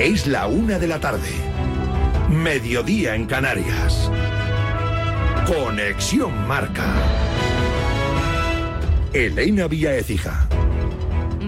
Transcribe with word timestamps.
Es 0.00 0.26
la 0.26 0.46
una 0.46 0.78
de 0.78 0.86
la 0.86 0.98
tarde. 0.98 1.28
Mediodía 2.30 3.14
en 3.14 3.26
Canarias. 3.26 4.10
Conexión 5.46 6.48
Marca. 6.48 6.86
Elena 9.12 9.68
Vía 9.68 9.94
Ecija. 9.94 10.48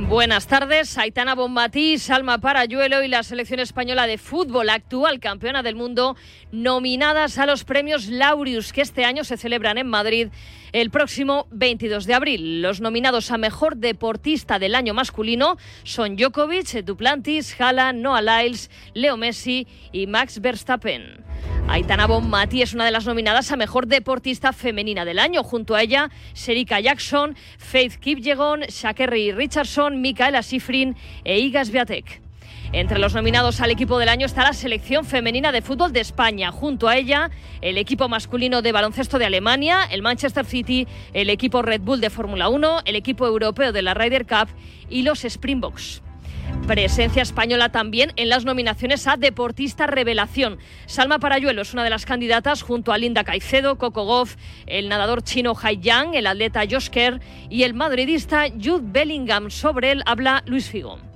Buenas 0.07 0.47
tardes, 0.49 0.99
Aitana 0.99 1.35
Bonmatí, 1.35 1.97
Salma 1.97 2.43
Parayuelo 2.43 3.03
y 3.03 3.09
la 3.09 3.23
selección 3.23 3.59
española 3.59 4.07
de 4.07 4.19
fútbol, 4.19 4.69
actual 4.69 5.19
campeona 5.19 5.63
del 5.63 5.75
mundo, 5.75 6.15
nominadas 6.51 7.39
a 7.39 7.47
los 7.47 7.65
premios 7.65 8.09
Laureus 8.09 8.75
que 8.75 8.83
este 8.83 9.07
año 9.07 9.25
se 9.25 9.39
celebran 9.39 9.79
en 9.79 9.87
Madrid 9.87 10.29
el 10.73 10.91
próximo 10.91 11.47
22 11.51 12.07
de 12.07 12.15
abril. 12.15 12.63
Los 12.63 12.81
nominados 12.81 13.31
a 13.31 13.39
mejor 13.39 13.77
deportista 13.77 14.59
del 14.59 14.75
año 14.75 14.95
masculino 14.95 15.57
son 15.85 16.17
Djokovic, 16.17 16.85
Duplantis, 16.85 17.61
Haaland, 17.61 18.01
Noah 18.01 18.23
Lyles, 18.23 18.71
Leo 18.95 19.17
Messi 19.17 19.67
y 19.93 20.07
Max 20.07 20.41
Verstappen. 20.41 21.25
Aitana 21.69 22.07
Bonmati 22.07 22.63
es 22.63 22.75
una 22.75 22.85
de 22.85 22.91
las 22.91 23.07
nominadas 23.07 23.53
a 23.53 23.57
mejor 23.57 23.87
deportista 23.87 24.53
femenina 24.53 25.05
del 25.05 25.19
año. 25.19 25.43
Junto 25.43 25.75
a 25.75 25.83
ella, 25.83 26.11
Serika 26.33 26.81
Jackson, 26.81 27.37
Faith 27.59 27.97
Kipyegon, 27.97 28.63
Shakerry 28.63 29.33
Richardson, 29.33 30.01
Micaela 30.01 30.43
Sifrin 30.43 30.97
e 31.25 31.39
Igas 31.39 31.71
Viatek. 31.71 32.23
Entre 32.73 32.99
los 32.99 33.15
nominados 33.15 33.61
al 33.61 33.71
equipo 33.71 33.99
del 33.99 34.09
año 34.09 34.25
está 34.25 34.45
la 34.45 34.55
selección 34.55 35.05
femenina 35.05 35.53
de 35.53 35.61
fútbol 35.61 35.93
de 35.93 36.01
España. 36.01 36.51
Junto 36.51 36.89
a 36.89 36.97
ella, 36.97 37.31
el 37.61 37.77
equipo 37.77 38.09
masculino 38.09 38.63
de 38.63 38.73
baloncesto 38.73 39.19
de 39.19 39.27
Alemania, 39.27 39.85
el 39.91 40.01
Manchester 40.01 40.47
City, 40.47 40.89
el 41.13 41.29
equipo 41.29 41.61
Red 41.61 41.83
Bull 41.83 42.01
de 42.01 42.09
Fórmula 42.09 42.49
1, 42.49 42.81
el 42.87 42.97
equipo 42.97 43.27
europeo 43.27 43.73
de 43.73 43.83
la 43.83 43.93
Ryder 43.93 44.27
Cup 44.27 44.49
y 44.89 45.03
los 45.03 45.23
Springboks. 45.27 46.01
Presencia 46.67 47.21
española 47.21 47.69
también 47.71 48.13
en 48.17 48.31
las 48.31 48.47
nominaciones 48.47 49.07
a 49.07 49.19
Deportista 49.19 49.87
Revelación. 49.87 50.59
Salma 50.87 51.19
Parayuelo 51.19 51.61
es 51.61 51.75
una 51.75 51.85
de 51.85 51.91
las 51.91 52.07
candidatas 52.07 52.63
junto 52.63 52.93
a 52.93 52.99
Linda 52.99 53.23
Caicedo, 53.23 53.77
Coco 53.77 54.05
Goff, 54.05 54.37
el 54.67 54.89
nadador 54.89 55.23
chino 55.23 55.55
Hai 55.61 55.79
Yang, 55.79 56.15
el 56.15 56.27
atleta 56.27 56.63
Josh 56.71 56.89
Kerr 56.89 57.21
y 57.51 57.65
el 57.65 57.75
madridista 57.75 58.47
Jude 58.49 58.85
Bellingham. 58.85 59.51
Sobre 59.51 59.91
él 59.91 60.03
habla 60.07 60.43
Luis 60.47 60.71
Figo. 60.71 61.12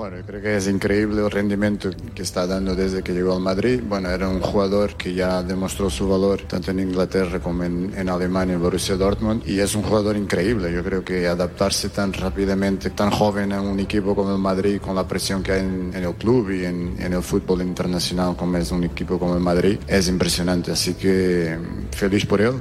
Bueno, 0.00 0.16
creo 0.26 0.40
que 0.40 0.56
es 0.56 0.66
increíble 0.66 1.20
el 1.20 1.30
rendimiento 1.30 1.90
que 2.14 2.22
está 2.22 2.46
dando 2.46 2.74
desde 2.74 3.02
que 3.02 3.12
llegó 3.12 3.34
al 3.34 3.40
Madrid. 3.40 3.82
Bueno, 3.86 4.08
era 4.08 4.30
un 4.30 4.40
jugador 4.40 4.96
que 4.96 5.12
ya 5.12 5.42
demostró 5.42 5.90
su 5.90 6.08
valor 6.08 6.40
tanto 6.48 6.70
en 6.70 6.80
Inglaterra 6.80 7.38
como 7.38 7.64
en, 7.64 8.08
Alemania, 8.08 8.54
en 8.54 8.62
Borussia 8.62 8.96
Dortmund, 8.96 9.46
y 9.46 9.60
es 9.60 9.74
un 9.74 9.82
jugador 9.82 10.16
increíble. 10.16 10.72
Yo 10.72 10.82
creo 10.82 11.04
que 11.04 11.28
adaptarse 11.28 11.90
tan 11.90 12.14
rápidamente, 12.14 12.88
tan 12.88 13.10
joven 13.10 13.52
a 13.52 13.60
un 13.60 13.78
equipo 13.78 14.14
como 14.14 14.32
el 14.32 14.38
Madrid, 14.38 14.80
con 14.80 14.94
la 14.94 15.06
presión 15.06 15.42
que 15.42 15.52
hay 15.52 15.60
en, 15.60 15.92
el 15.92 16.14
club 16.14 16.50
y 16.50 16.64
en, 16.64 16.96
en, 16.98 17.12
el 17.12 17.22
fútbol 17.22 17.60
internacional 17.60 18.34
como 18.36 18.56
es 18.56 18.72
un 18.72 18.84
equipo 18.84 19.18
como 19.18 19.34
el 19.34 19.42
Madrid, 19.42 19.80
es 19.86 20.08
impresionante. 20.08 20.72
Así 20.72 20.94
que 20.94 21.58
feliz 21.90 22.24
por 22.24 22.40
él. 22.40 22.54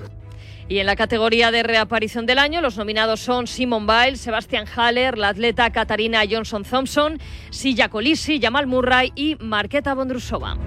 Y 0.69 0.77
en 0.77 0.85
la 0.85 0.95
categoría 0.95 1.49
de 1.49 1.63
reaparición 1.63 2.27
del 2.27 2.37
año, 2.37 2.61
los 2.61 2.77
nominados 2.77 3.21
son 3.21 3.47
Simon 3.47 3.87
Biles, 3.87 4.21
Sebastian 4.21 4.67
Haller, 4.67 5.17
la 5.17 5.29
atleta 5.29 5.71
Katarina 5.71 6.21
Johnson 6.29 6.63
Thompson, 6.63 7.17
Silla 7.49 7.89
Colisi, 7.89 8.39
Jamal 8.39 8.67
Murray 8.67 9.11
y 9.15 9.35
Marqueta 9.39 9.95
Bondrusova. 9.95 10.57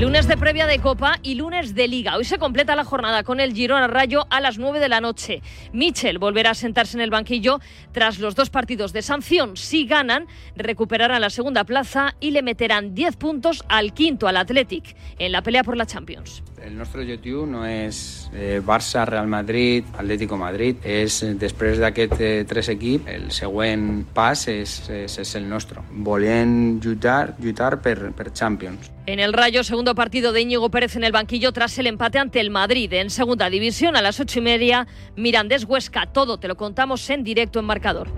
Lunes 0.00 0.26
de 0.26 0.36
previa 0.36 0.66
de 0.66 0.80
Copa 0.80 1.20
y 1.22 1.36
lunes 1.36 1.76
de 1.76 1.86
Liga. 1.86 2.16
Hoy 2.16 2.24
se 2.24 2.38
completa 2.38 2.74
la 2.74 2.82
jornada 2.82 3.22
con 3.22 3.38
el 3.38 3.54
Girona 3.54 3.86
Rayo 3.86 4.26
a 4.30 4.40
las 4.40 4.58
9 4.58 4.80
de 4.80 4.88
la 4.88 5.00
noche. 5.00 5.42
Michel 5.72 6.18
volverá 6.18 6.50
a 6.50 6.54
sentarse 6.54 6.96
en 6.96 7.02
el 7.02 7.10
banquillo 7.10 7.60
tras 7.92 8.18
los 8.18 8.34
dos 8.34 8.50
partidos 8.50 8.92
de 8.92 9.02
sanción. 9.02 9.56
Si 9.56 9.86
ganan, 9.86 10.26
recuperarán 10.56 11.20
la 11.20 11.30
segunda 11.30 11.62
plaza 11.62 12.16
y 12.18 12.32
le 12.32 12.42
meterán 12.42 12.96
10 12.96 13.16
puntos 13.16 13.64
al 13.68 13.94
quinto, 13.94 14.26
al 14.26 14.38
Athletic, 14.38 14.96
en 15.20 15.30
la 15.30 15.42
pelea 15.42 15.62
por 15.62 15.76
la 15.76 15.86
Champions. 15.86 16.42
El 16.66 16.76
nuestro 16.76 17.00
objetivo 17.00 17.46
no 17.46 17.64
es 17.64 18.28
eh, 18.34 18.60
Barça, 18.64 19.06
Real 19.06 19.28
Madrid, 19.28 19.84
Atlético 19.96 20.36
Madrid. 20.36 20.74
És, 20.82 21.20
eh, 21.22 21.28
després 21.38 21.78
d'aquest 21.78 22.16
eh, 22.18 22.42
tres 22.42 22.66
equips, 22.72 23.06
el 23.06 23.28
següent 23.30 24.02
pas 24.16 24.42
és, 24.50 24.72
és, 24.90 25.14
és 25.22 25.34
el 25.38 25.46
nostre. 25.46 25.84
Volem 25.92 26.80
lluitar, 26.82 27.36
lluitar 27.38 27.76
per, 27.84 28.10
per 28.18 28.32
Champions. 28.32 28.90
En 29.06 29.20
el 29.20 29.32
Rayo, 29.32 29.62
segundo 29.62 29.94
partido 29.94 30.32
de 30.32 30.40
Íñigo 30.40 30.68
Pérez 30.68 30.96
en 30.96 31.04
el 31.04 31.12
banquillo 31.12 31.52
tras 31.52 31.78
el 31.78 31.86
empate 31.86 32.18
ante 32.18 32.40
el 32.40 32.50
Madrid. 32.50 32.92
En 32.94 33.10
segunda 33.10 33.48
división, 33.48 33.94
a 33.94 34.02
las 34.02 34.18
ocho 34.18 34.40
y 34.40 34.42
media, 34.42 34.88
Mirandés 35.14 35.64
Huesca. 35.64 36.06
Todo 36.06 36.38
te 36.38 36.48
lo 36.48 36.56
contamos 36.56 37.08
en 37.10 37.22
directo 37.22 37.60
en 37.60 37.66
marcador. 37.66 38.08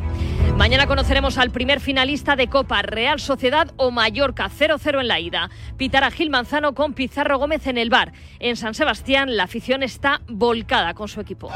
Mañana 0.56 0.86
conoceremos 0.86 1.38
al 1.38 1.50
primer 1.50 1.81
finalista 1.81 2.36
de 2.36 2.48
Copa, 2.48 2.82
Real 2.82 3.20
Sociedad 3.20 3.72
o 3.76 3.91
Mallorca, 3.91 4.50
0-0 4.50 5.00
en 5.00 5.09
la 5.09 5.20
ida. 5.20 5.50
Pitará 5.76 6.10
Gil 6.10 6.31
Manzano 6.31 6.75
con 6.75 6.94
Pizarro 6.94 7.38
Gómez 7.38 7.66
en 7.66 7.78
el 7.78 7.91
bar. 7.91 8.12
En 8.38 8.56
San 8.56 8.75
Sebastián, 8.75 9.36
la 9.36 9.44
afición 9.44 9.82
está 9.82 10.20
volcada 10.28 10.94
con 10.94 11.09
su 11.09 11.20
equipo. 11.20 11.50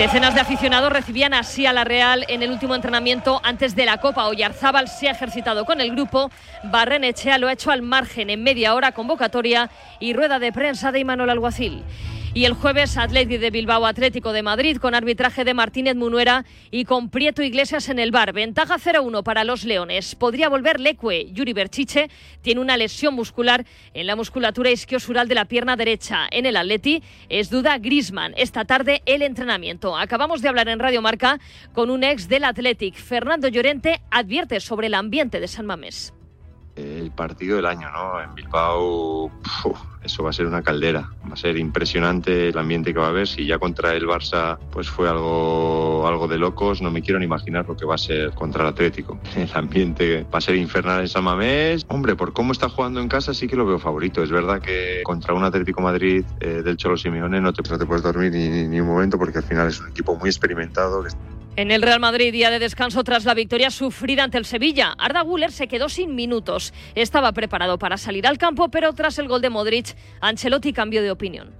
Decenas 0.00 0.34
de 0.34 0.40
aficionados 0.40 0.90
recibían 0.90 1.34
así 1.34 1.66
a 1.66 1.74
la 1.74 1.84
Real 1.84 2.24
en 2.28 2.42
el 2.42 2.50
último 2.50 2.74
entrenamiento 2.74 3.38
antes 3.44 3.76
de 3.76 3.84
la 3.84 3.98
Copa. 3.98 4.28
Oyarzábal 4.28 4.88
se 4.88 5.08
ha 5.08 5.12
ejercitado 5.12 5.66
con 5.66 5.80
el 5.80 5.90
grupo. 5.90 6.30
Barrenechea 6.64 7.36
lo 7.36 7.48
ha 7.48 7.52
hecho 7.52 7.70
al 7.70 7.82
margen 7.82 8.30
en 8.30 8.42
media 8.42 8.74
hora 8.74 8.92
convocatoria 8.92 9.70
y 9.98 10.14
rueda 10.14 10.38
de 10.38 10.52
prensa 10.52 10.90
de 10.90 11.00
Imanol 11.00 11.28
Alguacil. 11.28 11.84
Y 12.32 12.44
el 12.44 12.52
jueves 12.52 12.96
Atlético 12.96 13.40
de 13.40 13.50
Bilbao 13.50 13.84
Atlético 13.84 14.32
de 14.32 14.44
Madrid 14.44 14.76
con 14.76 14.94
arbitraje 14.94 15.44
de 15.44 15.52
Martínez 15.52 15.96
Munuera 15.96 16.44
y 16.70 16.84
con 16.84 17.10
Prieto 17.10 17.42
Iglesias 17.42 17.88
en 17.88 17.98
el 17.98 18.12
bar. 18.12 18.32
Ventaja 18.32 18.76
0-1 18.76 19.24
para 19.24 19.42
los 19.42 19.64
Leones. 19.64 20.14
Podría 20.14 20.48
volver 20.48 20.78
Leque. 20.78 21.32
Yuri 21.32 21.52
Berchiche 21.52 22.08
tiene 22.40 22.60
una 22.60 22.76
lesión 22.76 23.14
muscular 23.14 23.66
en 23.94 24.06
la 24.06 24.14
musculatura 24.14 24.70
isquiosural 24.70 25.26
de 25.26 25.34
la 25.34 25.46
pierna 25.46 25.74
derecha. 25.74 26.28
En 26.30 26.46
el 26.46 26.56
Atleti 26.56 27.02
es 27.28 27.50
duda 27.50 27.78
Grisman. 27.78 28.32
Esta 28.36 28.64
tarde 28.64 29.02
el 29.06 29.22
entrenamiento. 29.22 29.96
Acabamos 29.96 30.40
de 30.40 30.48
hablar 30.48 30.68
en 30.68 30.78
Radio 30.78 31.02
Marca 31.02 31.40
con 31.72 31.90
un 31.90 32.04
ex 32.04 32.28
del 32.28 32.44
Athletic. 32.44 32.94
Fernando 32.94 33.48
Llorente 33.48 34.02
advierte 34.08 34.60
sobre 34.60 34.86
el 34.86 34.94
ambiente 34.94 35.40
de 35.40 35.48
San 35.48 35.66
Mamés 35.66 36.14
el 36.80 37.10
partido 37.10 37.56
del 37.56 37.66
año, 37.66 37.90
¿no? 37.90 38.20
En 38.20 38.34
Bilbao, 38.34 39.30
eso 40.02 40.22
va 40.22 40.30
a 40.30 40.32
ser 40.32 40.46
una 40.46 40.62
caldera. 40.62 41.10
Va 41.28 41.34
a 41.34 41.36
ser 41.36 41.56
impresionante 41.58 42.48
el 42.48 42.58
ambiente 42.58 42.92
que 42.92 42.98
va 42.98 43.06
a 43.06 43.10
haber. 43.10 43.26
Si 43.26 43.46
ya 43.46 43.58
contra 43.58 43.94
el 43.94 44.06
Barça 44.06 44.58
pues 44.70 44.88
fue 44.88 45.08
algo, 45.08 46.06
algo 46.06 46.26
de 46.28 46.38
locos, 46.38 46.80
no 46.80 46.90
me 46.90 47.02
quiero 47.02 47.18
ni 47.18 47.26
imaginar 47.26 47.66
lo 47.68 47.76
que 47.76 47.84
va 47.84 47.96
a 47.96 47.98
ser 47.98 48.32
contra 48.32 48.62
el 48.62 48.68
Atlético. 48.70 49.18
El 49.36 49.50
ambiente 49.54 50.26
va 50.32 50.38
a 50.38 50.40
ser 50.40 50.56
infernal 50.56 51.00
en 51.00 51.08
San 51.08 51.24
Mamés. 51.24 51.84
Hombre, 51.88 52.16
por 52.16 52.32
cómo 52.32 52.52
está 52.52 52.68
jugando 52.68 53.00
en 53.00 53.08
casa 53.08 53.34
sí 53.34 53.46
que 53.46 53.56
lo 53.56 53.66
veo 53.66 53.78
favorito. 53.78 54.22
Es 54.22 54.30
verdad 54.30 54.60
que 54.60 55.02
contra 55.04 55.34
un 55.34 55.44
Atlético 55.44 55.80
Madrid 55.80 56.24
eh, 56.40 56.62
del 56.62 56.76
Cholo 56.76 56.96
Simeone 56.96 57.40
no 57.40 57.52
te, 57.52 57.68
no 57.68 57.78
te 57.78 57.86
puedes 57.86 58.02
dormir 58.02 58.32
ni, 58.32 58.68
ni, 58.68 58.80
un 58.80 58.86
momento 58.86 59.18
porque 59.18 59.38
al 59.38 59.44
final 59.44 59.68
es 59.68 59.80
un 59.80 59.90
equipo 59.90 60.16
muy 60.16 60.28
experimentado. 60.28 61.04
En 61.60 61.70
el 61.70 61.82
Real 61.82 62.00
Madrid, 62.00 62.32
día 62.32 62.48
de 62.48 62.58
descanso 62.58 63.04
tras 63.04 63.26
la 63.26 63.34
victoria 63.34 63.68
sufrida 63.68 64.24
ante 64.24 64.38
el 64.38 64.46
Sevilla. 64.46 64.94
Arda 64.96 65.20
Guller 65.20 65.52
se 65.52 65.68
quedó 65.68 65.90
sin 65.90 66.14
minutos. 66.14 66.72
Estaba 66.94 67.32
preparado 67.32 67.78
para 67.78 67.98
salir 67.98 68.26
al 68.26 68.38
campo, 68.38 68.70
pero 68.70 68.94
tras 68.94 69.18
el 69.18 69.28
gol 69.28 69.42
de 69.42 69.50
Modric, 69.50 69.94
Ancelotti 70.22 70.72
cambió 70.72 71.02
de 71.02 71.10
opinión. 71.10 71.50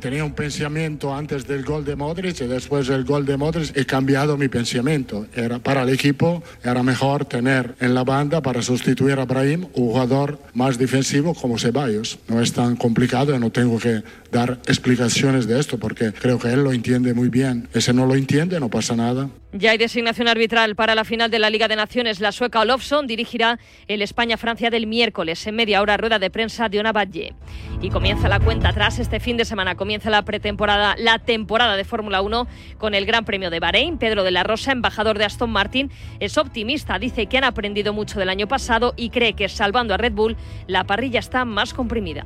Tenía 0.00 0.24
un 0.24 0.32
pensamiento 0.32 1.14
antes 1.14 1.46
del 1.46 1.62
gol 1.62 1.84
de 1.84 1.94
Modric 1.94 2.40
y 2.40 2.46
después 2.46 2.86
del 2.86 3.04
gol 3.04 3.26
de 3.26 3.36
Modric 3.36 3.76
he 3.76 3.84
cambiado 3.84 4.38
mi 4.38 4.48
pensamiento. 4.48 5.26
Era 5.34 5.58
para 5.58 5.82
el 5.82 5.90
equipo 5.90 6.42
era 6.64 6.82
mejor 6.82 7.26
tener 7.26 7.74
en 7.80 7.94
la 7.94 8.02
banda 8.02 8.40
para 8.40 8.62
sustituir 8.62 9.20
a 9.20 9.26
Brahim 9.26 9.66
un 9.74 9.88
jugador 9.90 10.38
más 10.54 10.78
defensivo 10.78 11.34
como 11.34 11.58
Ceballos. 11.58 12.18
No 12.28 12.40
es 12.40 12.54
tan 12.54 12.76
complicado, 12.76 13.38
no 13.38 13.50
tengo 13.50 13.78
que 13.78 14.02
dar 14.32 14.58
explicaciones 14.66 15.46
de 15.46 15.60
esto 15.60 15.78
porque 15.78 16.12
creo 16.12 16.38
que 16.38 16.48
él 16.48 16.64
lo 16.64 16.72
entiende 16.72 17.12
muy 17.12 17.28
bien. 17.28 17.68
Ese 17.74 17.92
no 17.92 18.06
lo 18.06 18.14
entiende, 18.14 18.58
no 18.58 18.70
pasa 18.70 18.96
nada. 18.96 19.28
Ya 19.52 19.72
hay 19.72 19.78
designación 19.78 20.28
arbitral 20.28 20.76
para 20.76 20.94
la 20.94 21.04
final 21.04 21.28
de 21.30 21.40
la 21.40 21.50
Liga 21.50 21.66
de 21.66 21.74
Naciones. 21.74 22.20
La 22.20 22.30
sueca 22.30 22.60
Olofsson 22.60 23.08
dirigirá 23.08 23.58
el 23.88 24.00
España-Francia 24.00 24.70
del 24.70 24.86
miércoles 24.86 25.44
en 25.46 25.56
media 25.56 25.82
hora 25.82 25.96
rueda 25.96 26.20
de 26.20 26.30
prensa 26.30 26.68
de 26.68 26.78
una 26.78 26.92
Badge. 26.92 27.34
Y 27.82 27.90
comienza 27.90 28.28
la 28.28 28.38
cuenta 28.38 28.68
atrás 28.68 29.00
este 29.00 29.18
fin 29.18 29.36
de 29.36 29.44
semana. 29.44 29.74
Comienza 29.74 29.89
la 30.04 30.22
pretemporada, 30.22 30.94
la 30.98 31.18
temporada 31.18 31.76
de 31.76 31.84
Fórmula 31.84 32.22
1 32.22 32.46
con 32.78 32.94
el 32.94 33.06
Gran 33.06 33.24
Premio 33.24 33.50
de 33.50 33.58
Bahrein. 33.58 33.98
Pedro 33.98 34.22
de 34.22 34.30
la 34.30 34.44
Rosa, 34.44 34.72
embajador 34.72 35.18
de 35.18 35.24
Aston 35.24 35.50
Martin, 35.50 35.90
es 36.20 36.38
optimista. 36.38 36.98
Dice 36.98 37.26
que 37.26 37.38
han 37.38 37.44
aprendido 37.44 37.92
mucho 37.92 38.18
del 38.18 38.28
año 38.28 38.46
pasado 38.46 38.94
y 38.96 39.10
cree 39.10 39.34
que 39.34 39.48
salvando 39.48 39.94
a 39.94 39.96
Red 39.96 40.12
Bull, 40.12 40.36
la 40.68 40.84
parrilla 40.84 41.18
está 41.18 41.44
más 41.44 41.74
comprimida. 41.74 42.24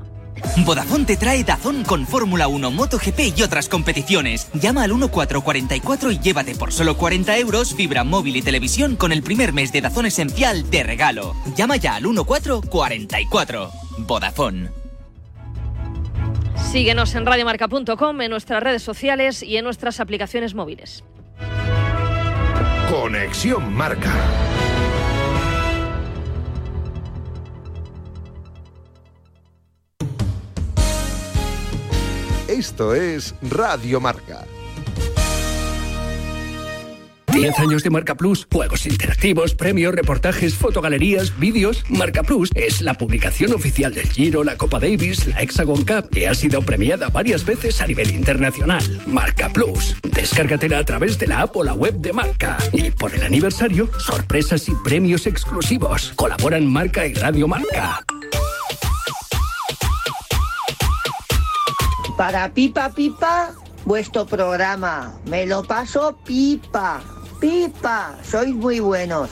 Vodafone 0.67 1.05
te 1.05 1.17
trae 1.17 1.45
Dazón 1.45 1.85
con 1.85 2.07
Fórmula 2.07 2.49
1, 2.49 2.71
MotoGP 2.71 3.39
y 3.39 3.43
otras 3.43 3.69
competiciones. 3.69 4.51
Llama 4.53 4.83
al 4.83 4.91
1444 4.91 6.11
y 6.11 6.19
llévate 6.19 6.55
por 6.55 6.73
solo 6.73 6.97
40 6.97 7.39
euros 7.39 7.75
fibra 7.75 8.05
móvil 8.05 8.37
y 8.37 8.43
televisión 8.43 8.97
con 8.97 9.13
el 9.13 9.23
primer 9.23 9.53
mes 9.53 9.73
de 9.73 9.81
Dazón 9.81 10.07
esencial 10.07 10.69
de 10.71 10.83
regalo. 10.83 11.35
Llama 11.57 11.77
ya 11.77 11.97
al 11.97 12.03
1444. 12.03 13.71
Vodafone. 13.99 14.84
Síguenos 16.57 17.15
en 17.15 17.27
radiomarca.com, 17.27 18.21
en 18.21 18.31
nuestras 18.31 18.63
redes 18.63 18.83
sociales 18.83 19.43
y 19.43 19.57
en 19.57 19.65
nuestras 19.65 20.01
aplicaciones 20.01 20.55
móviles. 20.55 21.05
Conexión 22.91 23.73
Marca. 23.75 24.13
Esto 32.49 32.95
es 32.95 33.35
Radio 33.43 34.01
Marca. 34.01 34.45
10 37.35 37.59
años 37.59 37.83
de 37.83 37.91
Marca 37.91 38.15
Plus, 38.15 38.47
juegos 38.51 38.87
interactivos, 38.87 39.57
premios, 39.57 39.93
reportajes, 39.93 40.55
fotogalerías, 40.55 41.37
vídeos. 41.37 41.85
Marca 41.89 42.23
Plus 42.23 42.49
es 42.55 42.81
la 42.81 42.95
publicación 42.95 43.53
oficial 43.53 43.93
del 43.93 44.09
Giro, 44.09 44.45
la 44.45 44.57
Copa 44.57 44.79
Davis, 44.79 45.27
la 45.27 45.43
Hexagon 45.43 45.85
Cup 45.85 46.17
y 46.17 46.27
ha 46.27 46.35
sido 46.35 46.63
premiada 46.63 47.09
varias 47.09 47.45
veces 47.45 47.81
a 47.81 47.89
nivel 47.89 48.13
internacional. 48.13 48.85
Marca 49.07 49.53
Plus. 49.53 49.97
Descárgatela 50.03 50.79
a 50.79 50.85
través 50.85 51.19
de 51.19 51.27
la 51.27 51.41
app 51.41 51.57
o 51.57 51.65
la 51.65 51.75
web 51.75 51.97
de 51.97 52.13
Marca. 52.13 52.57
Y 52.73 52.93
por 52.93 53.13
el 53.13 53.25
aniversario, 53.25 53.91
sorpresas 53.99 54.69
y 54.69 54.73
premios 54.85 55.27
exclusivos. 55.27 56.13
Colaboran 56.15 56.65
Marca 56.67 57.05
y 57.05 57.15
Radio 57.15 57.49
Marca. 57.49 58.01
Para 62.17 62.49
Pipa 62.55 62.91
Pipa, 62.91 63.55
vuestro 63.85 64.25
programa. 64.25 65.15
Me 65.27 65.47
lo 65.47 65.65
paso 65.65 66.17
pipa. 66.25 67.03
Pipa, 67.45 68.17
sois 68.23 68.55
muy 68.55 68.81
buenos. 68.81 69.29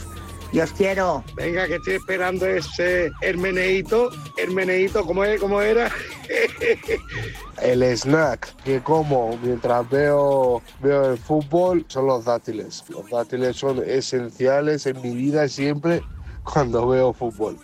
Y 0.53 0.61
os 0.61 0.70
quiero. 0.73 1.25
Venga, 1.35 1.67
que 1.67 1.76
estoy 1.76 1.94
esperando 1.94 2.44
ese 2.44 3.11
Hermeneito. 3.23 4.11
Hermeneito, 4.37 5.06
¿cómo, 5.06 5.25
es? 5.25 5.41
¿cómo 5.41 5.62
era? 5.62 5.91
el 7.62 7.82
snack 7.82 8.55
que 8.64 8.82
como 8.82 9.38
mientras 9.43 9.88
veo, 9.88 10.61
veo 10.82 11.12
el 11.12 11.17
fútbol 11.17 11.87
son 11.88 12.06
los 12.06 12.26
dátiles. 12.26 12.85
Los 12.91 13.09
dátiles 13.09 13.56
son 13.56 13.82
esenciales 13.82 14.85
en 14.85 15.00
mi 15.00 15.14
vida 15.14 15.49
siempre 15.49 16.03
cuando 16.42 16.86
veo 16.88 17.12
fútbol. 17.12 17.58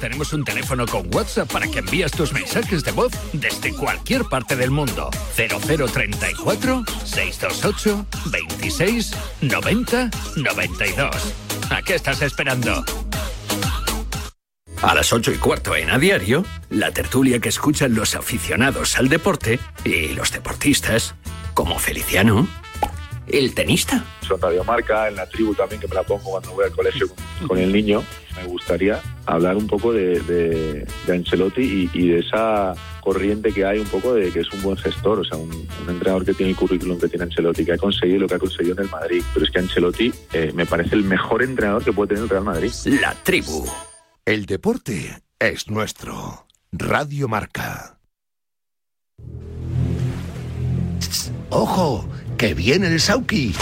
Tenemos 0.00 0.32
un 0.32 0.44
teléfono 0.44 0.86
con 0.86 1.14
WhatsApp 1.14 1.50
para 1.50 1.66
que 1.66 1.78
envíes 1.78 2.12
tus 2.12 2.32
mensajes 2.32 2.84
de 2.84 2.92
voz 2.92 3.12
desde 3.32 3.72
cualquier 3.74 4.24
parte 4.24 4.56
del 4.56 4.70
mundo. 4.70 5.10
0034 5.34 6.84
628 7.04 8.06
26 8.26 9.12
90 9.40 10.10
92. 10.36 11.34
¿A 11.70 11.82
qué 11.82 11.94
estás 11.94 12.22
esperando? 12.22 12.84
A 14.82 14.94
las 14.94 15.14
8 15.14 15.32
y 15.32 15.36
cuarto 15.36 15.74
en 15.76 15.90
A 15.90 15.98
Diario, 15.98 16.44
la 16.68 16.90
tertulia 16.90 17.38
que 17.38 17.48
escuchan 17.48 17.94
los 17.94 18.14
aficionados 18.14 18.98
al 18.98 19.08
deporte 19.08 19.58
y 19.82 20.08
los 20.08 20.30
deportistas, 20.30 21.14
como 21.54 21.78
Feliciano, 21.78 22.46
el 23.26 23.54
tenista. 23.54 24.04
Son 24.26 24.40
Radio 24.40 24.64
Marca, 24.64 25.08
en 25.08 25.16
la 25.16 25.26
tribu 25.26 25.54
también, 25.54 25.80
que 25.80 25.88
me 25.88 25.94
la 25.94 26.02
pongo 26.02 26.30
cuando 26.30 26.52
voy 26.52 26.64
al 26.64 26.72
colegio 26.72 27.06
con, 27.46 27.58
el 27.58 27.72
niño. 27.72 28.02
Me 28.36 28.44
gustaría 28.44 29.00
hablar 29.26 29.56
un 29.56 29.66
poco 29.66 29.92
de, 29.92 30.20
de, 30.20 30.86
Ancelotti 31.12 31.90
y, 31.92 32.08
de 32.08 32.18
esa 32.18 32.74
corriente 33.00 33.52
que 33.52 33.64
hay 33.64 33.78
un 33.78 33.86
poco 33.86 34.14
de 34.14 34.30
que 34.30 34.40
es 34.40 34.52
un 34.52 34.62
buen 34.62 34.76
gestor, 34.76 35.20
o 35.20 35.24
sea, 35.24 35.38
un, 35.38 35.68
entrenador 35.88 36.24
que 36.24 36.34
tiene 36.34 36.50
el 36.50 36.56
currículum 36.56 36.98
que 36.98 37.08
tiene 37.08 37.24
Ancelotti, 37.24 37.64
que 37.64 37.72
ha 37.72 37.78
conseguido 37.78 38.20
lo 38.20 38.28
que 38.28 38.34
ha 38.34 38.38
conseguido 38.38 38.74
en 38.74 38.84
el 38.84 38.90
Madrid. 38.90 39.22
Pero 39.32 39.46
es 39.46 39.52
que 39.52 39.58
Ancelotti 39.60 40.12
eh, 40.32 40.52
me 40.54 40.66
parece 40.66 40.94
el 40.94 41.04
mejor 41.04 41.42
entrenador 41.42 41.84
que 41.84 41.92
puede 41.92 42.08
tener 42.08 42.24
el 42.24 42.28
Real 42.28 42.44
Madrid. 42.44 42.72
La 43.00 43.14
tribu. 43.22 43.64
El 44.24 44.46
deporte 44.46 45.22
es 45.38 45.68
nuestro. 45.68 46.46
Radio 46.72 47.28
Marca. 47.28 47.98
¡Ojo! 51.50 52.08
¡Que 52.36 52.54
viene 52.54 52.88
el 52.88 53.00
Sauki! 53.00 53.54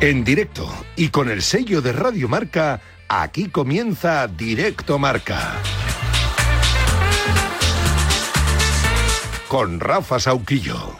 En 0.00 0.24
directo 0.24 0.70
y 0.94 1.08
con 1.08 1.30
el 1.30 1.40
sello 1.40 1.80
de 1.80 1.92
Radio 1.92 2.28
Marca, 2.28 2.80
aquí 3.08 3.48
comienza 3.48 4.26
Directo 4.28 4.98
Marca. 4.98 5.54
Con 9.48 9.80
Rafa 9.80 10.20
Sauquillo. 10.20 10.96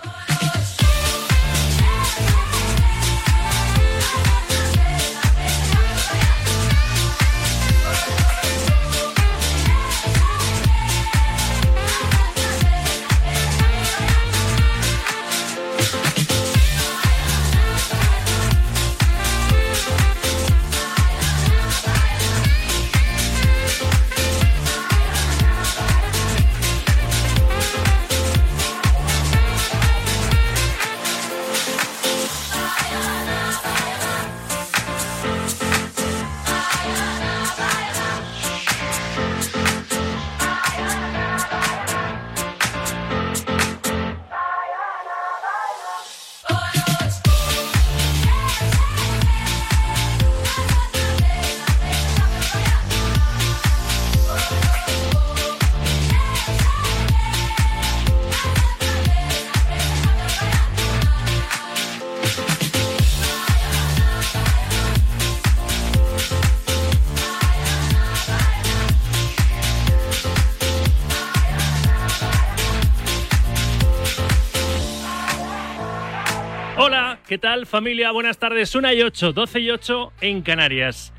¿Qué 77.37 77.41
tal 77.41 77.67
familia? 77.67 78.13
Buenas 78.13 78.39
tardes. 78.39 78.75
1 78.75 78.95
y 78.95 79.03
8, 79.03 79.35
12 79.35 79.61
y 79.61 79.71
8 79.71 80.13
en 80.23 80.41
Canarias. 80.41 81.13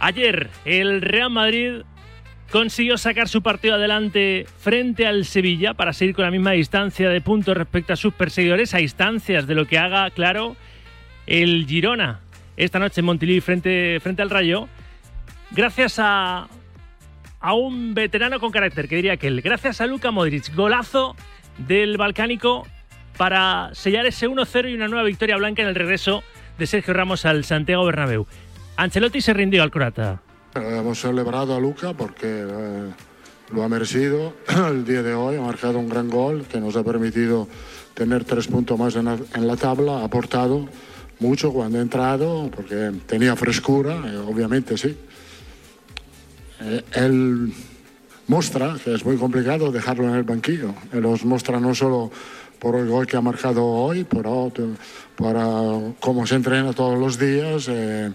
Ayer 0.00 0.50
el 0.66 1.00
Real 1.00 1.30
Madrid 1.30 1.80
consiguió 2.50 2.98
sacar 2.98 3.26
su 3.26 3.40
partido 3.40 3.76
adelante 3.76 4.44
frente 4.58 5.06
al 5.06 5.24
Sevilla 5.24 5.72
para 5.72 5.94
seguir 5.94 6.14
con 6.14 6.26
la 6.26 6.30
misma 6.30 6.50
distancia 6.50 7.08
de 7.08 7.22
puntos 7.22 7.56
respecto 7.56 7.94
a 7.94 7.96
sus 7.96 8.12
perseguidores, 8.12 8.74
a 8.74 8.82
instancias 8.82 9.46
de 9.46 9.54
lo 9.54 9.66
que 9.66 9.78
haga, 9.78 10.10
claro, 10.10 10.56
el 11.26 11.64
Girona 11.66 12.20
esta 12.58 12.78
noche 12.78 13.00
en 13.00 13.06
Montilivi 13.06 13.40
frente, 13.40 13.98
frente 14.00 14.20
al 14.20 14.28
Rayo, 14.28 14.68
gracias 15.52 15.98
a, 15.98 16.48
a 17.40 17.54
un 17.54 17.94
veterano 17.94 18.40
con 18.40 18.52
carácter, 18.52 18.88
que 18.88 18.96
diría 18.96 19.16
que 19.16 19.28
él, 19.28 19.40
gracias 19.40 19.80
a 19.80 19.86
Luka 19.86 20.10
Modric, 20.10 20.54
golazo 20.54 21.16
del 21.56 21.96
balcánico 21.96 22.66
para 23.16 23.70
sellar 23.74 24.06
ese 24.06 24.28
1-0 24.28 24.70
y 24.70 24.74
una 24.74 24.88
nueva 24.88 25.04
victoria 25.04 25.36
blanca 25.36 25.62
en 25.62 25.68
el 25.68 25.74
regreso 25.74 26.22
de 26.58 26.66
Sergio 26.66 26.94
Ramos 26.94 27.24
al 27.24 27.44
Santiago 27.44 27.84
Bernabéu. 27.84 28.26
Ancelotti 28.76 29.20
se 29.20 29.34
rindió 29.34 29.62
al 29.62 29.70
croata. 29.70 30.22
Hemos 30.54 31.00
celebrado 31.00 31.54
a 31.54 31.60
Luca 31.60 31.94
porque 31.94 32.26
eh, 32.26 32.90
lo 33.52 33.62
ha 33.62 33.68
merecido 33.68 34.34
el 34.70 34.84
día 34.84 35.02
de 35.02 35.14
hoy, 35.14 35.36
ha 35.36 35.40
marcado 35.40 35.78
un 35.78 35.88
gran 35.88 36.08
gol 36.08 36.44
que 36.50 36.60
nos 36.60 36.76
ha 36.76 36.84
permitido 36.84 37.48
tener 37.94 38.24
tres 38.24 38.48
puntos 38.48 38.78
más 38.78 38.96
en 38.96 39.04
la, 39.46 39.56
tabla, 39.56 39.98
ha 39.98 40.04
aportado 40.04 40.68
mucho 41.20 41.52
cuando 41.52 41.78
ha 41.78 41.82
entrado 41.82 42.50
porque 42.54 42.92
tenía 43.06 43.36
frescura, 43.36 44.02
eh, 44.06 44.16
obviamente 44.16 44.76
sí. 44.76 44.96
Eh, 46.60 46.84
él 46.94 47.52
muestra 48.28 48.76
que 48.82 48.94
es 48.94 49.04
muy 49.04 49.16
complicado 49.16 49.70
dejarlo 49.72 50.08
en 50.08 50.14
el 50.14 50.22
banquillo, 50.22 50.74
él 50.92 51.04
os 51.04 51.24
muestra 51.24 51.60
no 51.60 51.74
solo 51.74 52.10
por 52.62 52.76
el 52.76 52.86
gol 52.86 53.08
que 53.08 53.16
ha 53.16 53.20
marcado 53.20 53.66
hoy, 53.66 54.04
por 54.04 54.22
para 55.16 55.42
cómo 55.98 56.24
se 56.28 56.36
entrena 56.36 56.72
todos 56.72 56.96
los 56.96 57.18
días, 57.18 57.66
eh, 57.68 58.12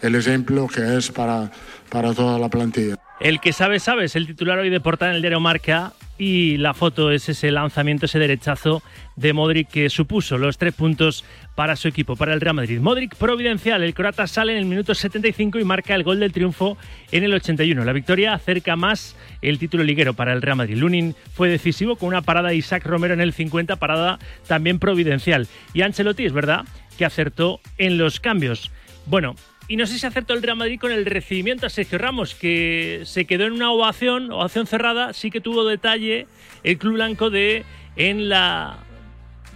el 0.00 0.14
ejemplo 0.14 0.66
que 0.66 0.96
es 0.96 1.10
para, 1.10 1.50
para 1.90 2.14
toda 2.14 2.38
la 2.38 2.48
plantilla. 2.48 2.96
El 3.20 3.40
que 3.40 3.52
sabe, 3.52 3.78
sabe, 3.80 4.06
es 4.06 4.16
el 4.16 4.26
titular 4.26 4.58
hoy 4.58 4.70
de 4.70 4.80
portada 4.80 5.10
en 5.10 5.16
el 5.16 5.22
diario 5.22 5.38
Marca 5.38 5.92
y 6.18 6.56
la 6.58 6.74
foto 6.74 7.10
es 7.10 7.28
ese 7.28 7.50
lanzamiento, 7.50 8.06
ese 8.06 8.18
derechazo 8.18 8.82
de 9.16 9.32
Modric 9.32 9.68
que 9.68 9.90
supuso 9.90 10.38
los 10.38 10.58
tres 10.58 10.74
puntos 10.74 11.24
para 11.54 11.76
su 11.76 11.88
equipo, 11.88 12.16
para 12.16 12.34
el 12.34 12.40
Real 12.40 12.54
Madrid. 12.54 12.80
Modric 12.80 13.16
providencial, 13.16 13.82
el 13.82 13.94
croata 13.94 14.26
sale 14.26 14.52
en 14.52 14.58
el 14.58 14.64
minuto 14.64 14.94
75 14.94 15.58
y 15.58 15.64
marca 15.64 15.94
el 15.94 16.04
gol 16.04 16.20
del 16.20 16.32
triunfo 16.32 16.76
en 17.10 17.24
el 17.24 17.34
81. 17.34 17.84
La 17.84 17.92
victoria 17.92 18.34
acerca 18.34 18.76
más 18.76 19.16
el 19.42 19.58
título 19.58 19.82
liguero 19.84 20.14
para 20.14 20.32
el 20.32 20.42
Real 20.42 20.56
Madrid. 20.56 20.76
Lunin 20.76 21.14
fue 21.32 21.48
decisivo 21.48 21.96
con 21.96 22.08
una 22.08 22.22
parada 22.22 22.50
de 22.50 22.56
Isaac 22.56 22.84
Romero 22.86 23.14
en 23.14 23.20
el 23.20 23.32
50, 23.32 23.76
parada 23.76 24.18
también 24.46 24.78
providencial. 24.78 25.48
Y 25.72 25.82
Ancelotti 25.82 26.24
es 26.24 26.32
verdad 26.32 26.64
que 26.96 27.04
acertó 27.04 27.60
en 27.78 27.98
los 27.98 28.20
cambios. 28.20 28.70
Bueno, 29.06 29.34
Y 29.66 29.76
no 29.76 29.86
sé 29.86 29.98
si 29.98 30.06
acertó 30.06 30.34
el 30.34 30.42
Real 30.42 30.58
Madrid 30.58 30.78
con 30.78 30.92
el 30.92 31.06
recibimiento 31.06 31.66
a 31.66 31.70
Sergio 31.70 31.98
Ramos, 31.98 32.34
que 32.34 33.02
se 33.04 33.24
quedó 33.24 33.44
en 33.44 33.52
una 33.52 33.70
ovación, 33.70 34.30
ovación 34.30 34.66
cerrada, 34.66 35.14
sí 35.14 35.30
que 35.30 35.40
tuvo 35.40 35.64
detalle 35.64 36.26
el 36.64 36.76
Club 36.76 36.94
Blanco 36.94 37.30
de 37.30 37.64
en 37.96 38.28
la 38.28 38.78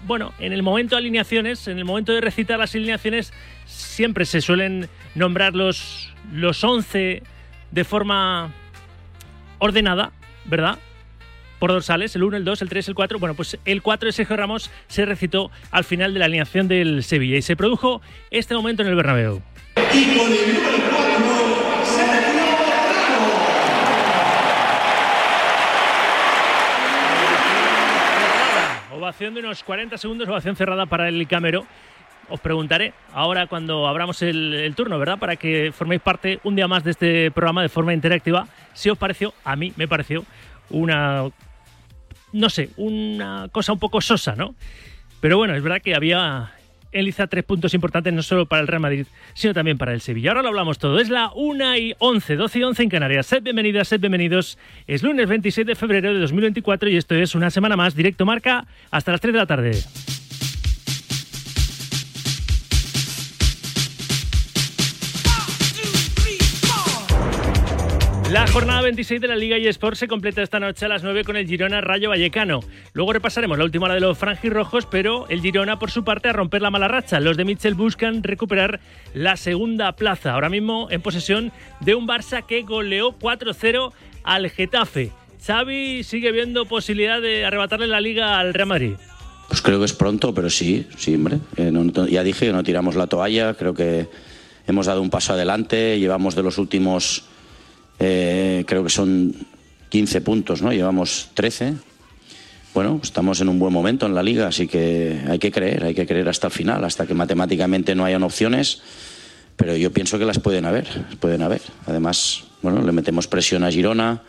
bueno, 0.07 0.33
en 0.39 0.53
el 0.53 0.63
momento 0.63 0.95
de 0.95 1.01
alineaciones, 1.01 1.67
en 1.69 1.79
el 1.79 1.85
momento 1.85 2.13
de 2.13 2.21
recitar 2.21 2.59
las 2.59 2.75
alineaciones, 2.75 3.33
siempre 3.67 4.25
se 4.25 4.41
suelen 4.41 4.89
nombrar 5.15 5.55
los, 5.55 6.15
los 6.33 6.63
11 6.63 7.23
de 7.71 7.85
forma 7.85 8.53
ordenada, 9.59 10.13
¿verdad? 10.45 10.79
Por 11.59 11.73
dorsales, 11.73 12.15
el 12.15 12.23
1, 12.23 12.37
el 12.37 12.45
2, 12.45 12.63
el 12.63 12.69
3, 12.69 12.89
el 12.89 12.95
4. 12.95 13.19
Bueno, 13.19 13.35
pues 13.35 13.59
el 13.65 13.83
4 13.83 14.07
de 14.07 14.13
Sergio 14.13 14.37
Ramos 14.37 14.71
se 14.87 15.05
recitó 15.05 15.51
al 15.73 15.85
final 15.85 16.15
de 16.15 16.21
la 16.21 16.27
alineación 16.27 16.69
del 16.69 17.03
Sevilla 17.03 17.37
y 17.37 17.43
se 17.43 17.57
produjo 17.57 18.01
este 18.31 18.55
momento 18.55 18.83
en 18.83 18.89
el 18.89 18.95
Bernabéu. 18.95 19.43
Y 19.93 20.17
con 20.17 20.33
el 20.33 20.69
Ovación 29.09 29.33
de 29.33 29.41
unos 29.41 29.63
40 29.63 29.97
segundos, 29.97 30.29
ovación 30.29 30.55
cerrada 30.55 30.85
para 30.87 31.09
el 31.09 31.27
Camero. 31.27 31.67
Os 32.29 32.41
preguntaré 32.41 32.93
ahora 33.15 33.47
cuando 33.47 33.89
abramos 33.89 34.21
el, 34.21 34.73
turno, 34.77 34.99
¿verdad? 34.99 35.19
Para 35.19 35.37
que 35.37 35.73
forméis 35.73 36.03
parte 36.03 36.41
un 36.45 36.57
día 36.57 36.69
más 36.69 36.85
de 36.85 36.91
este 36.91 37.31
programa 37.31 37.63
de 37.63 37.71
forma 37.71 37.95
interactiva. 37.95 38.47
Si 38.75 38.91
os 38.91 38.99
pareció, 38.99 39.33
a 39.45 39.57
mí 39.57 39.73
me 39.77 39.89
pareció 39.89 40.25
una, 40.69 41.25
no 42.33 42.51
sé, 42.51 42.71
una 42.77 43.49
cosa 43.51 43.73
un 43.73 43.79
poco 43.79 44.01
sosa, 44.03 44.37
¿no? 44.37 44.55
Pero 45.21 45.39
bueno, 45.39 45.55
es 45.55 45.63
verdad 45.63 45.81
que 45.81 45.95
había 45.95 46.53
en 46.93 47.29
tres 47.29 47.45
puntos 47.45 47.75
importantes 47.75 48.13
no 48.13 48.23
solo 48.23 48.47
para 48.47 48.63
el 48.63 48.69
Real 48.69 48.81
Madrid, 48.81 49.07
sino 49.35 49.55
también 49.55 49.79
para 49.79 49.93
el 49.93 50.01
Sevilla. 50.01 50.31
Ahora 50.31 50.43
lo 50.43 50.49
hablamos 50.49 50.79
todo. 50.79 51.01
Es 51.01 51.09
la 51.09 51.31
1 51.35 51.77
y 51.77 51.95
11, 51.99 52.37
12 52.37 52.59
y 52.59 52.63
11 52.63 52.83
en 52.83 52.89
Canarias. 52.89 53.27
Sed 53.27 53.43
bienvenidas, 53.43 53.89
sed 53.89 54.01
bienvenidos. 54.01 54.59
Es 54.87 55.03
lunes 55.03 55.29
26 55.29 55.67
de 55.67 55.75
febrero 55.75 56.13
de 56.13 56.21
2024 56.21 56.89
y 56.89 56.97
esto 56.97 57.15
es 57.15 57.35
una 57.35 57.51
semana 57.51 57.77
más, 57.77 57.95
directo 57.95 58.25
marca, 58.27 58.67
hasta 58.91 59.13
las 59.13 59.21
3 59.21 59.33
de 59.33 59.39
la 59.39 59.47
tarde. 59.47 60.18
La 68.31 68.47
jornada 68.47 68.83
26 68.83 69.23
de 69.23 69.29
la 69.29 69.37
Liga 69.37 69.57
eSport 69.57 69.97
se 69.97 70.07
completa 70.07 70.43
esta 70.43 70.61
noche 70.61 70.85
a 70.85 70.89
las 70.89 71.03
9 71.03 71.25
con 71.25 71.37
el 71.39 71.47
Girona 71.47 71.81
Rayo 71.81 72.11
Vallecano. 72.11 72.61
Luego 72.93 73.15
repasaremos 73.15 73.57
la 73.57 73.65
última 73.65 73.87
hora 73.87 73.95
de 73.95 74.03
los 74.03 74.19
franjirrojos, 74.19 74.85
pero 74.85 75.27
el 75.31 75.41
Girona, 75.41 75.79
por 75.79 75.91
su 75.91 76.05
parte, 76.05 76.29
a 76.29 76.35
romper 76.35 76.61
la 76.61 76.71
mala 76.71 76.89
racha. 76.89 77.21
Los 77.21 77.39
de 77.39 77.47
Mitchell 77.47 77.73
buscan 77.73 78.23
recuperar 78.23 78.81
la 79.15 79.39
segunda 79.39 79.93
plaza. 79.93 80.35
Ahora 80.35 80.51
mismo 80.51 80.89
en 80.91 81.01
posesión 81.01 81.53
de 81.81 81.95
un 81.95 82.07
Barça 82.07 82.45
que 82.45 82.65
goleó 82.65 83.19
4-0 83.19 83.93
al 84.25 84.51
Getafe. 84.51 85.11
Xavi 85.43 86.05
sigue 86.05 86.31
viendo 86.31 86.67
posibilidad 86.67 87.23
de 87.23 87.47
arrebatarle 87.47 87.87
la 87.87 88.03
Liga 88.03 88.39
al 88.39 88.53
Real 88.53 88.69
Madrid. 88.69 88.93
Pues 89.49 89.63
creo 89.63 89.79
que 89.79 89.87
es 89.87 89.95
pronto, 89.95 90.35
pero 90.35 90.51
sí, 90.51 90.87
sí, 90.99 91.15
hombre. 91.15 91.39
Eh, 91.57 91.73
ya 92.11 92.23
dije 92.23 92.45
que 92.45 92.53
no 92.53 92.63
tiramos 92.63 92.95
la 92.95 93.07
toalla, 93.07 93.55
creo 93.55 93.73
que 93.73 94.07
hemos 94.67 94.85
dado 94.85 95.01
un 95.01 95.09
paso 95.09 95.33
adelante, 95.33 95.99
llevamos 95.99 96.35
de 96.35 96.43
los 96.43 96.59
últimos 96.59 97.25
eh, 97.99 98.65
creo 98.67 98.85
que 98.85 98.91
son 98.91 99.35
15 99.89 100.21
puntos, 100.21 100.63
¿no? 100.63 100.73
Llevamos 100.73 101.31
13. 101.35 101.75
Bueno, 102.75 103.01
estamos 103.03 103.41
en 103.41 103.49
un 103.49 103.59
buen 103.59 103.73
momento 103.73 104.07
en 104.07 104.15
la 104.15 104.23
liga, 104.23 104.47
así 104.49 104.69
que 104.69 105.21
hay 105.29 105.39
que 105.39 105.51
creer, 105.51 105.85
hay 105.85 105.95
que 105.95 106.07
creer 106.07 106.29
hasta 106.29 106.49
el 106.49 106.53
final, 106.53 106.85
hasta 106.85 107.07
que 107.07 107.15
matemáticamente 107.15 107.95
no 107.95 108.05
hayan 108.05 108.23
opciones, 108.23 108.83
pero 109.57 109.75
yo 109.75 109.93
pienso 109.93 110.19
que 110.19 110.25
las 110.25 110.39
pueden 110.39 110.65
haber, 110.65 110.87
pueden 111.19 111.43
haber. 111.43 111.63
Además, 111.87 112.45
bueno, 112.63 112.83
le 112.83 112.93
metemos 112.93 113.27
presión 113.27 113.65
a 113.65 113.71
Girona, 113.71 114.23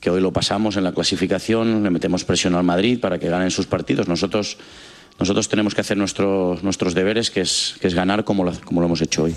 que 0.00 0.10
hoy 0.10 0.20
lo 0.20 0.32
pasamos 0.32 0.76
en 0.76 0.84
la 0.84 0.92
clasificación, 0.92 1.82
le 1.82 1.90
metemos 1.90 2.24
presión 2.24 2.54
al 2.54 2.64
Madrid 2.64 3.00
para 3.00 3.18
que 3.18 3.28
ganen 3.28 3.50
sus 3.50 3.66
partidos. 3.66 4.08
Nosotros, 4.08 4.58
nosotros 5.18 5.48
tenemos 5.48 5.74
que 5.74 5.80
hacer 5.80 5.96
nuestros 5.96 6.62
nuestros 6.62 6.94
deberes, 6.94 7.30
que 7.30 7.40
es, 7.40 7.76
que 7.80 7.86
es 7.86 7.94
ganar 7.94 8.24
como 8.24 8.52
como 8.64 8.80
lo 8.80 8.86
hemos 8.86 9.00
hecho 9.00 9.24
hoy. 9.24 9.34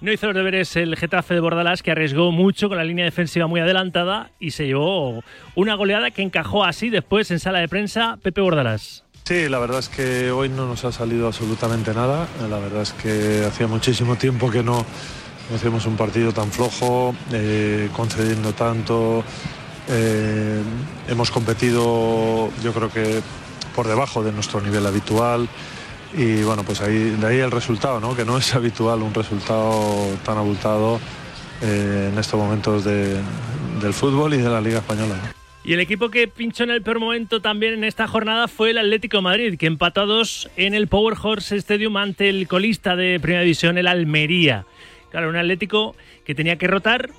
No 0.00 0.12
hizo 0.12 0.26
los 0.26 0.36
deberes 0.36 0.76
el 0.76 0.94
Getafe 0.96 1.34
de 1.34 1.40
Bordalás, 1.40 1.82
que 1.82 1.90
arriesgó 1.90 2.30
mucho 2.30 2.68
con 2.68 2.78
la 2.78 2.84
línea 2.84 3.04
defensiva 3.04 3.48
muy 3.48 3.60
adelantada 3.60 4.30
y 4.38 4.52
se 4.52 4.66
llevó 4.66 5.24
una 5.56 5.74
goleada 5.74 6.12
que 6.12 6.22
encajó 6.22 6.64
así 6.64 6.88
después 6.88 7.32
en 7.32 7.40
sala 7.40 7.58
de 7.58 7.66
prensa 7.66 8.16
Pepe 8.22 8.40
Bordalás. 8.40 9.02
Sí, 9.24 9.48
la 9.48 9.58
verdad 9.58 9.80
es 9.80 9.88
que 9.88 10.30
hoy 10.30 10.48
no 10.48 10.68
nos 10.68 10.84
ha 10.84 10.92
salido 10.92 11.26
absolutamente 11.26 11.92
nada. 11.94 12.28
La 12.48 12.60
verdad 12.60 12.82
es 12.82 12.92
que 12.92 13.44
hacía 13.44 13.66
muchísimo 13.66 14.14
tiempo 14.14 14.52
que 14.52 14.62
no, 14.62 14.86
hacíamos 15.52 15.84
un 15.86 15.96
partido 15.96 16.32
tan 16.32 16.52
flojo, 16.52 17.12
eh, 17.32 17.88
concediendo 17.92 18.52
tanto. 18.52 19.24
Eh, 19.88 20.62
hemos 21.08 21.32
competido, 21.32 22.50
yo 22.62 22.72
creo 22.72 22.88
que 22.88 23.20
por 23.74 23.88
debajo 23.88 24.22
de 24.22 24.30
nuestro 24.30 24.60
nivel 24.60 24.86
habitual 24.86 25.48
y 26.14 26.42
bueno, 26.42 26.62
pues 26.64 26.80
ahí, 26.80 27.10
de 27.10 27.26
ahí 27.26 27.38
el 27.38 27.50
resultado, 27.50 28.00
¿no? 28.00 28.16
que 28.16 28.24
no 28.24 28.38
es 28.38 28.54
habitual 28.56 29.02
un 29.02 29.14
resultado 29.14 30.16
tan 30.24 30.38
abultado 30.38 31.00
eh, 31.62 32.10
en 32.12 32.18
estos 32.18 32.38
momentos 32.38 32.84
del 32.84 33.92
fútbol 33.92 34.34
y 34.34 34.38
de 34.38 34.48
la 34.48 34.60
Liga 34.60 34.78
Española. 34.78 35.16
Y 35.64 35.74
el 35.74 35.80
equipo 35.80 36.08
que 36.08 36.28
pinchó 36.28 36.64
en 36.64 36.70
el 36.70 36.82
peor 36.82 36.98
momento 36.98 37.42
también 37.42 37.74
en 37.74 37.84
esta 37.84 38.06
jornada 38.08 38.48
fue 38.48 38.70
el 38.70 38.78
Atlético 38.78 39.20
Madrid, 39.20 39.58
que 39.58 39.66
empató 39.66 40.02
a 40.02 40.06
dos 40.06 40.48
en 40.56 40.72
el 40.72 40.88
Power 40.88 41.14
Horse 41.20 41.56
Stadium 41.56 41.96
ante 41.98 42.30
el 42.30 42.48
colista 42.48 42.96
de 42.96 43.20
Primera 43.20 43.42
División, 43.42 43.76
el 43.76 43.86
Almería. 43.86 44.64
Claro, 45.10 45.28
un 45.28 45.36
Atlético 45.36 45.94
que 46.24 46.34
tenía 46.34 46.56
que 46.56 46.68
rotar, 46.68 47.10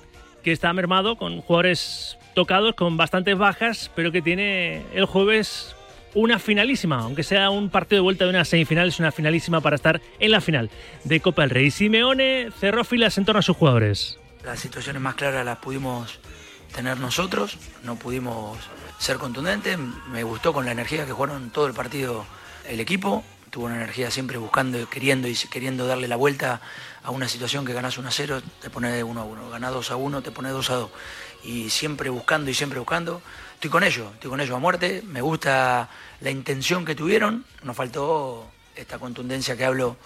que 0.42 0.50
está 0.50 0.72
mermado 0.72 1.16
con 1.16 1.40
jugadores 1.42 2.18
tocados, 2.34 2.74
con 2.74 2.96
bastantes 2.96 3.36
bajas, 3.38 3.90
pero 3.94 4.10
que 4.10 4.22
tiene 4.22 4.82
el 4.94 5.04
jueves 5.04 5.76
una 6.14 6.38
finalísima, 6.38 6.98
aunque 6.98 7.22
sea 7.22 7.50
un 7.50 7.70
partido 7.70 7.98
de 7.98 8.02
vuelta 8.02 8.24
de 8.24 8.30
una 8.30 8.44
semifinal, 8.44 8.88
es 8.88 8.98
una 8.98 9.12
finalísima 9.12 9.60
para 9.60 9.76
estar 9.76 10.00
en 10.18 10.30
la 10.30 10.40
final 10.40 10.70
de 11.04 11.20
Copa 11.20 11.42
del 11.42 11.50
Rey. 11.50 11.70
Simeone 11.70 12.50
cerró 12.58 12.84
filas 12.84 13.16
en 13.18 13.24
torno 13.24 13.38
a 13.38 13.42
sus 13.42 13.56
jugadores. 13.56 14.18
Las 14.44 14.60
situaciones 14.60 15.00
más 15.00 15.14
claras 15.14 15.44
las 15.44 15.58
pudimos 15.58 16.18
tener 16.74 16.98
nosotros, 16.98 17.58
no 17.84 17.96
pudimos 17.96 18.58
ser 18.98 19.18
contundentes. 19.18 19.78
Me 20.10 20.22
gustó 20.22 20.52
con 20.52 20.64
la 20.64 20.72
energía 20.72 21.06
que 21.06 21.12
jugaron 21.12 21.50
todo 21.50 21.66
el 21.66 21.74
partido 21.74 22.24
el 22.68 22.80
equipo. 22.80 23.24
Tuvo 23.50 23.66
una 23.66 23.76
energía 23.76 24.10
siempre 24.12 24.38
buscando, 24.38 24.88
queriendo 24.88 25.26
y 25.26 25.34
queriendo 25.34 25.86
darle 25.86 26.06
la 26.06 26.16
vuelta 26.16 26.60
a 27.02 27.10
una 27.10 27.26
situación 27.26 27.64
que 27.64 27.72
ganas 27.72 27.98
1 27.98 28.08
a 28.08 28.12
0, 28.12 28.42
te 28.60 28.70
pone 28.70 29.02
1 29.02 29.20
a 29.20 29.24
1. 29.24 29.50
Ganas 29.50 29.72
2 29.72 29.90
a 29.90 29.96
1, 29.96 30.22
te 30.22 30.30
pone 30.30 30.50
2 30.50 30.70
a 30.70 30.74
2. 30.74 30.90
Y 31.42 31.70
siempre 31.70 32.10
buscando 32.10 32.50
y 32.50 32.54
siempre 32.54 32.78
buscando 32.78 33.22
estoy 33.60 33.68
con 33.68 33.84
ellos, 33.84 34.10
estoy 34.14 34.30
con 34.30 34.40
ellos 34.40 34.56
a 34.56 34.58
muerte, 34.58 35.02
me 35.04 35.20
gusta 35.20 35.86
la 36.22 36.30
intención 36.30 36.86
que 36.86 36.94
tuvieron, 36.94 37.44
nos 37.62 37.76
faltó 37.76 38.50
esta 38.74 38.98
contundencia 38.98 39.54
que 39.54 39.66
hablo, 39.66 39.98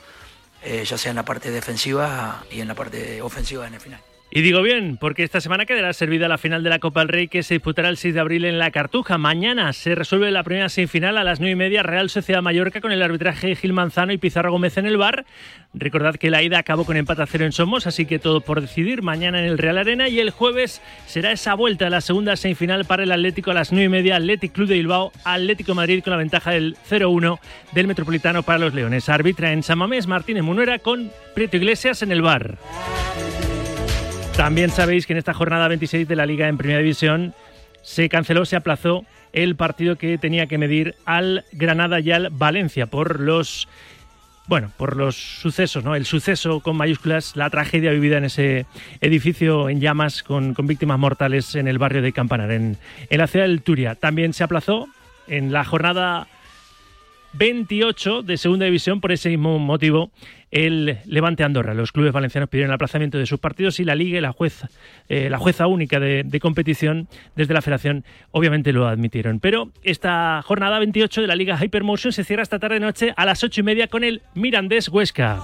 eh, 0.61 0.85
ya 0.85 0.99
sea 0.99 1.11
en 1.11 1.17
la 1.17 1.25
parte 1.25 1.53
defensiva 1.53 2.45
y 2.51 2.61
en 2.61 2.67
la 2.67 2.75
parte 2.75 3.23
ofensiva 3.23 3.65
en 3.69 3.75
el 3.75 3.81
final. 3.81 4.01
Y 4.37 4.43
digo 4.43 4.63
bien, 4.63 4.97
porque 4.97 5.23
esta 5.23 5.41
semana 5.41 5.65
quedará 5.65 5.93
servida 5.93 6.27
la 6.27 6.39
final 6.39 6.65
de 6.65 6.69
la 6.69 6.81
Copa 6.81 6.99
del 6.99 7.09
Rey 7.09 7.29
que 7.29 7.45
se 7.45 7.55
disputará 7.55 7.89
el 7.89 7.97
6 7.97 8.15
de 8.15 8.21
abril 8.21 8.45
en 8.45 8.59
la 8.59 8.73
Cartuja. 8.73 9.17
Mañana 9.17 9.73
se 9.73 9.95
resuelve 9.95 10.33
la 10.33 10.43
primera 10.43 10.69
semifinal 10.69 11.19
a 11.19 11.23
las 11.23 11.39
9 11.39 11.53
y 11.53 11.55
media 11.55 11.85
Real 11.85 12.11
Sociedad 12.11 12.43
Mallorca 12.43 12.81
con 12.81 12.91
el 12.91 13.01
arbitraje 13.01 13.47
de 13.47 13.55
Gil 13.55 13.73
Manzano 13.73 14.13
y 14.13 14.19
Pizarro 14.19 14.51
Gómez 14.51 14.77
en 14.77 14.87
el 14.87 14.97
bar. 14.97 15.25
Recordad 15.73 16.17
que 16.17 16.31
la 16.31 16.43
ida 16.43 16.59
acabó 16.59 16.85
con 16.85 16.97
empate 16.97 17.23
a 17.23 17.27
cero 17.27 17.45
en 17.45 17.53
Somos, 17.53 17.87
así 17.87 18.07
que 18.07 18.19
todo 18.19 18.41
por 18.41 18.61
decidir 18.61 19.03
mañana 19.03 19.39
en 19.39 19.45
el 19.45 19.57
Real 19.57 19.79
Arena 19.79 20.09
y 20.09 20.19
el 20.19 20.31
jueves 20.31 20.83
será 21.07 21.31
esa 21.31 21.55
vuelta 21.55 21.87
a 21.87 21.91
la 21.91 22.01
segunda 22.01 22.35
semifinal 22.35 22.87
para 22.87 23.05
el 23.05 23.13
Atlético 23.13 23.53
a 23.53 23.55
las 23.55 23.71
9 23.71 23.85
y 23.85 23.89
media 23.89 24.17
Atlético 24.17 24.55
Club 24.55 24.67
de 24.67 24.75
Bilbao, 24.75 25.13
Atlético 25.25 25.77
Madrid 25.77 26.03
con 26.03 26.11
la 26.11 26.17
ventaja 26.17 26.51
del 26.51 26.77
0-1 26.91 27.39
del 27.71 27.87
Metropolitano 27.87 28.43
para 28.43 28.59
los 28.59 28.75
Leones. 28.75 29.09
Arbitra 29.09 29.53
en 29.53 29.63
Samamés 29.63 30.09
Martínez 30.09 30.43
Munuera 30.43 30.81
con 30.81 31.13
Prieto 31.37 31.57
Iglesias 31.57 32.03
en 32.03 32.11
el 32.11 32.21
bar. 32.21 32.59
También 34.37 34.71
sabéis 34.71 35.07
que 35.07 35.13
en 35.13 35.19
esta 35.19 35.33
jornada 35.33 35.69
26 35.69 36.09
de 36.09 36.17
la 36.17 36.27
Liga 36.27 36.49
en 36.49 36.59
Primera 36.59 36.81
División 36.81 37.35
se 37.83 38.09
canceló, 38.09 38.45
se 38.45 38.57
aplazó 38.57 39.05
el 39.33 39.57
partido 39.57 39.97
que 39.97 40.19
tenía 40.19 40.47
que 40.47 40.59
medir 40.59 40.97
al 41.05 41.45
Granada 41.53 42.01
y 42.01 42.11
al 42.11 42.31
Valencia 42.31 42.87
por 42.87 43.21
los 43.21 43.69
bueno, 44.47 44.71
por 44.77 44.97
los 44.97 45.17
sucesos, 45.17 45.85
¿no? 45.85 45.95
El 45.95 46.05
suceso 46.05 46.61
con 46.61 46.77
mayúsculas, 46.77 47.35
la 47.35 47.49
tragedia 47.49 47.93
vivida 47.93 48.19
en 48.19 48.25
ese 48.25 48.67
edificio 49.01 49.71
en 49.71 49.81
llamas 49.81 50.23
con, 50.23 50.55
víctimas 50.65 50.99
mortales 50.99 51.55
en 51.55 51.67
el 51.67 51.79
barrio 51.79 52.03
de 52.03 52.13
Campanar, 52.13 52.51
en, 52.51 52.77
en 53.09 53.19
la 53.19 53.27
ciudad 53.27 53.47
del 53.47 53.63
Turia. 53.63 53.95
También 53.95 54.35
se 54.35 54.45
aplazó 54.45 54.89
en 55.29 55.53
la 55.53 55.65
jornada 55.65 56.27
28 57.37 58.23
de 58.23 58.37
segunda 58.37 58.67
división 58.67 59.01
por 59.01 59.13
ese 59.13 59.29
mismo 59.29 59.59
motivo 59.59 60.11
el 60.51 60.99
Levante 61.07 61.43
Andorra. 61.43 61.75
Los 61.75 61.91
clubes 61.91 62.13
valencianos 62.13 62.49
pidieron 62.49 62.71
el 62.71 62.77
aplazamiento 62.77 63.19
de 63.19 63.27
sus 63.27 63.41
partidos 63.41 63.81
y 63.81 63.85
la 63.85 63.97
Liga 63.97 64.21
la 64.21 64.33
jueza, 64.33 64.69
eh, 65.09 65.29
la 65.29 65.39
jueza 65.39 65.67
única 65.67 65.99
de, 65.99 66.39
competición 66.41 67.09
desde 67.35 67.55
la 67.55 67.61
Federación 67.61 68.05
obviamente 68.31 68.73
lo 68.73 68.87
admitieron. 68.87 69.41
Pero 69.41 69.71
esta 69.83 70.43
jornada 70.43 70.79
28 70.79 71.23
de 71.23 71.27
la 71.27 71.35
Liga 71.35 71.59
Hypermotion 71.61 72.13
se 72.13 72.23
cierra 72.23 72.45
esta 72.45 72.61
tarde 72.61 72.79
noche 72.79 73.13
a 73.17 73.25
las 73.25 73.43
8 73.43 73.61
y 73.61 73.65
media 73.65 73.89
con 73.89 74.05
el 74.05 74.23
Mirandés 74.35 74.89
Huesca. 74.89 75.41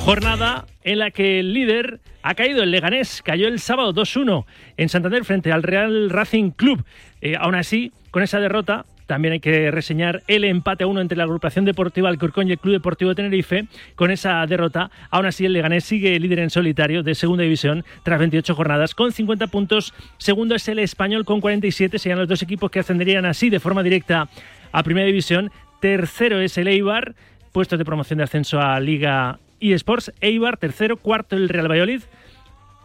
Jornada 0.00 0.66
en 0.82 0.98
la 0.98 1.10
que 1.10 1.40
el 1.40 1.54
líder 1.54 2.00
ha 2.22 2.34
caído, 2.34 2.62
el 2.62 2.70
Leganés, 2.70 3.22
cayó 3.22 3.48
el 3.48 3.60
sábado 3.60 3.94
2-1 3.94 4.44
en 4.76 4.88
Santander 4.88 5.24
frente 5.24 5.52
al 5.52 5.62
Real 5.62 6.10
Racing 6.10 6.50
Club. 6.50 6.84
Eh, 7.20 7.34
aún 7.38 7.54
así, 7.54 7.92
con 8.10 8.22
esa 8.22 8.40
derrota, 8.40 8.84
también 9.10 9.32
hay 9.32 9.40
que 9.40 9.72
reseñar 9.72 10.22
el 10.28 10.44
empate 10.44 10.84
a 10.84 10.86
uno 10.86 11.00
entre 11.00 11.18
la 11.18 11.24
agrupación 11.24 11.64
deportiva 11.64 12.08
Alcorcón 12.08 12.46
y 12.46 12.52
el 12.52 12.58
Club 12.58 12.74
Deportivo 12.74 13.12
Tenerife. 13.14 13.66
Con 13.96 14.12
esa 14.12 14.46
derrota, 14.46 14.92
aún 15.10 15.26
así 15.26 15.44
el 15.44 15.52
Leganés 15.52 15.82
sigue 15.82 16.20
líder 16.20 16.38
en 16.38 16.50
solitario 16.50 17.02
de 17.02 17.16
segunda 17.16 17.42
división 17.42 17.84
tras 18.04 18.20
28 18.20 18.54
jornadas 18.54 18.94
con 18.94 19.10
50 19.10 19.48
puntos. 19.48 19.94
Segundo 20.18 20.54
es 20.54 20.68
el 20.68 20.78
Español 20.78 21.24
con 21.24 21.40
47. 21.40 21.98
Serían 21.98 22.20
los 22.20 22.28
dos 22.28 22.42
equipos 22.42 22.70
que 22.70 22.78
ascenderían 22.78 23.26
así 23.26 23.50
de 23.50 23.58
forma 23.58 23.82
directa 23.82 24.28
a 24.70 24.82
primera 24.84 25.06
división. 25.06 25.50
Tercero 25.80 26.38
es 26.40 26.56
el 26.56 26.68
Eibar, 26.68 27.16
puesto 27.50 27.76
de 27.76 27.84
promoción 27.84 28.18
de 28.18 28.24
ascenso 28.24 28.60
a 28.60 28.78
Liga 28.78 29.40
y 29.60 29.72
Sports. 29.74 30.12
Eibar, 30.20 30.56
tercero. 30.56 30.96
Cuarto 30.96 31.36
el 31.36 31.48
Real 31.48 31.70
Valladolid. 31.70 32.02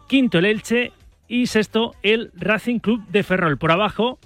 Quinto 0.08 0.38
el 0.38 0.46
Elche. 0.46 0.92
Y 1.28 1.48
sexto 1.48 1.96
el 2.04 2.32
Racing 2.36 2.78
Club 2.78 3.04
de 3.08 3.24
Ferrol. 3.24 3.58
Por 3.58 3.72
abajo, 3.72 4.20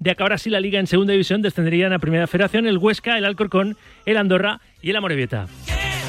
de 0.00 0.10
acabar 0.10 0.32
así 0.32 0.50
la 0.50 0.58
liga 0.58 0.80
en 0.80 0.88
segunda 0.88 1.12
división, 1.12 1.40
descenderían 1.40 1.92
a 1.92 2.00
primera 2.00 2.26
federación 2.26 2.66
el 2.66 2.78
Huesca, 2.78 3.16
el 3.16 3.24
Alcorcón, 3.24 3.76
el 4.06 4.16
Andorra 4.16 4.60
y 4.82 4.90
el 4.90 4.96
Amorebieta. 4.96 5.46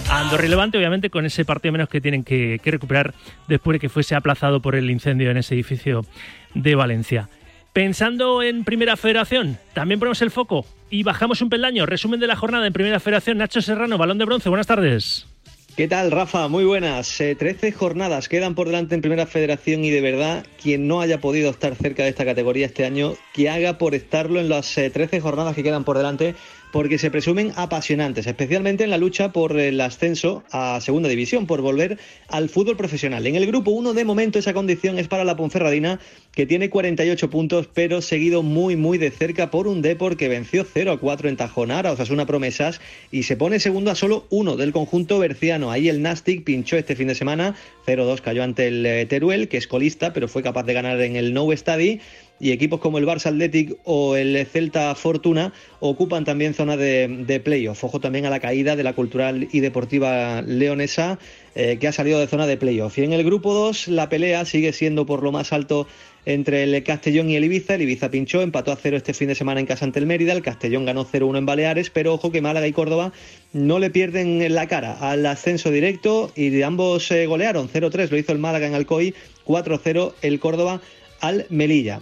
Andorra 0.10 0.48
y 0.48 0.78
obviamente, 0.78 1.10
con 1.10 1.26
ese 1.26 1.46
partido 1.46 1.74
menos 1.74 1.90
que 1.90 2.02
tienen 2.02 2.24
que 2.24 2.60
recuperar 2.64 3.14
después 3.48 3.76
de 3.76 3.80
que 3.80 3.90
fuese 3.90 4.16
aplazado 4.16 4.60
por 4.62 4.76
el 4.76 4.90
incendio 4.90 5.30
en 5.30 5.38
ese 5.38 5.54
edificio 5.54 6.06
de 6.56 6.76
Valencia. 6.76 7.30
Pensando 7.74 8.42
en 8.42 8.64
Primera 8.64 8.98
Federación, 8.98 9.60
también 9.74 10.00
ponemos 10.00 10.22
el 10.24 10.32
foco 10.32 10.66
y 10.90 11.04
bajamos 11.04 11.44
un 11.44 11.50
peldaño. 11.50 11.86
Resumen 11.86 12.20
de 12.20 12.26
la 12.26 12.36
jornada 12.36 12.66
en 12.66 12.74
Primera 12.74 13.00
Federación. 13.00 13.38
Nacho 13.38 13.62
Serrano, 13.62 14.00
balón 14.00 14.18
de 14.18 14.26
bronce. 14.26 14.50
Buenas 14.50 14.66
tardes. 14.66 15.28
¿Qué 15.78 15.88
tal, 15.88 16.10
Rafa? 16.10 16.48
Muy 16.48 16.66
buenas. 16.66 17.22
Eh, 17.22 17.36
trece 17.36 17.72
jornadas 17.72 18.28
quedan 18.30 18.56
por 18.56 18.66
delante 18.66 18.96
en 18.96 19.02
Primera 19.02 19.28
Federación 19.28 19.86
y 19.86 19.92
de 19.92 20.02
verdad, 20.02 20.44
quien 20.60 20.88
no 20.88 21.02
haya 21.02 21.22
podido 21.22 21.52
estar 21.52 21.76
cerca 21.76 22.02
de 22.02 22.10
esta 22.10 22.26
categoría 22.26 22.66
este 22.66 22.84
año, 22.84 23.14
que 23.32 23.48
haga 23.48 23.78
por 23.78 23.94
estarlo 23.94 24.40
en 24.40 24.50
las 24.50 24.76
eh, 24.80 24.90
trece 24.90 25.22
jornadas 25.22 25.54
que 25.54 25.62
quedan 25.62 25.84
por 25.84 25.96
delante 25.96 26.34
porque 26.72 26.98
se 26.98 27.12
presumen 27.12 27.52
apasionantes, 27.56 28.28
especialmente 28.28 28.84
en 28.84 28.90
la 28.90 28.98
lucha 28.98 29.32
por 29.32 29.58
el 29.60 29.80
ascenso 29.82 30.44
a 30.52 30.80
Segunda 30.82 31.10
División, 31.10 31.48
por 31.48 31.62
volver 31.62 31.98
al 32.28 32.50
fútbol 32.50 32.78
profesional. 32.78 33.26
En 33.26 33.36
el 33.36 33.48
grupo 33.48 33.72
1, 33.72 33.94
de 33.94 34.06
momento, 34.06 34.40
esa 34.40 34.54
condición 34.54 35.00
es 35.00 35.08
para 35.08 35.24
la 35.24 35.36
Ponferradina, 35.36 36.00
que 36.34 36.46
tiene 36.46 36.70
48 36.70 37.30
puntos, 37.30 37.70
pero 37.74 38.02
seguido 38.02 38.44
muy, 38.44 38.76
muy 38.76 38.98
de 38.98 39.12
cerca 39.12 39.50
por 39.50 39.68
un 39.68 39.82
Depor 39.82 40.18
que 40.18 40.28
venció 40.28 40.66
0 40.66 40.92
a 40.92 41.00
4 41.00 41.30
en 41.30 41.38
sea, 41.38 42.04
es 42.04 42.10
una 42.10 42.26
promesas, 42.26 42.82
y 43.12 43.24
se 43.24 43.38
pone 43.38 43.60
segundo 43.60 43.92
a 43.92 43.96
solo 43.96 44.26
uno 44.30 44.58
del 44.58 44.72
conjunto 44.72 45.20
berciano. 45.20 45.72
Ahí 45.72 45.90
el 45.90 46.02
Nastic 46.02 46.44
pinchó 46.44 46.78
este 46.78 46.96
fin 46.96 47.08
de 47.08 47.16
semana, 47.16 47.56
0-2 47.86 48.22
cayó 48.22 48.44
ante 48.44 48.68
el 48.68 48.86
eh, 48.86 49.06
Teruel, 49.06 49.48
que 49.48 49.58
es 49.58 49.68
colista, 49.68 50.14
pero 50.14 50.28
fue 50.28 50.44
capaz 50.44 50.64
de 50.64 50.74
ganar 50.74 51.00
en 51.02 51.16
el 51.16 51.34
Nou 51.34 51.56
Stadi 51.56 52.02
y 52.40 52.52
equipos 52.52 52.80
como 52.80 52.98
el 52.98 53.06
Barça 53.06 53.28
Athletic 53.28 53.76
o 53.84 54.16
el 54.16 54.46
Celta 54.46 54.94
Fortuna 54.96 55.54
ocupan 55.80 56.26
también 56.26 56.54
zona 56.54 56.78
de, 56.78 57.42
playoff. 57.44 57.84
Ojo 57.84 58.00
también 58.00 58.26
a 58.26 58.30
la 58.30 58.40
caída 58.40 58.76
de 58.76 58.84
la 58.84 58.94
cultural 58.94 59.48
y 59.52 59.60
deportiva 59.60 60.42
leonesa 60.42 61.20
eh, 61.56 61.78
que 61.80 61.88
ha 61.88 61.92
salido 61.92 62.20
de 62.20 62.28
zona 62.28 62.48
de 62.48 62.58
playoff. 62.58 62.98
Y 62.98 63.04
en 63.04 63.14
el 63.14 63.24
grupo 63.24 63.54
2 63.54 63.88
la 63.90 64.10
pelea 64.10 64.46
sigue 64.46 64.74
siendo 64.74 65.06
por 65.06 65.24
lo 65.24 65.32
más 65.32 65.54
alto 65.54 65.88
entre 66.26 66.64
el 66.64 66.84
Castellón 66.84 67.30
y 67.30 67.38
el 67.38 67.46
Ibiza. 67.46 67.76
El 67.76 67.84
Ibiza 67.84 68.12
pinchó, 68.12 68.42
empató 68.42 68.72
a 68.72 68.76
cero 68.76 68.98
este 68.98 69.14
fin 69.14 69.30
de 69.30 69.36
semana 69.36 69.62
en 69.62 69.66
casa 69.66 69.86
ante 69.86 70.00
el 70.00 70.06
Mérida. 70.06 70.34
El 70.34 70.42
Castellón 70.42 70.86
ganó 70.86 71.06
0-1 71.06 71.38
en 71.38 71.46
Baleares, 71.46 71.90
pero 71.90 72.14
ojo 72.14 72.32
que 72.32 72.42
Málaga 72.42 72.68
y 72.68 72.74
Córdoba 72.74 73.14
no 73.54 73.80
le 73.80 73.90
pierden 73.90 74.54
la 74.54 74.68
cara 74.68 74.98
al 75.00 75.26
ascenso 75.26 75.72
directo 75.72 76.32
y 76.36 76.62
ambos 76.62 77.10
eh, 77.12 77.26
golearon 77.28 77.70
0-3. 77.70 78.10
Lo 78.10 78.18
hizo 78.18 78.34
el 78.34 78.40
Málaga 78.40 78.68
en 78.68 78.76
Alcoy, 78.76 79.16
4-0 79.46 80.14
el 80.22 80.40
Córdoba 80.40 80.82
al 81.22 81.46
Melilla. 81.50 82.02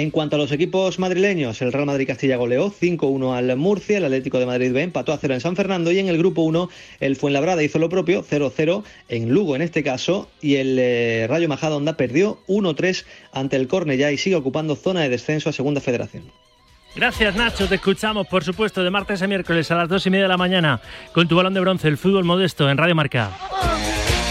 En 0.00 0.10
cuanto 0.10 0.36
a 0.36 0.38
los 0.38 0.50
equipos 0.50 0.98
madrileños, 0.98 1.60
el 1.60 1.74
Real 1.74 1.84
Madrid 1.84 2.06
Castilla 2.06 2.38
goleó 2.38 2.72
5-1 2.72 3.36
al 3.36 3.54
Murcia, 3.58 3.98
el 3.98 4.06
Atlético 4.06 4.38
de 4.38 4.46
Madrid 4.46 4.72
B 4.72 4.80
empató 4.80 5.12
a 5.12 5.18
0 5.18 5.34
en 5.34 5.40
San 5.42 5.56
Fernando 5.56 5.92
y 5.92 5.98
en 5.98 6.08
el 6.08 6.16
grupo 6.16 6.40
1 6.40 6.70
el 7.00 7.16
Fuenlabrada 7.16 7.62
hizo 7.62 7.78
lo 7.78 7.90
propio, 7.90 8.24
0-0 8.24 8.82
en 9.10 9.28
Lugo 9.28 9.56
en 9.56 9.60
este 9.60 9.82
caso 9.82 10.30
y 10.40 10.54
el 10.54 10.78
eh, 10.78 11.26
Rayo 11.28 11.48
Majadahonda 11.48 11.98
perdió 11.98 12.38
1-3 12.48 13.04
ante 13.32 13.56
el 13.56 13.68
Cornellá 13.68 14.10
y 14.10 14.16
sigue 14.16 14.36
ocupando 14.36 14.74
zona 14.74 15.02
de 15.02 15.10
descenso 15.10 15.50
a 15.50 15.52
Segunda 15.52 15.82
Federación. 15.82 16.32
Gracias 16.96 17.36
Nacho, 17.36 17.68
te 17.68 17.74
escuchamos 17.74 18.26
por 18.26 18.42
supuesto 18.42 18.82
de 18.82 18.88
martes 18.88 19.20
a 19.20 19.26
miércoles 19.26 19.70
a 19.70 19.74
las 19.74 19.90
2 19.90 20.06
y 20.06 20.10
media 20.10 20.24
de 20.24 20.28
la 20.30 20.38
mañana 20.38 20.80
con 21.12 21.28
tu 21.28 21.36
balón 21.36 21.52
de 21.52 21.60
bronce, 21.60 21.88
el 21.88 21.98
fútbol 21.98 22.24
modesto 22.24 22.70
en 22.70 22.78
Radio 22.78 22.94
Marca. 22.94 23.32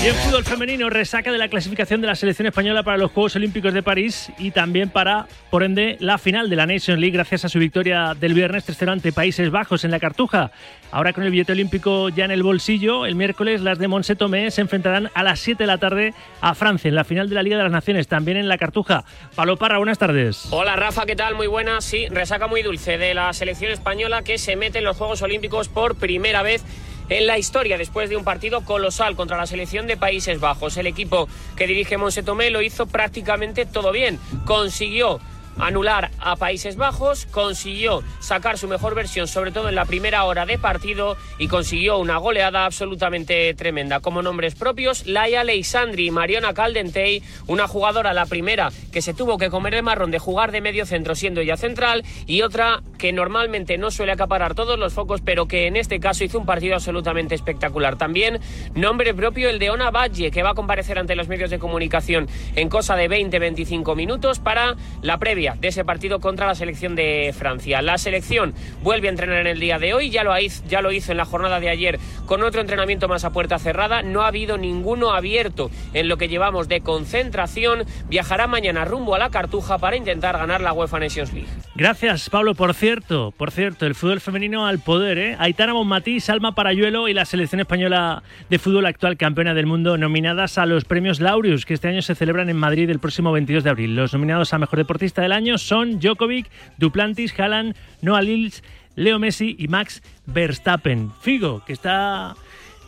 Y 0.01 0.07
en 0.07 0.15
fútbol 0.15 0.45
femenino, 0.45 0.89
resaca 0.89 1.29
de 1.29 1.37
la 1.37 1.49
clasificación 1.49 1.99
de 1.99 2.07
la 2.07 2.15
selección 2.15 2.47
española 2.47 2.83
para 2.83 2.97
los 2.97 3.11
Juegos 3.11 3.35
Olímpicos 3.35 3.73
de 3.73 3.83
París 3.83 4.31
y 4.37 4.51
también 4.51 4.89
para, 4.89 5.27
por 5.49 5.61
ende, 5.61 5.97
la 5.99 6.17
final 6.17 6.49
de 6.49 6.55
la 6.55 6.65
Nation 6.65 7.01
League 7.01 7.13
gracias 7.13 7.43
a 7.43 7.49
su 7.49 7.59
victoria 7.59 8.15
del 8.17 8.33
viernes 8.33 8.63
3 8.63 8.81
ante 8.83 9.11
Países 9.11 9.51
Bajos 9.51 9.83
en 9.83 9.91
la 9.91 9.99
Cartuja. 9.99 10.51
Ahora 10.91 11.11
con 11.11 11.25
el 11.25 11.31
billete 11.31 11.51
olímpico 11.51 12.07
ya 12.07 12.23
en 12.23 12.31
el 12.31 12.43
bolsillo, 12.43 13.05
el 13.05 13.15
miércoles 13.15 13.59
las 13.59 13.77
de 13.77 13.89
Monse 13.89 14.15
Tomé 14.15 14.51
se 14.51 14.61
enfrentarán 14.61 15.11
a 15.13 15.21
las 15.21 15.41
7 15.41 15.63
de 15.63 15.67
la 15.67 15.79
tarde 15.79 16.13
a 16.39 16.55
Francia 16.55 16.87
en 16.87 16.95
la 16.95 17.03
final 17.03 17.27
de 17.27 17.35
la 17.35 17.43
Liga 17.43 17.57
de 17.57 17.63
las 17.63 17.71
Naciones, 17.73 18.07
también 18.07 18.37
en 18.37 18.47
la 18.47 18.57
Cartuja. 18.57 19.03
Palo 19.35 19.57
Parra, 19.57 19.79
buenas 19.79 19.97
tardes. 19.97 20.47
Hola 20.51 20.77
Rafa, 20.77 21.05
¿qué 21.05 21.17
tal? 21.17 21.35
Muy 21.35 21.47
buena. 21.47 21.81
Sí, 21.81 22.07
resaca 22.07 22.47
muy 22.47 22.63
dulce 22.63 22.97
de 22.97 23.13
la 23.13 23.33
selección 23.33 23.69
española 23.69 24.21
que 24.21 24.37
se 24.37 24.55
mete 24.55 24.77
en 24.77 24.85
los 24.85 24.95
Juegos 24.95 25.21
Olímpicos 25.23 25.67
por 25.67 25.95
primera 25.95 26.41
vez 26.41 26.63
en 27.09 27.27
la 27.27 27.37
historia 27.37 27.77
después 27.77 28.09
de 28.09 28.17
un 28.17 28.23
partido 28.23 28.61
colosal 28.61 29.15
contra 29.15 29.37
la 29.37 29.45
selección 29.45 29.87
de 29.87 29.97
Países 29.97 30.39
Bajos. 30.39 30.77
El 30.77 30.87
equipo 30.87 31.27
que 31.55 31.67
dirige 31.67 31.97
Monse 31.97 32.23
Tomé 32.23 32.49
lo 32.49 32.61
hizo 32.61 32.85
prácticamente 32.85 33.65
todo 33.65 33.91
bien. 33.91 34.19
Consiguió 34.45 35.19
anular 35.59 36.11
a 36.19 36.35
Países 36.35 36.75
Bajos, 36.75 37.25
consiguió 37.25 38.03
sacar 38.19 38.57
su 38.57 38.67
mejor 38.67 38.95
versión, 38.95 39.27
sobre 39.27 39.51
todo 39.51 39.69
en 39.69 39.75
la 39.75 39.85
primera 39.85 40.23
hora 40.23 40.45
de 40.45 40.57
partido, 40.57 41.17
y 41.37 41.47
consiguió 41.47 41.97
una 41.97 42.17
goleada 42.17 42.65
absolutamente 42.65 43.53
tremenda. 43.53 43.99
Como 43.99 44.21
nombres 44.21 44.55
propios, 44.55 45.05
Laia 45.05 45.43
Leisandri 45.43 46.07
y 46.07 46.11
Mariona 46.11 46.53
Caldentey, 46.53 47.23
una 47.47 47.67
jugadora 47.67 48.13
la 48.13 48.25
primera 48.25 48.71
que 48.91 49.01
se 49.01 49.13
tuvo 49.13 49.37
que 49.37 49.49
comer 49.49 49.75
el 49.75 49.83
marrón 49.83 50.11
de 50.11 50.19
jugar 50.19 50.51
de 50.51 50.61
medio 50.61 50.85
centro 50.85 51.15
siendo 51.15 51.41
ella 51.41 51.57
central, 51.57 52.03
y 52.25 52.41
otra 52.41 52.81
que 52.97 53.11
normalmente 53.11 53.77
no 53.77 53.91
suele 53.91 54.11
acaparar 54.11 54.55
todos 54.55 54.79
los 54.79 54.93
focos, 54.93 55.21
pero 55.21 55.47
que 55.47 55.67
en 55.67 55.75
este 55.75 55.99
caso 55.99 56.23
hizo 56.23 56.39
un 56.39 56.45
partido 56.45 56.75
absolutamente 56.75 57.35
espectacular. 57.35 57.97
También 57.97 58.39
nombre 58.75 59.13
propio 59.13 59.49
el 59.49 59.59
de 59.59 59.69
Ona 59.69 59.91
Valle, 59.91 60.31
que 60.31 60.43
va 60.43 60.51
a 60.51 60.55
comparecer 60.55 60.99
ante 60.99 61.15
los 61.15 61.27
medios 61.27 61.49
de 61.49 61.59
comunicación 61.59 62.27
en 62.55 62.69
cosa 62.69 62.95
de 62.95 63.09
20-25 63.09 63.95
minutos 63.95 64.39
para 64.39 64.75
la 65.01 65.17
previa 65.17 65.48
de 65.59 65.67
ese 65.69 65.85
partido 65.85 66.19
contra 66.19 66.47
la 66.47 66.55
selección 66.55 66.95
de 66.95 67.33
Francia. 67.37 67.81
La 67.81 67.97
selección 67.97 68.53
vuelve 68.81 69.07
a 69.07 69.11
entrenar 69.11 69.39
en 69.39 69.47
el 69.47 69.59
día 69.59 69.79
de 69.79 69.93
hoy, 69.93 70.09
ya 70.09 70.23
lo, 70.23 70.37
hizo, 70.37 70.63
ya 70.67 70.81
lo 70.81 70.91
hizo 70.91 71.11
en 71.11 71.17
la 71.17 71.25
jornada 71.25 71.59
de 71.59 71.69
ayer 71.69 71.99
con 72.25 72.43
otro 72.43 72.61
entrenamiento 72.61 73.07
más 73.07 73.25
a 73.25 73.31
puerta 73.31 73.59
cerrada, 73.59 74.01
no 74.01 74.21
ha 74.21 74.27
habido 74.27 74.57
ninguno 74.57 75.11
abierto 75.11 75.71
en 75.93 76.07
lo 76.07 76.17
que 76.17 76.27
llevamos 76.27 76.67
de 76.67 76.81
concentración, 76.81 77.85
viajará 78.07 78.47
mañana 78.47 78.85
rumbo 78.85 79.15
a 79.15 79.19
la 79.19 79.29
Cartuja 79.29 79.77
para 79.77 79.95
intentar 79.95 80.37
ganar 80.37 80.61
la 80.61 80.73
UEFA 80.73 80.99
Nations 80.99 81.33
League. 81.33 81.49
Gracias 81.75 82.29
Pablo, 82.29 82.55
por 82.55 82.73
cierto, 82.73 83.33
por 83.35 83.51
cierto, 83.51 83.85
el 83.85 83.95
fútbol 83.95 84.21
femenino 84.21 84.67
al 84.67 84.79
poder, 84.79 85.17
¿eh? 85.17 85.35
Aitana 85.39 85.73
Bonmatí, 85.73 86.19
Salma 86.19 86.53
Parayuelo 86.53 87.07
y 87.07 87.13
la 87.13 87.25
selección 87.25 87.61
española 87.61 88.23
de 88.49 88.59
fútbol 88.59 88.85
actual 88.85 89.17
campeona 89.17 89.53
del 89.53 89.65
mundo 89.65 89.97
nominadas 89.97 90.57
a 90.57 90.65
los 90.65 90.85
premios 90.85 91.19
Laureus 91.19 91.65
que 91.65 91.73
este 91.73 91.87
año 91.87 92.01
se 92.01 92.15
celebran 92.15 92.49
en 92.49 92.57
Madrid 92.57 92.89
el 92.89 92.99
próximo 92.99 93.31
22 93.31 93.63
de 93.63 93.69
abril. 93.69 93.95
Los 93.95 94.13
nominados 94.13 94.53
a 94.53 94.57
mejor 94.57 94.79
deportista 94.79 95.21
del 95.21 95.31
año 95.31 95.38
son 95.57 95.99
Djokovic, 95.99 96.49
Duplantis, 96.77 97.37
Haaland, 97.39 97.75
Noah 98.01 98.21
Lils, 98.21 98.63
Leo 98.95 99.19
Messi 99.19 99.55
y 99.57 99.67
Max 99.67 100.01
Verstappen. 100.25 101.11
Figo, 101.21 101.63
que 101.65 101.73
está 101.73 102.35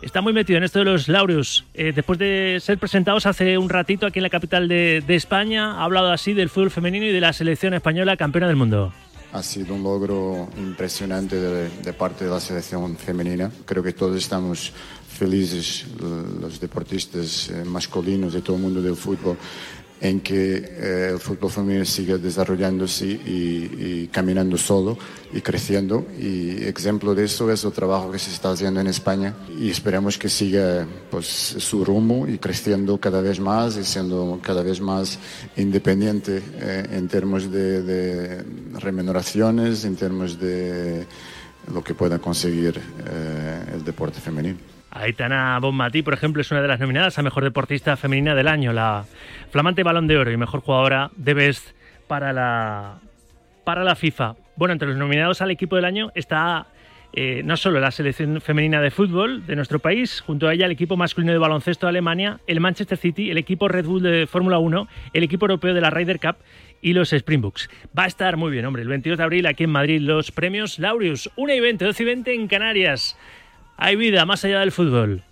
está 0.02 0.22
muy 0.22 0.34
metido 0.34 0.58
en 0.58 0.64
esto 0.64 0.80
de 0.80 0.86
los 0.86 1.08
laureus. 1.08 1.64
Eh, 1.74 1.92
después 1.94 2.20
de 2.20 2.60
ser 2.62 2.78
presentados 2.78 3.26
hace 3.26 3.58
un 3.58 3.70
ratito 3.70 4.06
aquí 4.06 4.20
en 4.20 4.24
la 4.24 4.30
capital 4.30 4.68
de, 4.68 5.04
España, 5.08 5.80
ha 5.80 5.84
hablado 5.84 6.12
así 6.12 6.34
del 6.34 6.50
fútbol 6.50 6.72
femenino 6.72 7.06
y 7.06 7.12
de 7.12 7.22
la 7.22 7.34
selección 7.34 7.74
española 7.74 8.18
campeona 8.18 8.48
del 8.48 8.56
mundo. 8.56 8.94
Ha 9.34 9.44
sido 9.44 9.76
un 9.76 9.84
logro 9.84 10.50
impresionante 10.58 11.40
de, 11.40 11.94
parte 11.94 12.26
de 12.26 12.32
la 12.32 12.40
selección 12.40 12.98
femenina. 12.98 13.50
Creo 13.66 13.82
que 13.82 13.94
todos 13.94 14.18
estamos 14.18 14.74
felices, 15.08 15.86
los 16.42 16.60
deportistas 16.60 17.50
eh, 17.50 17.64
masculinos 17.64 18.34
de 18.34 18.42
todo 18.42 18.56
el 18.56 18.62
mundo 18.64 18.82
del 18.82 18.96
fútbol, 18.96 19.38
en 20.02 20.20
que 20.20 20.56
eh, 20.58 21.10
el 21.14 21.20
fútbol 21.20 21.52
femenino 21.52 21.86
siga 21.86 22.18
desarrollándose 22.18 23.06
y, 23.06 24.08
caminando 24.12 24.58
solo 24.58 24.98
y 25.32 25.42
creciendo. 25.42 26.08
Y 26.20 26.64
ejemplo 26.64 27.14
de 27.14 27.26
eso 27.26 27.52
es 27.52 27.64
el 27.64 27.72
trabajo 27.72 28.12
que 28.12 28.18
se 28.18 28.32
está 28.32 28.52
haciendo 28.52 28.82
en 28.82 28.88
España 28.88 29.36
y 29.58 29.70
esperamos 29.70 30.18
que 30.18 30.28
siga 30.28 30.88
pues, 31.12 31.28
su 31.28 31.86
rumbo 31.86 32.28
y 32.28 32.40
creciendo 32.40 33.00
cada 33.00 33.22
vez 33.22 33.40
más 33.40 33.78
y 33.78 33.84
siendo 33.84 34.40
cada 34.42 34.64
vez 34.64 34.82
más 34.82 35.20
independiente 35.56 36.42
eh, 36.56 36.88
en 36.92 37.08
términos 37.08 37.52
de, 37.52 38.44
remuneraciones, 38.80 39.86
en 39.86 39.96
términos 39.96 40.40
de 40.40 41.06
lo 41.72 41.84
que 41.84 41.94
pueda 41.94 42.18
conseguir 42.18 42.82
eh, 43.06 43.66
el 43.76 43.84
deporte 43.84 44.20
femenino. 44.20 44.81
Aitana 44.92 45.58
Bonmatí, 45.60 46.02
por 46.02 46.14
ejemplo, 46.14 46.42
es 46.42 46.52
una 46.52 46.62
de 46.62 46.68
las 46.68 46.80
nominadas 46.80 47.18
a 47.18 47.24
Mejor 47.24 47.44
Deportista 47.44 47.98
Femenina 47.98 48.36
del 48.36 48.48
Año, 48.48 48.74
la 48.74 49.06
flamante 49.50 49.84
Balón 49.84 50.08
de 50.08 50.18
Oro 50.18 50.32
y 50.32 50.38
Mejor 50.38 50.62
Jugadora 50.62 51.12
de 51.16 51.34
Best 51.34 51.70
para 52.08 52.34
la, 52.34 53.00
para 53.64 53.84
la 53.84 53.96
FIFA. 53.96 54.36
Bueno, 54.58 54.74
entre 54.74 54.90
los 54.90 54.98
nominados 54.98 55.42
al 55.42 55.52
equipo 55.52 55.76
del 55.76 55.86
año 55.86 56.12
está 56.14 56.68
eh, 57.14 57.42
no 57.44 57.58
solo 57.58 57.80
la 57.80 57.92
selección 57.92 58.40
femenina 58.40 58.80
de 58.82 58.90
fútbol 58.90 59.46
de 59.46 59.58
nuestro 59.58 59.80
país, 59.80 60.22
junto 60.22 60.48
a 60.48 60.54
ella 60.54 60.66
el 60.66 60.72
equipo 60.72 60.96
masculino 60.96 61.34
de 61.34 61.40
baloncesto 61.40 61.86
de 61.86 61.90
Alemania, 61.90 62.40
el 62.48 62.62
Manchester 62.62 62.98
City, 62.98 63.32
el 63.32 63.38
equipo 63.38 63.68
Red 63.68 63.86
Bull 63.86 64.02
de 64.02 64.28
Fórmula 64.28 64.60
1, 64.60 64.88
el 65.14 65.24
equipo 65.24 65.46
europeo 65.46 65.74
de 65.74 65.82
la 65.82 65.90
Ryder 65.90 66.20
Cup 66.20 66.38
y 66.82 66.94
los 66.94 67.12
Springboks. 67.12 67.70
Va 67.98 68.04
a 68.04 68.08
estar 68.08 68.38
muy 68.38 68.52
bien, 68.52 68.66
hombre, 68.66 68.82
el 68.82 68.88
22 68.88 69.18
de 69.18 69.24
abril 69.24 69.46
aquí 69.46 69.66
en 69.66 69.72
Madrid 69.72 70.02
los 70.02 70.32
premios 70.32 70.80
Laureus, 70.80 71.30
1 71.36 71.54
y 71.54 71.60
20, 71.60 71.86
12 71.86 72.04
y 72.04 72.06
20 72.06 72.34
en 72.34 72.48
Canarias. 72.48 73.18
Hay 73.78 73.96
vida 73.96 74.26
más 74.26 74.44
allá 74.46 74.60
del 74.60 74.72
fútbol. 74.72 75.24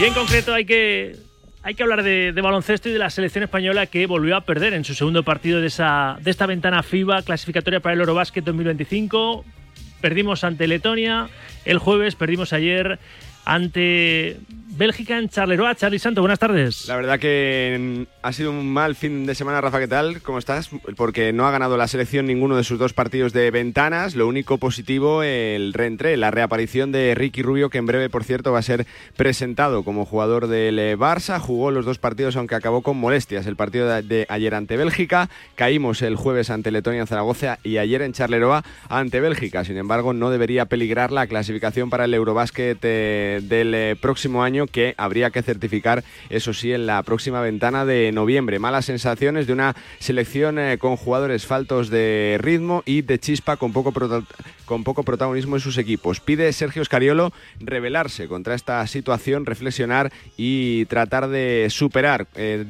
Y 0.00 0.04
en 0.04 0.14
concreto 0.14 0.54
hay 0.54 0.64
que, 0.64 1.16
hay 1.62 1.74
que 1.74 1.82
hablar 1.82 2.02
de, 2.02 2.32
baloncesto 2.32 2.88
y 2.88 2.92
de 2.92 2.98
la 2.98 3.10
selección 3.10 3.44
española 3.44 3.86
que 3.86 4.06
volvió 4.06 4.36
a 4.36 4.40
perder 4.40 4.74
en 4.74 4.84
su 4.84 4.94
segundo 4.94 5.22
partido 5.22 5.60
de, 5.60 5.68
esa, 5.68 6.18
de 6.20 6.30
esta 6.30 6.46
ventana 6.46 6.82
FIBA 6.82 7.22
clasificatoria 7.22 7.80
para 7.80 7.94
el 7.94 8.00
Eurobasket 8.00 8.44
2025. 8.44 9.44
Perdimos 10.00 10.42
ante 10.42 10.66
Letonia 10.66 11.28
el 11.64 11.78
jueves, 11.78 12.16
perdimos 12.16 12.52
ayer 12.52 12.98
ante 13.44 14.38
Bélgica 14.74 15.18
en 15.18 15.28
Charleroi. 15.28 15.74
Charlie 15.74 15.98
Santo, 15.98 16.22
buenas 16.22 16.38
tardes. 16.38 16.86
La 16.88 16.96
verdad 16.96 17.18
que 17.18 18.06
ha 18.22 18.32
sido 18.32 18.50
un 18.50 18.72
mal 18.72 18.94
fin 18.94 19.26
de 19.26 19.34
semana, 19.34 19.60
Rafa, 19.60 19.78
¿qué 19.78 19.88
tal? 19.88 20.22
¿Cómo 20.22 20.38
estás? 20.38 20.70
Porque 20.96 21.32
no 21.32 21.46
ha 21.46 21.50
ganado 21.50 21.76
la 21.76 21.88
selección 21.88 22.26
ninguno 22.26 22.56
de 22.56 22.64
sus 22.64 22.78
dos 22.78 22.94
partidos 22.94 23.34
de 23.34 23.50
ventanas. 23.50 24.14
Lo 24.14 24.26
único 24.26 24.56
positivo, 24.56 25.22
el 25.22 25.74
reentré, 25.74 26.16
la 26.16 26.30
reaparición 26.30 26.90
de 26.90 27.14
Ricky 27.14 27.42
Rubio, 27.42 27.68
que 27.68 27.78
en 27.78 27.86
breve, 27.86 28.08
por 28.08 28.24
cierto, 28.24 28.50
va 28.50 28.60
a 28.60 28.62
ser 28.62 28.86
presentado 29.16 29.84
como 29.84 30.06
jugador 30.06 30.46
del 30.46 30.98
Barça. 30.98 31.38
Jugó 31.38 31.70
los 31.70 31.84
dos 31.84 31.98
partidos, 31.98 32.36
aunque 32.36 32.54
acabó 32.54 32.80
con 32.82 32.96
molestias. 32.96 33.46
El 33.46 33.56
partido 33.56 33.88
de 33.88 34.26
ayer 34.30 34.54
ante 34.54 34.78
Bélgica, 34.78 35.28
caímos 35.54 36.00
el 36.00 36.16
jueves 36.16 36.48
ante 36.48 36.70
Letonia 36.70 37.02
en 37.02 37.06
Zaragoza 37.06 37.58
y 37.62 37.76
ayer 37.76 38.00
en 38.00 38.14
Charleroi 38.14 38.62
ante 38.88 39.20
Bélgica. 39.20 39.64
Sin 39.64 39.76
embargo, 39.76 40.14
no 40.14 40.30
debería 40.30 40.64
peligrar 40.64 41.12
la 41.12 41.26
clasificación 41.26 41.90
para 41.90 42.06
el 42.06 42.14
Eurobásquet 42.14 42.78
eh, 42.82 43.40
del 43.42 43.74
eh, 43.74 43.96
próximo 44.00 44.42
año 44.42 44.61
que 44.66 44.94
habría 44.96 45.30
que 45.30 45.42
certificar, 45.42 46.04
eso 46.30 46.52
sí, 46.54 46.72
en 46.72 46.86
la 46.86 47.02
próxima 47.02 47.40
ventana 47.40 47.84
de 47.84 48.12
noviembre. 48.12 48.58
Malas 48.58 48.86
sensaciones 48.86 49.46
de 49.46 49.52
una 49.52 49.76
selección 49.98 50.58
eh, 50.58 50.78
con 50.78 50.96
jugadores 50.96 51.46
faltos 51.46 51.90
de 51.90 52.38
ritmo 52.40 52.82
y 52.86 53.02
de 53.02 53.18
chispa 53.18 53.56
con 53.56 53.72
poco, 53.72 53.92
con 54.64 54.84
poco 54.84 55.02
protagonismo 55.02 55.56
en 55.56 55.60
sus 55.60 55.78
equipos. 55.78 56.20
Pide 56.20 56.52
Sergio 56.52 56.84
Scariolo 56.84 57.32
rebelarse 57.60 58.28
contra 58.28 58.54
esta 58.54 58.86
situación, 58.86 59.46
reflexionar 59.46 60.12
y 60.36 60.84
tratar 60.86 61.28
de 61.28 61.68
superar. 61.70 62.26
Eh, 62.34 62.64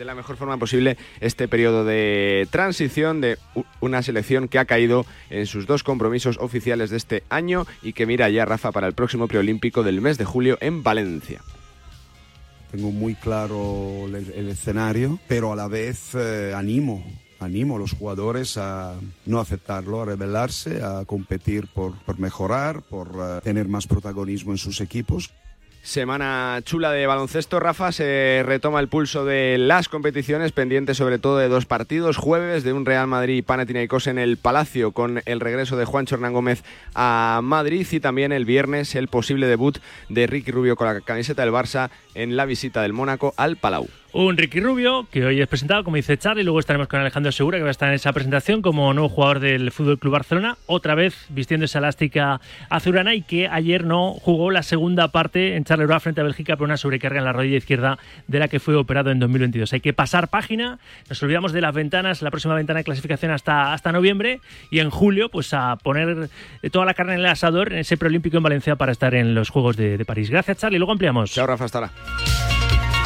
de 0.00 0.06
la 0.06 0.14
mejor 0.14 0.38
forma 0.38 0.56
posible 0.56 0.96
este 1.20 1.46
periodo 1.46 1.84
de 1.84 2.48
transición 2.50 3.20
de 3.20 3.36
una 3.80 4.02
selección 4.02 4.48
que 4.48 4.58
ha 4.58 4.64
caído 4.64 5.04
en 5.28 5.44
sus 5.46 5.66
dos 5.66 5.82
compromisos 5.82 6.38
oficiales 6.40 6.88
de 6.88 6.96
este 6.96 7.22
año 7.28 7.66
y 7.82 7.92
que 7.92 8.06
mira 8.06 8.30
ya 8.30 8.46
Rafa 8.46 8.72
para 8.72 8.86
el 8.86 8.94
próximo 8.94 9.28
preolímpico 9.28 9.82
del 9.82 10.00
mes 10.00 10.16
de 10.16 10.24
julio 10.24 10.56
en 10.62 10.82
Valencia. 10.82 11.42
Tengo 12.70 12.92
muy 12.92 13.14
claro 13.14 14.06
el, 14.06 14.48
escenario, 14.48 15.18
pero 15.28 15.52
a 15.52 15.56
la 15.56 15.68
vez 15.68 16.14
eh, 16.14 16.54
animo 16.56 17.04
animo 17.38 17.76
a 17.76 17.78
los 17.78 17.92
jugadores 17.92 18.56
a 18.56 18.94
no 19.26 19.38
aceptarlo, 19.38 20.00
a 20.00 20.06
rebelarse, 20.06 20.82
a 20.82 21.04
competir 21.04 21.68
por, 21.68 21.94
mejorar, 22.18 22.82
por 22.82 23.16
uh, 23.16 23.40
tener 23.42 23.66
más 23.66 23.86
protagonismo 23.86 24.52
en 24.52 24.58
sus 24.58 24.82
equipos. 24.82 25.30
Semana 25.82 26.60
chula 26.62 26.92
de 26.92 27.06
baloncesto, 27.06 27.58
Rafa. 27.58 27.90
Se 27.90 28.42
retoma 28.44 28.80
el 28.80 28.88
pulso 28.88 29.24
de 29.24 29.56
las 29.56 29.88
competiciones, 29.88 30.52
pendiente 30.52 30.94
sobre 30.94 31.18
todo 31.18 31.38
de 31.38 31.48
dos 31.48 31.64
partidos. 31.64 32.18
Jueves 32.18 32.64
de 32.64 32.74
un 32.74 32.84
Real 32.84 33.06
Madrid 33.06 33.42
Panathinaikos 33.42 34.06
en 34.06 34.18
el 34.18 34.36
Palacio 34.36 34.92
con 34.92 35.22
el 35.24 35.40
regreso 35.40 35.78
de 35.78 35.86
Juan 35.86 36.04
Hernán 36.08 36.34
Gómez 36.34 36.64
a 36.94 37.40
Madrid 37.42 37.86
y 37.90 38.00
también 38.00 38.30
el 38.30 38.44
viernes 38.44 38.94
el 38.94 39.08
posible 39.08 39.46
debut 39.46 39.78
de 40.10 40.26
Ricky 40.26 40.50
Rubio 40.50 40.76
con 40.76 40.86
la 40.86 41.00
camiseta 41.00 41.42
del 41.42 41.54
Barça 41.54 41.88
en 42.14 42.36
la 42.36 42.44
visita 42.44 42.82
del 42.82 42.92
Mónaco 42.92 43.32
al 43.38 43.56
Palau. 43.56 43.88
Un 44.12 44.36
Ricky 44.36 44.58
Rubio, 44.58 45.06
que 45.12 45.24
hoy 45.24 45.40
es 45.40 45.46
presentado, 45.46 45.84
como 45.84 45.94
dice 45.94 46.18
Charlie, 46.18 46.42
luego 46.42 46.58
estaremos 46.58 46.88
con 46.88 46.98
Alejandro 46.98 47.30
Segura, 47.30 47.58
que 47.58 47.62
va 47.62 47.68
a 47.68 47.70
estar 47.70 47.88
en 47.88 47.94
esa 47.94 48.12
presentación 48.12 48.60
como 48.60 48.92
nuevo 48.92 49.08
jugador 49.08 49.38
del 49.38 49.70
Fútbol 49.70 50.00
Club 50.00 50.14
Barcelona, 50.14 50.56
otra 50.66 50.96
vez 50.96 51.26
vistiendo 51.28 51.66
esa 51.66 51.78
elástica 51.78 52.40
azurana 52.70 53.14
y 53.14 53.22
que 53.22 53.46
ayer 53.46 53.84
no 53.84 54.14
jugó 54.14 54.50
la 54.50 54.64
segunda 54.64 55.08
parte 55.08 55.54
en 55.54 55.62
Charleroi 55.62 56.00
frente 56.00 56.22
a 56.22 56.24
Bélgica 56.24 56.56
por 56.56 56.64
una 56.64 56.76
sobrecarga 56.76 57.20
en 57.20 57.24
la 57.24 57.32
rodilla 57.32 57.58
izquierda 57.58 57.98
de 58.26 58.40
la 58.40 58.48
que 58.48 58.58
fue 58.58 58.74
operado 58.74 59.12
en 59.12 59.20
2022. 59.20 59.72
Hay 59.74 59.80
que 59.80 59.92
pasar 59.92 60.26
página, 60.26 60.80
nos 61.08 61.22
olvidamos 61.22 61.52
de 61.52 61.60
las 61.60 61.72
ventanas, 61.72 62.20
la 62.20 62.30
próxima 62.32 62.56
ventana 62.56 62.78
de 62.78 62.84
clasificación 62.84 63.30
hasta, 63.30 63.72
hasta 63.72 63.92
noviembre 63.92 64.40
y 64.72 64.80
en 64.80 64.90
julio 64.90 65.28
pues 65.28 65.54
a 65.54 65.76
poner 65.76 66.30
toda 66.72 66.84
la 66.84 66.94
carne 66.94 67.14
en 67.14 67.20
el 67.20 67.26
asador 67.26 67.72
en 67.72 67.78
ese 67.78 67.96
preolímpico 67.96 68.38
en 68.38 68.42
Valencia 68.42 68.74
para 68.74 68.90
estar 68.90 69.14
en 69.14 69.36
los 69.36 69.50
Juegos 69.50 69.76
de, 69.76 69.98
de 69.98 70.04
París. 70.04 70.30
Gracias 70.30 70.58
Charlie, 70.58 70.78
luego 70.78 70.90
ampliamos. 70.90 71.30
Chao 71.30 71.46
Rafa, 71.46 71.66
hasta 71.66 71.78
ahora. 71.78 72.59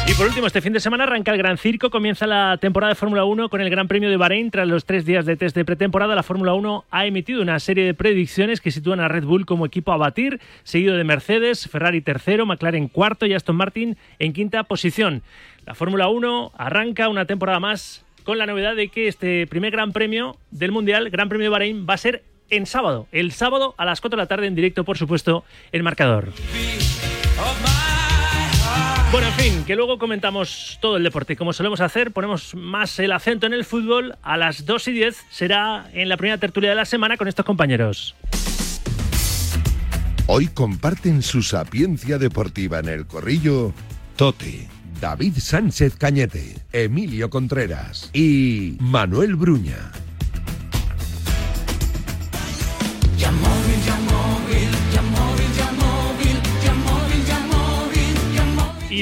Y 0.07 0.13
por 0.13 0.27
último, 0.27 0.45
este 0.45 0.61
fin 0.61 0.71
de 0.71 0.79
semana 0.79 1.05
arranca 1.05 1.31
el 1.31 1.37
Gran 1.39 1.57
Circo, 1.57 1.89
comienza 1.89 2.27
la 2.27 2.57
temporada 2.61 2.89
de 2.89 2.95
Fórmula 2.95 3.25
1 3.25 3.49
con 3.49 3.59
el 3.59 3.71
Gran 3.71 3.87
Premio 3.87 4.07
de 4.07 4.17
Bahrein. 4.17 4.51
Tras 4.51 4.67
los 4.67 4.85
tres 4.85 5.03
días 5.03 5.25
de 5.25 5.35
test 5.35 5.55
de 5.55 5.65
pretemporada, 5.65 6.13
la 6.13 6.21
Fórmula 6.21 6.53
1 6.53 6.85
ha 6.91 7.05
emitido 7.07 7.41
una 7.41 7.59
serie 7.59 7.85
de 7.85 7.95
predicciones 7.95 8.61
que 8.61 8.69
sitúan 8.69 8.99
a 8.99 9.07
Red 9.07 9.23
Bull 9.23 9.47
como 9.47 9.65
equipo 9.65 9.91
a 9.91 9.97
batir, 9.97 10.39
seguido 10.63 10.95
de 10.95 11.03
Mercedes, 11.03 11.67
Ferrari 11.67 12.01
tercero, 12.01 12.45
McLaren 12.45 12.87
cuarto 12.87 13.25
y 13.25 13.33
Aston 13.33 13.55
Martin 13.55 13.97
en 14.19 14.33
quinta 14.33 14.63
posición. 14.63 15.23
La 15.65 15.73
Fórmula 15.73 16.07
1 16.07 16.51
arranca 16.55 17.09
una 17.09 17.25
temporada 17.25 17.59
más 17.59 18.05
con 18.23 18.37
la 18.37 18.45
novedad 18.45 18.75
de 18.75 18.89
que 18.89 19.07
este 19.07 19.47
primer 19.47 19.71
Gran 19.71 19.91
Premio 19.91 20.37
del 20.51 20.71
Mundial, 20.71 21.09
Gran 21.09 21.29
Premio 21.29 21.45
de 21.45 21.49
Bahrein, 21.49 21.87
va 21.89 21.95
a 21.95 21.97
ser 21.97 22.23
en 22.51 22.67
sábado, 22.67 23.07
el 23.11 23.31
sábado 23.31 23.73
a 23.77 23.85
las 23.85 24.01
4 24.01 24.17
de 24.17 24.21
la 24.21 24.27
tarde 24.27 24.45
en 24.45 24.53
directo, 24.53 24.83
por 24.83 24.99
supuesto, 24.99 25.43
el 25.71 25.81
marcador. 25.81 26.31
Bueno, 29.15 29.29
en 29.29 29.33
fin, 29.35 29.63
que 29.63 29.77
luego 29.77 29.97
comentamos 29.97 30.77
todo 30.81 30.97
el 30.97 31.03
deporte. 31.03 31.37
Como 31.37 31.53
solemos 31.53 31.79
hacer, 31.79 32.11
ponemos 32.11 32.53
más 32.53 32.99
el 32.99 33.13
acento 33.13 33.47
en 33.47 33.53
el 33.53 33.63
fútbol. 33.63 34.17
A 34.21 34.35
las 34.35 34.65
2 34.65 34.89
y 34.89 34.91
10 34.91 35.15
será 35.29 35.89
en 35.93 36.09
la 36.09 36.17
primera 36.17 36.37
tertulia 36.37 36.71
de 36.71 36.75
la 36.75 36.83
semana 36.83 37.15
con 37.15 37.29
estos 37.29 37.45
compañeros. 37.45 38.13
Hoy 40.27 40.47
comparten 40.47 41.21
su 41.21 41.43
sapiencia 41.43 42.17
deportiva 42.17 42.79
en 42.79 42.89
el 42.89 43.07
corrillo 43.07 43.71
Tote, 44.17 44.67
David 44.99 45.35
Sánchez 45.37 45.95
Cañete, 45.95 46.57
Emilio 46.73 47.29
Contreras 47.29 48.09
y 48.11 48.75
Manuel 48.81 49.37
Bruña. 49.37 49.93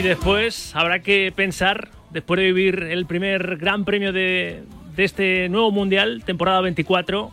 Después 0.07 0.75
habrá 0.75 0.99
que 0.99 1.31
pensar, 1.33 1.89
después 2.11 2.37
de 2.37 2.45
vivir 2.45 2.83
el 2.83 3.05
primer 3.05 3.57
gran 3.57 3.85
premio 3.85 4.11
de, 4.11 4.63
este 4.97 5.47
nuevo 5.49 5.71
Mundial, 5.71 6.23
temporada 6.25 6.59
24, 6.61 7.31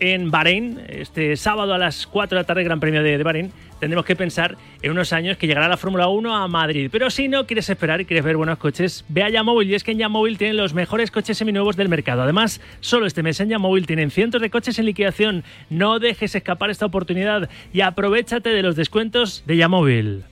en 0.00 0.30
Bahrein, 0.30 0.80
este 0.88 1.36
sábado 1.36 1.74
a 1.74 1.78
las 1.78 2.06
4 2.06 2.36
de 2.36 2.42
la 2.42 2.46
tarde, 2.46 2.64
Gran 2.64 2.80
Premio 2.80 3.02
de, 3.02 3.18
de 3.18 3.24
Bahrein, 3.24 3.52
tendremos 3.80 4.04
que 4.04 4.16
pensar 4.16 4.56
en 4.82 4.90
unos 4.90 5.12
años 5.12 5.36
que 5.36 5.46
llegará 5.46 5.68
la 5.68 5.76
Fórmula 5.76 6.08
1 6.08 6.36
a 6.36 6.48
Madrid. 6.48 6.88
Pero 6.90 7.10
si 7.10 7.28
no 7.28 7.46
quieres 7.46 7.68
esperar 7.68 8.00
y 8.00 8.04
quieres 8.04 8.24
ver 8.24 8.36
buenos 8.36 8.58
coches, 8.58 9.04
ve 9.08 9.22
a 9.22 9.28
Yamóvil 9.28 9.70
y 9.70 9.74
es 9.74 9.84
que 9.84 9.92
en 9.92 9.98
Yamóvil 9.98 10.38
tienen 10.38 10.56
los 10.56 10.74
mejores 10.74 11.10
coches 11.10 11.38
seminuevos 11.38 11.76
del 11.76 11.88
mercado. 11.88 12.22
Además, 12.22 12.60
solo 12.80 13.06
este 13.06 13.22
mes 13.22 13.40
en 13.40 13.48
Yamóvil 13.48 13.86
tienen 13.86 14.10
cientos 14.10 14.40
de 14.40 14.50
coches 14.50 14.78
en 14.78 14.86
liquidación. 14.86 15.44
No 15.70 15.98
dejes 15.98 16.34
escapar 16.34 16.70
esta 16.70 16.86
oportunidad 16.86 17.48
y 17.72 17.80
aprovechate 17.80 18.50
de 18.50 18.62
los 18.62 18.76
descuentos 18.76 19.44
de 19.46 19.56
Yamóvil. 19.56 20.24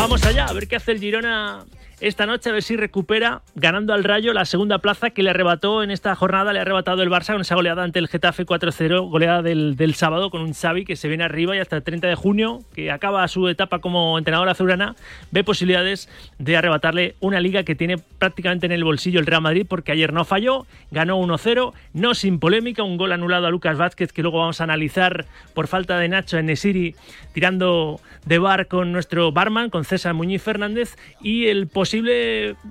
Vamos 0.00 0.24
allá, 0.24 0.46
a 0.46 0.52
ver 0.54 0.66
qué 0.66 0.76
hace 0.76 0.92
el 0.92 0.98
Girona 0.98 1.66
esta 2.00 2.24
noche, 2.24 2.48
a 2.48 2.52
ver 2.54 2.62
si 2.62 2.76
recupera, 2.76 3.42
ganando 3.54 3.92
al 3.92 4.04
Rayo, 4.04 4.32
la 4.32 4.46
segunda 4.46 4.78
plaza 4.78 5.10
que 5.10 5.22
le 5.22 5.30
arrebató 5.30 5.82
en 5.82 5.90
esta 5.90 6.14
jornada, 6.14 6.54
le 6.54 6.58
ha 6.58 6.62
arrebatado 6.62 7.02
el 7.02 7.10
Barça 7.10 7.32
con 7.32 7.42
esa 7.42 7.56
goleada 7.56 7.82
ante 7.82 7.98
el 7.98 8.08
Getafe 8.08 8.46
4-0, 8.46 9.10
goleada 9.10 9.42
del, 9.42 9.76
del, 9.76 9.94
sábado 9.94 10.30
con 10.30 10.40
un 10.40 10.54
Xavi 10.54 10.86
que 10.86 10.96
se 10.96 11.08
viene 11.08 11.24
arriba 11.24 11.54
y 11.54 11.58
hasta 11.58 11.76
el 11.76 11.82
30 11.82 12.08
de 12.08 12.14
junio, 12.14 12.60
que 12.74 12.90
acaba 12.90 13.28
su 13.28 13.48
etapa 13.48 13.80
como 13.80 14.16
entrenador 14.16 14.48
azulgrana, 14.48 14.96
ve 15.30 15.44
posibilidades 15.44 16.08
de 16.38 16.56
arrebatarle 16.56 17.16
una 17.20 17.38
liga 17.38 17.64
que 17.64 17.74
tiene 17.74 17.98
prácticamente 17.98 18.64
en 18.64 18.72
el 18.72 18.82
bolsillo 18.82 19.20
el 19.20 19.26
Real 19.26 19.42
Madrid, 19.42 19.66
porque 19.68 19.92
ayer 19.92 20.14
no 20.14 20.24
falló, 20.24 20.66
ganó 20.90 21.20
1-0, 21.20 21.74
no 21.92 22.14
sin 22.14 22.38
polémica, 22.38 22.82
un 22.82 22.96
gol 22.96 23.12
anulado 23.12 23.46
a 23.46 23.50
Lucas 23.50 23.76
Vázquez 23.76 24.10
que 24.10 24.22
luego 24.22 24.38
vamos 24.38 24.62
a 24.62 24.64
analizar 24.64 25.26
por 25.52 25.66
falta 25.66 25.98
de 25.98 26.08
Nacho 26.08 26.38
en 26.38 26.46
Nesiri, 26.46 26.94
tirando 27.34 28.00
de 28.24 28.38
bar 28.38 28.68
con 28.68 28.90
nuestro 28.90 29.32
barman, 29.32 29.68
con 29.68 29.84
César 29.84 30.14
Muñiz 30.14 30.42
Fernández, 30.42 30.96
y 31.20 31.48
el 31.48 31.68
posible 31.68 31.89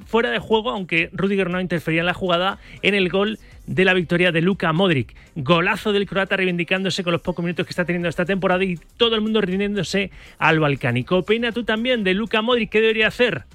fuera 0.06 0.32
de 0.32 0.40
juego, 0.40 0.72
aunque 0.72 1.10
Rudiger 1.14 1.50
no 1.50 1.62
interfería 1.62 2.02
en 2.02 2.06
la 2.06 2.14
jugada, 2.14 2.60
en 2.82 2.96
el 2.96 3.10
gol 3.10 3.40
de 3.66 3.86
la 3.86 3.94
victoria 3.94 4.32
de 4.32 4.42
Luka 4.42 4.74
Modric. 4.74 5.16
Golazo 5.36 5.94
del 5.94 6.08
croata 6.08 6.36
reivindicándose 6.36 7.04
con 7.04 7.14
los 7.14 7.22
pocos 7.22 7.44
minutos 7.44 7.66
que 7.66 7.72
está 7.72 7.86
teniendo 7.86 8.10
esta 8.10 8.26
temporada 8.26 8.64
y 8.64 8.78
todo 8.98 9.16
el 9.16 9.22
mundo 9.22 9.42
rindiéndose 9.42 10.12
al 10.38 10.60
balcánico. 10.60 11.18
Opina 11.18 11.52
tú 11.52 11.64
también 11.64 12.04
de 12.04 12.14
Luka 12.14 12.42
Modric, 12.42 12.70
¿qué 12.70 12.82
debería 12.82 13.08
hacer? 13.08 13.46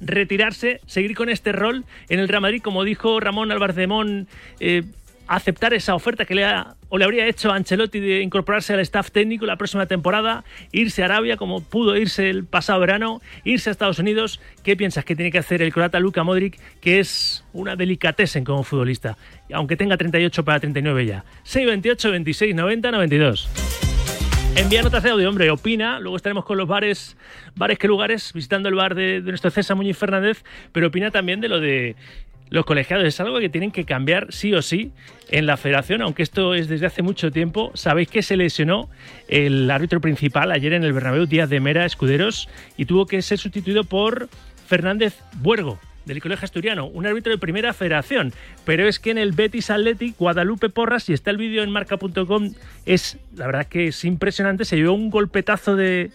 retirarse, 0.00 0.80
seguir 0.86 1.14
con 1.14 1.28
este 1.28 1.52
rol 1.52 1.84
en 2.08 2.20
el 2.20 2.28
Real 2.28 2.40
Madrid, 2.40 2.62
como 2.62 2.84
dijo 2.84 3.20
Ramón 3.20 3.52
Álvarez 3.52 3.76
de 3.76 3.86
Mon, 3.86 4.28
eh, 4.58 4.82
aceptar 5.30 5.72
esa 5.74 5.94
oferta 5.94 6.24
que 6.24 6.34
le, 6.34 6.44
ha, 6.44 6.74
o 6.88 6.98
le 6.98 7.04
habría 7.04 7.24
hecho 7.24 7.52
a 7.52 7.54
Ancelotti 7.54 8.00
de 8.00 8.20
incorporarse 8.20 8.74
al 8.74 8.80
staff 8.80 9.12
técnico 9.12 9.46
la 9.46 9.54
próxima 9.54 9.86
temporada, 9.86 10.42
irse 10.72 11.02
a 11.02 11.04
Arabia 11.04 11.36
como 11.36 11.60
pudo 11.60 11.96
irse 11.96 12.28
el 12.28 12.44
pasado 12.44 12.80
verano, 12.80 13.22
irse 13.44 13.70
a 13.70 13.72
Estados 13.72 14.00
Unidos. 14.00 14.40
¿Qué 14.64 14.76
piensas 14.76 15.04
que 15.04 15.14
tiene 15.14 15.30
que 15.30 15.38
hacer 15.38 15.62
el 15.62 15.72
croata 15.72 16.00
Luka 16.00 16.24
Modric, 16.24 16.58
que 16.80 16.98
es 16.98 17.44
una 17.52 17.76
delicatessen 17.76 18.42
como 18.42 18.64
futbolista, 18.64 19.16
aunque 19.52 19.76
tenga 19.76 19.96
38 19.96 20.44
para 20.44 20.58
39 20.58 21.06
ya? 21.06 21.24
628 21.44 22.10
26 22.10 22.54
90 22.56 22.90
92. 22.90 23.48
Envía 24.56 24.82
notas 24.82 25.04
de 25.04 25.10
audio, 25.10 25.28
hombre, 25.28 25.48
opina. 25.52 26.00
Luego 26.00 26.16
estaremos 26.16 26.44
con 26.44 26.58
los 26.58 26.66
bares, 26.66 27.16
bares 27.54 27.78
que 27.78 27.86
lugares, 27.86 28.32
visitando 28.32 28.68
el 28.68 28.74
bar 28.74 28.96
de, 28.96 29.22
de 29.22 29.30
nuestro 29.30 29.48
César 29.52 29.76
Muñiz 29.76 29.96
Fernández, 29.96 30.42
pero 30.72 30.88
opina 30.88 31.12
también 31.12 31.40
de 31.40 31.48
lo 31.48 31.60
de 31.60 31.94
los 32.50 32.66
colegiados. 32.66 33.06
Es 33.06 33.20
algo 33.20 33.38
que 33.38 33.48
tienen 33.48 33.70
que 33.70 33.84
cambiar 33.84 34.26
sí 34.30 34.52
o 34.54 34.60
sí 34.60 34.92
en 35.30 35.46
la 35.46 35.56
federación, 35.56 36.02
aunque 36.02 36.22
esto 36.22 36.54
es 36.54 36.68
desde 36.68 36.86
hace 36.86 37.02
mucho 37.02 37.30
tiempo. 37.30 37.70
Sabéis 37.74 38.08
que 38.08 38.22
se 38.22 38.36
lesionó 38.36 38.90
el 39.28 39.70
árbitro 39.70 40.00
principal 40.00 40.50
ayer 40.50 40.72
en 40.72 40.84
el 40.84 40.92
Bernabéu, 40.92 41.26
Díaz 41.26 41.48
de 41.48 41.60
Mera 41.60 41.86
Escuderos, 41.86 42.48
y 42.76 42.84
tuvo 42.84 43.06
que 43.06 43.22
ser 43.22 43.38
sustituido 43.38 43.84
por 43.84 44.28
Fernández 44.66 45.14
Buergo, 45.36 45.78
del 46.04 46.20
Colegio 46.20 46.44
Asturiano, 46.44 46.86
un 46.86 47.06
árbitro 47.06 47.32
de 47.32 47.38
primera 47.38 47.72
federación. 47.72 48.32
Pero 48.64 48.88
es 48.88 48.98
que 48.98 49.12
en 49.12 49.18
el 49.18 49.32
Betis 49.32 49.70
Athletic, 49.70 50.16
Guadalupe 50.18 50.68
Porras, 50.68 51.08
y 51.08 51.12
está 51.12 51.30
el 51.30 51.36
vídeo 51.36 51.62
en 51.62 51.70
marca.com, 51.70 52.52
es, 52.84 53.18
la 53.36 53.46
verdad 53.46 53.66
que 53.66 53.88
es 53.88 54.04
impresionante, 54.04 54.64
se 54.64 54.76
llevó 54.76 54.94
un 54.94 55.10
golpetazo 55.10 55.76
de, 55.76 56.10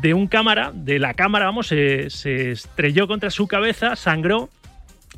de 0.00 0.14
un 0.14 0.28
cámara, 0.28 0.72
de 0.74 0.98
la 0.98 1.12
cámara, 1.12 1.44
vamos, 1.44 1.66
se 1.66 2.06
estrelló 2.06 3.06
contra 3.06 3.30
su 3.30 3.46
cabeza, 3.46 3.96
sangró 3.96 4.48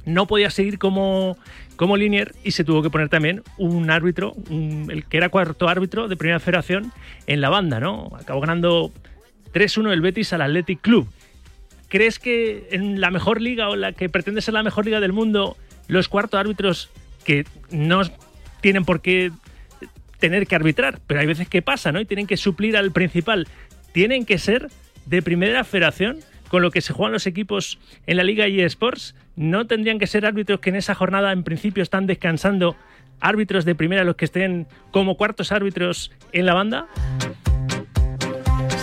no 0.06 0.26
podía 0.26 0.50
seguir 0.50 0.78
como, 0.78 1.36
como 1.76 1.96
linier 1.96 2.34
y 2.44 2.52
se 2.52 2.64
tuvo 2.64 2.82
que 2.82 2.90
poner 2.90 3.08
también 3.08 3.42
un 3.58 3.90
árbitro, 3.90 4.34
el 4.50 5.04
que 5.04 5.16
era 5.16 5.28
cuarto 5.28 5.68
árbitro 5.68 6.08
de 6.08 6.16
primera 6.16 6.40
federación 6.40 6.92
en 7.26 7.40
la 7.40 7.50
banda, 7.50 7.80
¿no? 7.80 8.10
Acabó 8.18 8.40
ganando 8.40 8.92
3-1 9.52 9.92
el 9.92 10.00
Betis 10.00 10.32
al 10.32 10.42
Athletic 10.42 10.80
Club. 10.80 11.08
¿Crees 11.88 12.18
que 12.18 12.68
en 12.72 13.00
la 13.00 13.10
mejor 13.10 13.40
liga 13.40 13.68
o 13.68 13.76
la 13.76 13.92
que 13.92 14.08
pretende 14.08 14.42
ser 14.42 14.54
la 14.54 14.62
mejor 14.62 14.84
liga 14.84 15.00
del 15.00 15.12
mundo, 15.12 15.56
los 15.86 16.08
cuartos 16.08 16.40
árbitros 16.40 16.90
que 17.24 17.44
no 17.70 18.02
tienen 18.60 18.84
por 18.84 19.00
qué 19.00 19.30
tener 20.18 20.46
que 20.46 20.56
arbitrar, 20.56 21.00
pero 21.06 21.20
hay 21.20 21.26
veces 21.26 21.48
que 21.48 21.62
pasa, 21.62 21.92
¿no? 21.92 22.00
Y 22.00 22.04
tienen 22.04 22.26
que 22.26 22.36
suplir 22.36 22.76
al 22.76 22.92
principal, 22.92 23.46
tienen 23.92 24.24
que 24.24 24.38
ser 24.38 24.68
de 25.06 25.22
primera 25.22 25.64
federación? 25.64 26.20
con 26.54 26.62
lo 26.62 26.70
que 26.70 26.82
se 26.82 26.92
juegan 26.92 27.12
los 27.12 27.26
equipos 27.26 27.80
en 28.06 28.16
la 28.16 28.22
Liga 28.22 28.46
eSports, 28.46 29.16
no 29.36 29.66
tendrían 29.66 29.98
que 29.98 30.06
ser 30.06 30.26
árbitros 30.26 30.60
que 30.60 30.70
en 30.70 30.76
esa 30.76 30.94
jornada 30.94 31.32
en 31.32 31.42
principio 31.42 31.82
están 31.82 32.06
descansando, 32.06 32.76
árbitros 33.20 33.64
de 33.64 33.74
primera 33.74 34.04
los 34.04 34.16
que 34.16 34.24
estén 34.26 34.66
como 34.90 35.16
cuartos 35.16 35.52
árbitros 35.52 36.12
en 36.32 36.46
la 36.46 36.54
banda. 36.54 36.86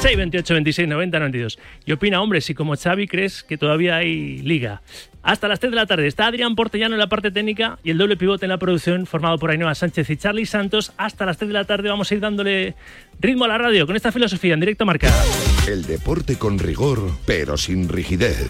6, 0.01 0.17
28, 0.17 0.53
26, 0.55 0.87
90, 0.87 1.19
92. 1.19 1.59
Y 1.85 1.91
opina, 1.91 2.21
hombre, 2.21 2.41
si 2.41 2.55
como 2.55 2.75
Xavi 2.75 3.07
crees 3.07 3.43
que 3.43 3.57
todavía 3.57 3.97
hay 3.97 4.39
liga. 4.39 4.81
Hasta 5.21 5.47
las 5.47 5.59
3 5.59 5.71
de 5.71 5.75
la 5.75 5.85
tarde 5.85 6.07
está 6.07 6.25
Adrián 6.25 6.55
Portellano 6.55 6.95
en 6.95 6.99
la 6.99 7.07
parte 7.07 7.29
técnica 7.29 7.77
y 7.83 7.91
el 7.91 7.99
doble 7.99 8.17
pivote 8.17 8.45
en 8.45 8.49
la 8.49 8.57
producción 8.57 9.05
formado 9.05 9.37
por 9.37 9.51
Ainhoa 9.51 9.75
Sánchez 9.75 10.09
y 10.09 10.17
Charlie 10.17 10.47
Santos. 10.47 10.93
Hasta 10.97 11.27
las 11.27 11.37
3 11.37 11.49
de 11.49 11.53
la 11.53 11.65
tarde 11.65 11.89
vamos 11.89 12.09
a 12.09 12.15
ir 12.15 12.19
dándole 12.19 12.73
ritmo 13.19 13.45
a 13.45 13.47
la 13.47 13.59
radio 13.59 13.85
con 13.85 13.95
esta 13.95 14.11
filosofía 14.11 14.55
en 14.55 14.61
directo 14.61 14.87
marcada. 14.87 15.23
El 15.67 15.83
deporte 15.85 16.35
con 16.39 16.57
rigor, 16.57 17.11
pero 17.27 17.55
sin 17.57 17.87
rigidez. 17.87 18.49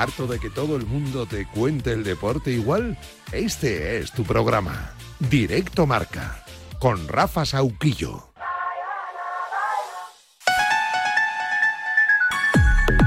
¿Harto 0.00 0.26
de 0.26 0.38
que 0.38 0.48
todo 0.48 0.76
el 0.76 0.86
mundo 0.86 1.26
te 1.26 1.44
cuente 1.44 1.92
el 1.92 2.04
deporte 2.04 2.50
igual? 2.50 2.96
Este 3.32 3.98
es 3.98 4.10
tu 4.12 4.24
programa. 4.24 4.94
Directo 5.18 5.86
Marca. 5.86 6.42
Con 6.78 7.06
Rafa 7.06 7.44
Sauquillo. 7.44 8.29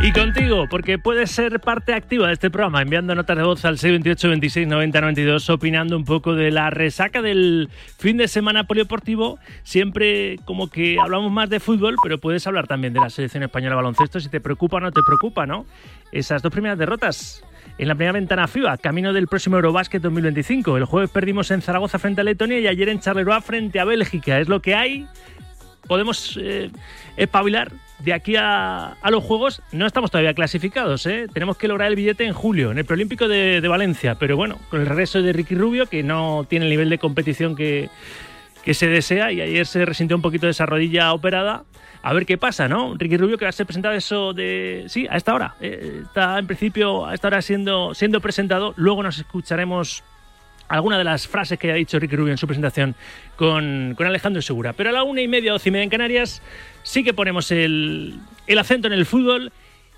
Y 0.03 0.11
contigo, 0.11 0.67
porque 0.69 0.99
puedes 0.99 1.31
ser 1.31 1.61
parte 1.61 1.93
activa 1.93 2.27
de 2.27 2.33
este 2.33 2.49
programa, 2.49 2.81
enviando 2.81 3.15
notas 3.15 3.37
de 3.37 3.43
voz 3.43 3.63
al 3.63 3.77
628 3.77 4.27
26 4.27 4.67
90 4.67 4.99
92, 4.99 5.49
opinando 5.49 5.95
un 5.95 6.03
poco 6.03 6.35
de 6.35 6.51
la 6.51 6.69
resaca 6.69 7.21
del 7.21 7.69
fin 7.97 8.17
de 8.17 8.27
semana 8.27 8.65
polideportivo. 8.65 9.39
Siempre 9.63 10.39
como 10.43 10.69
que 10.69 10.97
hablamos 10.99 11.31
más 11.31 11.49
de 11.49 11.61
fútbol, 11.61 11.95
pero 12.03 12.17
puedes 12.17 12.45
hablar 12.45 12.67
también 12.67 12.91
de 12.91 12.99
la 12.99 13.09
selección 13.09 13.43
española 13.43 13.71
de 13.71 13.75
baloncesto, 13.77 14.19
si 14.19 14.27
te 14.27 14.41
preocupa 14.41 14.75
o 14.75 14.79
no 14.81 14.91
te 14.91 15.01
preocupa, 15.03 15.45
¿no? 15.45 15.65
Esas 16.11 16.41
dos 16.41 16.51
primeras 16.51 16.77
derrotas 16.77 17.41
en 17.77 17.87
la 17.87 17.95
primera 17.95 18.11
ventana 18.11 18.49
FIBA, 18.49 18.77
camino 18.79 19.13
del 19.13 19.27
próximo 19.27 19.55
Eurobásquet 19.55 20.01
2025. 20.01 20.75
El 20.75 20.83
jueves 20.83 21.11
perdimos 21.11 21.49
en 21.49 21.61
Zaragoza 21.61 21.97
frente 21.97 22.19
a 22.19 22.25
Letonia 22.25 22.59
y 22.59 22.67
ayer 22.67 22.89
en 22.89 22.99
Charleroi 22.99 23.41
frente 23.41 23.79
a 23.79 23.85
Bélgica. 23.85 24.37
Es 24.37 24.49
lo 24.49 24.61
que 24.61 24.75
hay. 24.75 25.07
Podemos 25.87 26.37
eh, 26.41 26.71
espabilar 27.15 27.71
de 28.03 28.13
aquí 28.13 28.35
a, 28.35 28.97
a, 29.01 29.11
los 29.11 29.23
Juegos 29.23 29.61
no 29.71 29.85
estamos 29.85 30.11
todavía 30.11 30.33
clasificados. 30.33 31.05
¿eh? 31.05 31.27
Tenemos 31.31 31.57
que 31.57 31.67
lograr 31.67 31.87
el 31.87 31.95
billete 31.95 32.25
en 32.25 32.33
julio, 32.33 32.71
en 32.71 32.77
el 32.77 32.85
Preolímpico 32.85 33.27
de, 33.27 33.65
Valencia. 33.67 34.15
Pero 34.15 34.35
bueno, 34.35 34.59
con 34.69 34.81
el 34.81 34.87
regreso 34.87 35.21
de 35.21 35.31
Ricky 35.31 35.55
Rubio, 35.55 35.85
que 35.85 36.03
no 36.03 36.45
tiene 36.49 36.65
el 36.65 36.71
nivel 36.71 36.89
de 36.89 36.97
competición 36.97 37.55
que, 37.55 37.89
que 38.63 38.73
se 38.73 38.87
desea, 38.87 39.31
y 39.31 39.39
ayer 39.39 39.65
se 39.65 39.85
resintió 39.85 40.17
un 40.17 40.21
poquito 40.21 40.47
de 40.47 40.51
esa 40.51 40.65
rodilla 40.65 41.13
operada. 41.13 41.63
A 42.01 42.11
ver 42.11 42.25
qué 42.25 42.37
pasa, 42.37 42.67
¿no? 42.67 42.95
Ricky 42.97 43.15
Rubio 43.15 43.37
que 43.37 43.45
va 43.45 43.49
a 43.49 43.53
ser 43.53 43.65
presentado 43.65 43.95
eso 43.95 44.33
de... 44.33 44.83
Sí, 44.89 45.07
a 45.09 45.15
esta 45.15 45.33
hora. 45.33 45.55
Eh, 45.61 46.01
está 46.03 46.37
en 46.37 46.47
principio 46.47 47.05
a 47.05 47.13
esta 47.13 47.29
hora 47.29 47.41
siendo, 47.41 47.93
siendo 47.93 48.19
presentado. 48.19 48.73
Luego 48.75 49.01
nos 49.01 49.17
escucharemos 49.17 50.03
alguna 50.67 50.97
de 50.97 51.03
las 51.03 51.27
frases 51.27 51.59
que 51.59 51.71
ha 51.71 51.75
dicho 51.75 51.99
Ricky 51.99 52.15
Rubio 52.15 52.31
en 52.31 52.37
su 52.37 52.47
presentación 52.47 52.95
con, 53.35 53.93
con, 53.95 54.07
Alejandro 54.07 54.41
Segura. 54.41 54.73
Pero 54.73 54.89
a 54.89 54.93
la 54.93 55.03
una 55.03 55.21
y 55.21 55.27
media, 55.27 55.51
doce 55.51 55.69
y 55.69 55.71
media 55.71 55.83
en 55.83 55.89
Canarias, 55.89 56.41
sí 56.83 57.03
que 57.03 57.13
ponemos 57.13 57.51
el, 57.51 58.19
el 58.47 58.59
acento 58.59 58.87
en 58.87 58.93
el 58.93 59.05
fútbol 59.05 59.51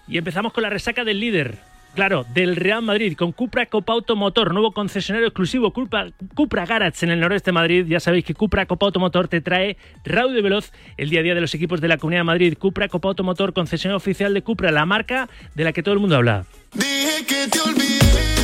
y 0.08 0.18
empezamos 0.18 0.54
con 0.54 0.64
la 0.64 0.70
resaca 0.70 1.04
del 1.04 1.20
líder. 1.20 1.60
Claro, 1.96 2.26
del 2.34 2.58
Real 2.58 2.82
Madrid, 2.82 3.16
con 3.16 3.32
Cupra 3.32 3.68
Copa 3.68 3.94
Automotor, 3.94 4.52
nuevo 4.52 4.74
concesionario 4.74 5.30
exclusivo 5.30 5.72
Cupra, 5.72 6.12
Cupra 6.36 6.66
Garage 6.66 7.06
en 7.06 7.12
el 7.12 7.22
noroeste 7.22 7.52
de 7.52 7.54
Madrid. 7.54 7.86
Ya 7.88 8.02
sabéis 8.02 8.26
que 8.26 8.34
Cupra 8.34 8.66
Copa 8.66 8.88
Automotor 8.88 9.30
te 9.30 9.40
trae 9.40 9.78
raudo 10.04 10.38
y 10.38 10.42
veloz 10.42 10.74
el 10.98 11.10
día 11.10 11.22
a 11.22 11.24
día 11.24 11.36
de 11.36 11.40
los 11.40 11.56
equipos 11.56 11.80
de 11.80 11.88
la 11.88 11.98
Comunidad 11.98 12.20
de 12.20 12.26
Madrid. 12.26 12.58
Cupra 12.60 12.90
Copa 12.90 13.08
Automotor, 13.08 13.54
concesionario 13.54 13.96
oficial 13.96 14.34
de 14.34 14.42
Cupra, 14.42 14.72
la 14.72 14.86
marca 14.86 15.30
de 15.56 15.64
la 15.64 15.72
que 15.72 15.84
todo 15.84 15.94
el 15.94 16.02
mundo 16.02 16.18
habla. 16.18 16.46
Dije 16.74 17.26
que 17.26 17.48
te 17.50 17.62
olvidé. 17.62 18.35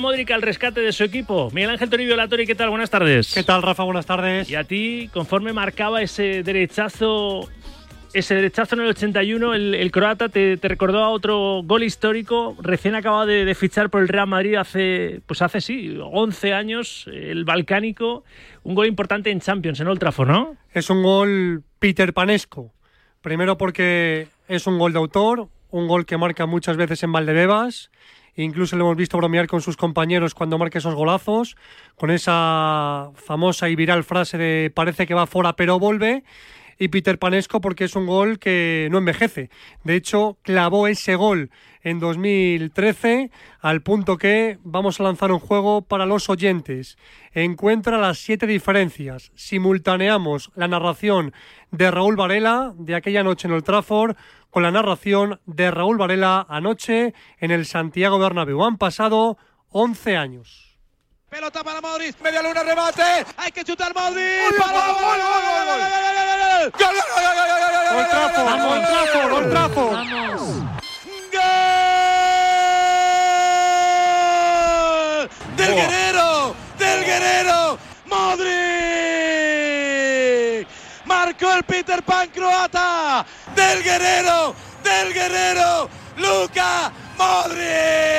Modric 0.00 0.30
al 0.30 0.42
rescate 0.42 0.80
de 0.80 0.92
su 0.92 1.04
equipo. 1.04 1.50
Miguel 1.52 1.70
Ángel 1.70 1.90
Toribio 1.90 2.16
Latori, 2.16 2.46
¿qué 2.46 2.54
tal? 2.54 2.70
Buenas 2.70 2.90
tardes. 2.90 3.32
¿Qué 3.32 3.42
tal, 3.42 3.62
Rafa? 3.62 3.84
Buenas 3.84 4.06
tardes. 4.06 4.48
Y 4.50 4.54
a 4.54 4.64
ti, 4.64 5.10
conforme 5.12 5.52
marcaba 5.52 6.02
ese 6.02 6.42
derechazo, 6.42 7.48
ese 8.12 8.34
derechazo 8.34 8.74
en 8.74 8.82
el 8.82 8.88
81, 8.88 9.54
el, 9.54 9.74
el 9.74 9.90
croata 9.90 10.28
te, 10.28 10.56
te, 10.56 10.68
recordó 10.68 11.04
a 11.04 11.10
otro 11.10 11.62
gol 11.64 11.82
histórico, 11.82 12.56
recién 12.60 12.94
acabado 12.94 13.26
de, 13.26 13.44
de, 13.44 13.54
fichar 13.54 13.90
por 13.90 14.00
el 14.00 14.08
Real 14.08 14.26
Madrid 14.26 14.54
hace, 14.56 15.20
pues 15.26 15.42
hace 15.42 15.60
sí, 15.60 15.98
11 16.00 16.54
años, 16.54 17.06
el 17.12 17.44
balcánico, 17.44 18.24
un 18.62 18.74
gol 18.74 18.86
importante 18.86 19.30
en 19.30 19.40
Champions, 19.40 19.80
en 19.80 19.88
Old 19.88 20.00
Trafford, 20.00 20.30
¿no? 20.30 20.56
Es 20.72 20.90
un 20.90 21.02
gol 21.02 21.62
Peter 21.78 22.12
Panesco. 22.12 22.72
Primero 23.20 23.58
porque 23.58 24.28
es 24.48 24.66
un 24.66 24.78
gol 24.78 24.92
de 24.92 24.98
autor, 24.98 25.48
un 25.70 25.86
gol 25.86 26.06
que 26.06 26.16
marca 26.16 26.46
muchas 26.46 26.76
veces 26.76 27.02
en 27.02 27.12
Valdebebas 27.12 27.90
Incluso 28.42 28.76
lo 28.76 28.84
hemos 28.84 28.96
visto 28.96 29.16
bromear 29.18 29.46
con 29.46 29.60
sus 29.60 29.76
compañeros 29.76 30.34
cuando 30.34 30.56
marca 30.56 30.78
esos 30.78 30.94
golazos, 30.94 31.56
con 31.96 32.10
esa 32.10 33.10
famosa 33.14 33.68
y 33.68 33.76
viral 33.76 34.04
frase 34.04 34.38
de 34.38 34.72
parece 34.74 35.06
que 35.06 35.14
va 35.14 35.26
fuera 35.26 35.54
pero 35.54 35.78
vuelve. 35.78 36.24
Y 36.80 36.88
Peter 36.88 37.18
Panesco 37.18 37.60
porque 37.60 37.84
es 37.84 37.94
un 37.94 38.06
gol 38.06 38.38
que 38.38 38.88
no 38.90 38.98
envejece. 38.98 39.50
De 39.84 39.94
hecho, 39.94 40.38
clavó 40.42 40.88
ese 40.88 41.14
gol 41.14 41.50
en 41.82 42.00
2013 42.00 43.30
al 43.60 43.82
punto 43.82 44.16
que 44.16 44.58
vamos 44.64 44.98
a 44.98 45.02
lanzar 45.02 45.30
un 45.30 45.40
juego 45.40 45.82
para 45.82 46.06
los 46.06 46.30
oyentes. 46.30 46.96
Encuentra 47.34 47.98
las 47.98 48.18
siete 48.18 48.46
diferencias. 48.46 49.30
Simultaneamos 49.34 50.50
la 50.56 50.68
narración 50.68 51.34
de 51.70 51.90
Raúl 51.90 52.16
Varela 52.16 52.72
de 52.78 52.94
aquella 52.94 53.22
noche 53.22 53.46
en 53.46 53.54
el 53.54 53.62
Trafford 53.62 54.16
con 54.48 54.62
la 54.62 54.70
narración 54.70 55.38
de 55.44 55.70
Raúl 55.70 55.98
Varela 55.98 56.46
anoche 56.48 57.12
en 57.38 57.50
el 57.50 57.66
Santiago 57.66 58.18
Bernabéu. 58.18 58.64
Han 58.64 58.78
pasado 58.78 59.36
11 59.68 60.16
años. 60.16 60.69
Pelota 61.30 61.62
para 61.62 61.80
Modric, 61.80 62.20
media 62.20 62.42
luna, 62.42 62.64
remate. 62.64 63.24
Hay 63.36 63.52
que 63.52 63.62
chutar 63.62 63.94
Modric. 63.94 64.42
Old 64.46 64.56
Trafford, 64.56 64.90
Old 68.66 68.84
Trafford, 68.84 69.32
Old 69.32 69.50
Trafford. 69.52 69.94
Del 75.56 75.72
Guerrero, 75.72 76.56
del 76.76 77.04
Guerrero, 77.04 77.78
Modric. 78.06 78.56
Marcó 81.04 81.52
el 81.52 81.62
Peter 81.62 82.02
Pan 82.02 82.28
croata. 82.30 83.24
Del 83.54 83.84
Guerrero, 83.84 84.56
del 84.82 85.14
Guerrero, 85.14 85.88
Luca 86.16 86.90
Modric. 87.16 88.10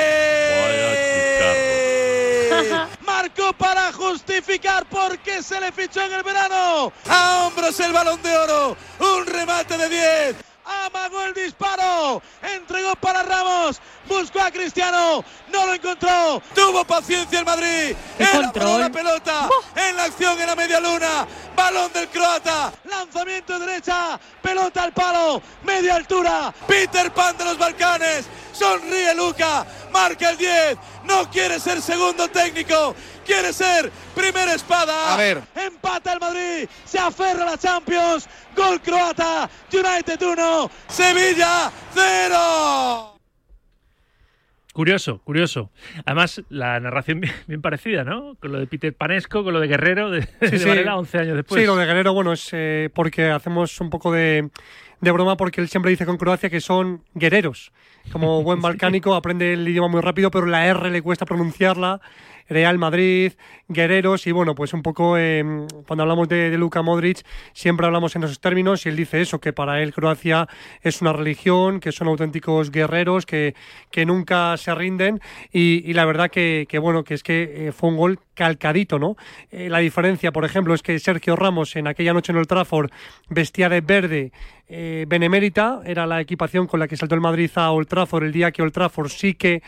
Marcó 3.22 3.52
para 3.52 3.92
justificar 3.92 4.84
por 4.86 5.16
qué 5.20 5.44
se 5.44 5.60
le 5.60 5.70
fichó 5.70 6.00
en 6.02 6.12
el 6.12 6.24
verano. 6.24 6.92
A 7.08 7.44
hombros 7.44 7.78
el 7.78 7.92
balón 7.92 8.20
de 8.20 8.36
oro. 8.36 8.76
Un 8.98 9.24
remate 9.26 9.78
de 9.78 9.88
10. 9.88 10.36
Amagó 10.64 11.22
el 11.22 11.32
disparo. 11.32 12.20
Entregó 12.42 12.96
para 12.96 13.22
Ramos. 13.22 13.80
Buscó 14.08 14.40
a 14.40 14.50
Cristiano. 14.50 15.24
No 15.52 15.66
lo 15.66 15.74
encontró. 15.74 16.42
Tuvo 16.52 16.84
paciencia 16.84 17.38
el 17.38 17.44
Madrid. 17.44 17.94
Elaboró 18.18 18.78
la 18.78 18.90
pelota. 18.90 19.48
En 19.76 19.96
la 19.96 20.04
acción 20.04 20.40
en 20.40 20.46
la 20.48 20.56
media 20.56 20.80
luna. 20.80 21.24
Balón 21.56 21.92
del 21.92 22.08
croata. 22.08 22.72
Lanzamiento 22.84 23.58
de 23.58 23.66
derecha. 23.66 24.18
Pelota 24.40 24.82
al 24.82 24.92
palo. 24.92 25.42
Media 25.64 25.96
altura. 25.96 26.52
Peter 26.66 27.12
Pan 27.12 27.36
de 27.36 27.44
los 27.44 27.58
Balcanes. 27.58 28.26
Sonríe 28.52 29.14
Luca. 29.14 29.66
Marca 29.92 30.30
el 30.30 30.36
10. 30.36 30.78
No 31.04 31.28
quiere 31.30 31.58
ser 31.60 31.80
segundo 31.82 32.28
técnico. 32.28 32.94
Quiere 33.24 33.52
ser 33.52 33.90
primera 34.14 34.54
espada. 34.54 35.14
A 35.14 35.16
ver. 35.16 35.42
Empata 35.54 36.12
el 36.12 36.20
Madrid. 36.20 36.68
Se 36.84 36.98
aferra 36.98 37.42
a 37.42 37.50
la 37.52 37.58
Champions. 37.58 38.26
Gol 38.56 38.80
croata. 38.80 39.48
United 39.72 40.22
1. 40.22 40.70
Sevilla 40.88 41.70
0. 41.94 43.11
Curioso, 44.72 45.18
curioso. 45.18 45.70
Además, 46.06 46.42
la 46.48 46.80
narración 46.80 47.20
bien, 47.20 47.34
bien 47.46 47.60
parecida, 47.60 48.04
¿no? 48.04 48.36
Con 48.36 48.52
lo 48.52 48.58
de 48.58 48.66
Peter 48.66 48.94
Panesco, 48.94 49.44
con 49.44 49.52
lo 49.52 49.60
de 49.60 49.68
Guerrero, 49.68 50.10
de, 50.10 50.20
de 50.40 50.64
Varela 50.64 50.96
11 50.96 51.18
años 51.18 51.36
después. 51.36 51.60
Sí, 51.60 51.66
lo 51.66 51.76
de 51.76 51.84
Guerrero, 51.84 52.14
bueno, 52.14 52.32
es 52.32 52.48
eh, 52.52 52.88
porque 52.94 53.26
hacemos 53.26 53.78
un 53.80 53.90
poco 53.90 54.12
de, 54.12 54.48
de 55.02 55.10
broma 55.10 55.36
porque 55.36 55.60
él 55.60 55.68
siempre 55.68 55.90
dice 55.90 56.06
con 56.06 56.16
Croacia 56.16 56.48
que 56.48 56.60
son 56.60 57.02
guerreros. 57.14 57.72
Como 58.12 58.42
buen 58.42 58.60
balcánico 58.62 59.14
aprende 59.14 59.52
el 59.52 59.68
idioma 59.68 59.88
muy 59.88 60.00
rápido, 60.00 60.30
pero 60.30 60.46
la 60.46 60.66
R 60.66 60.90
le 60.90 61.02
cuesta 61.02 61.26
pronunciarla. 61.26 62.00
Real 62.52 62.78
Madrid, 62.78 63.32
Guerreros, 63.68 64.26
y 64.26 64.32
bueno, 64.32 64.54
pues 64.54 64.74
un 64.74 64.82
poco 64.82 65.16
eh, 65.16 65.42
cuando 65.86 66.02
hablamos 66.02 66.28
de, 66.28 66.50
de 66.50 66.58
Luka 66.58 66.82
Modric, 66.82 67.24
siempre 67.52 67.86
hablamos 67.86 68.14
en 68.14 68.24
esos 68.24 68.40
términos, 68.40 68.84
y 68.84 68.90
él 68.90 68.96
dice 68.96 69.20
eso, 69.20 69.40
que 69.40 69.52
para 69.52 69.82
él 69.82 69.94
Croacia 69.94 70.48
es 70.82 71.00
una 71.00 71.12
religión, 71.12 71.80
que 71.80 71.92
son 71.92 72.08
auténticos 72.08 72.70
guerreros, 72.70 73.26
que, 73.26 73.54
que 73.90 74.04
nunca 74.04 74.56
se 74.56 74.74
rinden, 74.74 75.20
y, 75.52 75.92
la 75.94 76.04
verdad 76.04 76.30
que, 76.30 76.66
que, 76.68 76.78
bueno, 76.78 77.04
que 77.04 77.14
es 77.14 77.22
que 77.22 77.68
eh, 77.68 77.72
fue 77.72 77.88
un 77.88 77.96
gol 77.96 78.18
calcadito, 78.34 78.98
¿no? 78.98 79.16
Eh, 79.50 79.68
la 79.68 79.78
diferencia, 79.78 80.32
por 80.32 80.44
ejemplo, 80.44 80.74
es 80.74 80.82
que 80.82 80.98
Sergio 80.98 81.36
Ramos 81.36 81.76
en 81.76 81.86
aquella 81.86 82.12
noche 82.12 82.32
en 82.32 82.38
el 82.38 82.46
Trafford 82.46 82.90
vestía 83.28 83.68
de 83.68 83.80
verde 83.80 84.32
eh, 84.68 85.04
benemérita, 85.06 85.82
era 85.84 86.06
la 86.06 86.20
equipación 86.20 86.66
con 86.66 86.80
la 86.80 86.88
que 86.88 86.96
saltó 86.96 87.14
el 87.14 87.20
Madrid 87.20 87.50
a 87.56 87.70
Old 87.70 87.88
Trafford 87.88 88.24
el 88.24 88.32
día 88.32 88.52
que 88.52 88.62
Old 88.62 88.72
Trafford 88.72 89.10
sí 89.10 89.34
que 89.34 89.62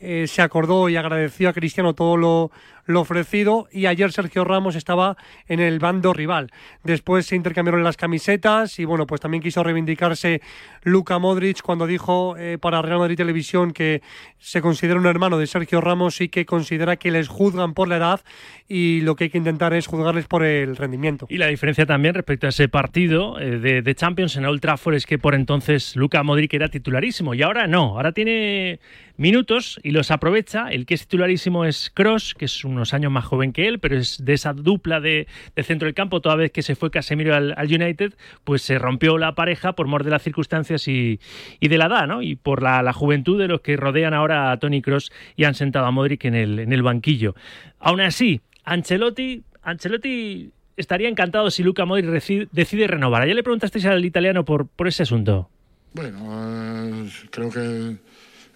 eh, 0.00 0.26
se 0.28 0.42
acordó 0.42 0.88
y 0.88 0.96
agradeció 0.96 1.48
a 1.48 1.52
Cristiano 1.52 1.94
todo 1.94 2.16
lo, 2.16 2.50
lo 2.88 3.02
ofrecido 3.02 3.68
y 3.70 3.86
ayer 3.86 4.10
Sergio 4.10 4.44
Ramos 4.44 4.74
estaba 4.74 5.16
en 5.46 5.60
el 5.60 5.78
bando 5.78 6.14
rival. 6.14 6.50
Después 6.82 7.26
se 7.26 7.36
intercambiaron 7.36 7.84
las 7.84 7.98
camisetas 7.98 8.78
y 8.78 8.86
bueno, 8.86 9.06
pues 9.06 9.20
también 9.20 9.42
quiso 9.42 9.62
reivindicarse 9.62 10.40
Luka 10.82 11.18
Modric 11.18 11.60
cuando 11.60 11.86
dijo 11.86 12.36
eh, 12.38 12.56
para 12.58 12.80
Real 12.80 12.98
Madrid 12.98 13.16
Televisión 13.16 13.72
que 13.72 14.00
se 14.38 14.62
considera 14.62 14.98
un 14.98 15.06
hermano 15.06 15.36
de 15.38 15.46
Sergio 15.46 15.82
Ramos 15.82 16.22
y 16.22 16.30
que 16.30 16.46
considera 16.46 16.96
que 16.96 17.10
les 17.10 17.28
juzgan 17.28 17.74
por 17.74 17.88
la 17.88 17.98
edad 17.98 18.20
y 18.66 19.02
lo 19.02 19.16
que 19.16 19.24
hay 19.24 19.30
que 19.30 19.38
intentar 19.38 19.74
es 19.74 19.86
juzgarles 19.86 20.26
por 20.26 20.42
el 20.42 20.74
rendimiento. 20.74 21.26
Y 21.28 21.36
la 21.36 21.48
diferencia 21.48 21.84
también 21.84 22.14
respecto 22.14 22.46
a 22.46 22.50
ese 22.50 22.68
partido 22.68 23.38
eh, 23.38 23.58
de, 23.58 23.94
Champions 23.94 24.36
en 24.36 24.46
Old 24.46 24.60
Trafford 24.60 24.94
es 24.94 25.04
que 25.04 25.18
por 25.18 25.34
entonces 25.34 25.94
Luka 25.94 26.22
Modric 26.22 26.54
era 26.54 26.68
titularísimo 26.68 27.34
y 27.34 27.42
ahora 27.42 27.66
no, 27.66 27.96
ahora 27.96 28.12
tiene 28.12 28.80
minutos 29.18 29.78
y 29.82 29.90
los 29.90 30.10
aprovecha. 30.10 30.68
El 30.70 30.86
que 30.86 30.94
es 30.94 31.02
titularísimo 31.02 31.66
es 31.66 31.90
Cross, 31.92 32.34
que 32.34 32.46
es 32.46 32.64
unos 32.78 32.94
años 32.94 33.12
más 33.12 33.24
joven 33.24 33.52
que 33.52 33.68
él, 33.68 33.78
pero 33.78 33.96
es 33.96 34.24
de 34.24 34.32
esa 34.32 34.52
dupla 34.52 35.00
de, 35.00 35.26
de 35.54 35.62
centro 35.62 35.86
del 35.86 35.94
campo. 35.94 36.20
Toda 36.20 36.36
vez 36.36 36.50
que 36.50 36.62
se 36.62 36.74
fue 36.74 36.90
Casemiro 36.90 37.34
al, 37.34 37.54
United, 37.58 38.14
pues 38.44 38.62
se 38.62 38.78
rompió 38.78 39.18
la 39.18 39.34
pareja 39.34 39.72
por 39.72 39.86
mor 39.86 40.04
de 40.04 40.10
las 40.10 40.22
circunstancias 40.22 40.88
y, 40.88 41.20
y 41.60 41.68
de 41.68 41.78
la 41.78 41.86
edad, 41.86 42.06
¿no? 42.06 42.22
Y 42.22 42.36
por 42.36 42.62
la, 42.62 42.82
la, 42.82 42.92
juventud 42.92 43.38
de 43.38 43.48
los 43.48 43.60
que 43.60 43.76
rodean 43.76 44.14
ahora 44.14 44.50
a 44.50 44.56
Tony 44.58 44.80
Cross 44.80 45.12
y 45.36 45.44
han 45.44 45.54
sentado 45.54 45.86
a 45.86 45.90
Modric 45.90 46.24
en 46.24 46.34
el, 46.34 46.58
en 46.58 46.72
el 46.72 46.82
banquillo. 46.82 47.34
Aún 47.78 48.00
así, 48.00 48.40
Ancelotti, 48.64 49.42
Ancelotti 49.62 50.50
estaría 50.76 51.08
encantado 51.08 51.50
si 51.50 51.62
Luca 51.62 51.84
Modric 51.84 52.06
decide, 52.06 52.86
renovar. 52.86 53.22
Ayer 53.22 53.34
le 53.34 53.42
preguntasteis 53.42 53.84
al 53.86 54.04
italiano 54.04 54.44
por, 54.44 54.66
por 54.66 54.88
ese 54.88 55.02
asunto. 55.02 55.50
Bueno, 55.92 56.18
eh, 56.30 57.10
creo 57.30 57.50
que 57.50 57.96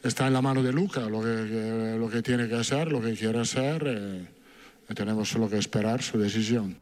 está 0.03 0.27
en 0.27 0.33
la 0.33 0.43
mano 0.43 0.63
de 0.63 0.73
Luca 0.73 1.03
lo 1.09 1.23
que, 1.23 1.97
lo 1.99 2.09
que 2.09 2.23
tiene 2.23 2.49
que 2.49 2.57
hacer, 2.57 2.91
lo 2.91 3.01
que 3.01 3.15
quiere 3.15 3.41
hacer. 3.41 3.85
Eh, 3.87 4.25
tenemos 4.95 5.29
solo 5.29 5.49
que 5.49 5.57
esperar 5.57 6.03
su 6.03 6.19
decisión. 6.19 6.79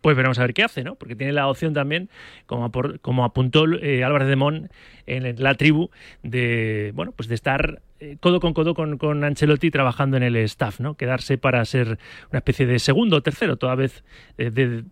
Pues 0.00 0.16
veremos 0.16 0.38
a 0.38 0.42
ver 0.42 0.54
qué 0.54 0.64
hace, 0.64 0.82
¿no? 0.82 0.96
Porque 0.96 1.14
tiene 1.14 1.32
la 1.32 1.46
opción 1.46 1.74
también, 1.74 2.08
como, 2.46 2.72
como 3.02 3.24
apuntó 3.24 3.66
eh, 3.80 4.02
Álvarez 4.02 4.28
de 4.28 4.36
Mon 4.36 4.70
en 5.06 5.42
la 5.42 5.54
tribu, 5.54 5.90
de 6.22 6.90
bueno, 6.94 7.12
pues 7.12 7.28
de 7.28 7.36
estar 7.36 7.82
eh, 8.02 8.16
codo 8.18 8.40
con 8.40 8.52
codo 8.52 8.74
con, 8.74 8.98
con, 8.98 9.22
Ancelotti 9.22 9.70
trabajando 9.70 10.16
en 10.16 10.24
el 10.24 10.34
staff, 10.38 10.80
¿no? 10.80 10.96
Quedarse 10.96 11.38
para 11.38 11.64
ser 11.64 12.00
una 12.30 12.38
especie 12.38 12.66
de 12.66 12.80
segundo 12.80 13.18
o 13.18 13.22
tercero, 13.22 13.58
toda 13.58 13.76
vez 13.76 14.02
eh, 14.38 14.50
de, 14.50 14.82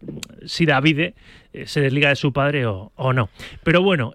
si 0.47 0.64
Davide 0.64 1.14
eh, 1.53 1.66
se 1.66 1.81
desliga 1.81 2.11
de 2.11 2.14
su 2.14 2.33
padre 2.33 2.66
o, 2.66 2.93
o 2.95 3.12
no. 3.12 3.29
Pero 3.64 3.83
bueno, 3.83 4.14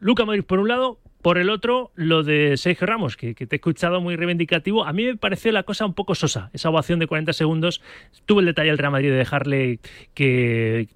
Luca 0.00 0.24
Modric 0.24 0.46
por 0.46 0.60
un 0.60 0.68
lado, 0.68 0.98
por 1.22 1.38
el 1.38 1.50
otro, 1.50 1.92
lo 1.94 2.24
de 2.24 2.56
Sergio 2.56 2.86
Ramos, 2.86 3.16
que, 3.16 3.34
te 3.34 3.44
he 3.44 3.56
escuchado 3.56 4.00
muy 4.00 4.16
reivindicativo. 4.16 4.84
A 4.84 4.92
mí 4.92 5.04
me 5.04 5.16
pareció 5.16 5.52
la 5.52 5.62
cosa 5.62 5.86
un 5.86 5.94
poco 5.94 6.16
sosa. 6.16 6.50
Esa 6.52 6.68
ovación 6.68 6.98
de 6.98 7.06
40 7.06 7.32
segundos. 7.32 7.80
Tuvo 8.26 8.40
el 8.40 8.46
detalle 8.46 8.70
al 8.70 8.78
Real 8.78 8.92
Madrid 8.92 9.10
de 9.10 9.16
dejarle 9.16 9.78
que. 10.14 10.88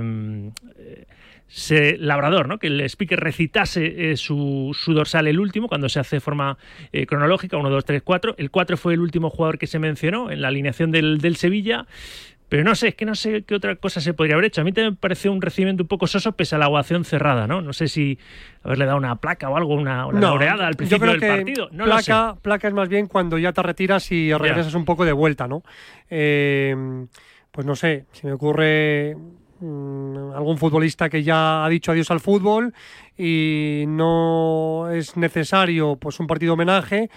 mm, 0.00 0.48
se, 1.48 1.98
Labrador, 1.98 2.46
¿no? 2.46 2.58
que 2.58 2.68
el 2.68 2.80
speaker 2.82 3.18
recitase 3.18 4.12
eh, 4.12 4.16
su, 4.16 4.72
dorsal 4.86 5.26
el 5.26 5.40
último, 5.40 5.66
cuando 5.66 5.88
se 5.88 5.98
hace 5.98 6.16
de 6.16 6.20
forma 6.20 6.56
eh, 6.92 7.06
cronológica, 7.06 7.56
1, 7.56 7.70
2, 7.70 7.84
3, 7.84 8.02
4. 8.02 8.36
El 8.38 8.52
4 8.52 8.76
fue 8.76 8.94
el 8.94 9.00
último 9.00 9.30
jugador 9.30 9.58
que 9.58 9.66
se 9.66 9.80
mencionó 9.80 10.30
en 10.30 10.42
la 10.42 10.48
alineación 10.48 10.92
del 10.92 11.36
Sevilla. 11.36 11.86
Pero 12.50 12.64
no 12.64 12.74
sé, 12.74 12.88
es 12.88 12.94
que 12.96 13.06
no 13.06 13.14
sé 13.14 13.44
qué 13.44 13.54
otra 13.54 13.76
cosa 13.76 14.00
se 14.00 14.12
podría 14.12 14.34
haber 14.34 14.46
hecho. 14.46 14.60
A 14.60 14.64
mí 14.64 14.72
también 14.72 14.94
me 14.94 14.96
pareció 14.96 15.30
un 15.30 15.40
recibimiento 15.40 15.84
un 15.84 15.88
poco 15.88 16.08
soso 16.08 16.32
pese 16.32 16.56
a 16.56 16.58
la 16.58 16.68
ovación 16.68 17.04
cerrada, 17.04 17.46
¿no? 17.46 17.62
No 17.62 17.72
sé 17.72 17.86
si 17.86 18.18
haberle 18.64 18.86
dado 18.86 18.98
una 18.98 19.14
placa 19.20 19.48
o 19.48 19.56
algo, 19.56 19.74
una, 19.74 20.04
una 20.06 20.18
no, 20.18 20.26
laureada 20.30 20.66
al 20.66 20.74
principio 20.74 21.06
yo 21.06 21.12
creo 21.12 21.12
del 21.12 21.20
que 21.20 21.44
partido. 21.44 21.68
No 21.70 21.84
placa, 21.84 22.26
lo 22.26 22.34
sé. 22.34 22.40
placa 22.42 22.66
es 22.66 22.74
más 22.74 22.88
bien 22.88 23.06
cuando 23.06 23.38
ya 23.38 23.52
te 23.52 23.62
retiras 23.62 24.10
y 24.10 24.34
regresas 24.34 24.72
yeah. 24.72 24.78
un 24.80 24.84
poco 24.84 25.04
de 25.04 25.12
vuelta, 25.12 25.46
¿no? 25.46 25.62
Eh, 26.10 26.74
pues 27.52 27.64
no 27.68 27.76
sé, 27.76 28.06
si 28.10 28.26
me 28.26 28.32
ocurre 28.32 29.14
mmm, 29.60 30.32
algún 30.34 30.58
futbolista 30.58 31.08
que 31.08 31.22
ya 31.22 31.64
ha 31.64 31.68
dicho 31.68 31.92
adiós 31.92 32.10
al 32.10 32.18
fútbol 32.18 32.74
y 33.16 33.84
no 33.86 34.90
es 34.90 35.16
necesario 35.16 35.94
pues 35.94 36.18
un 36.18 36.26
partido 36.26 36.54
homenaje, 36.54 37.10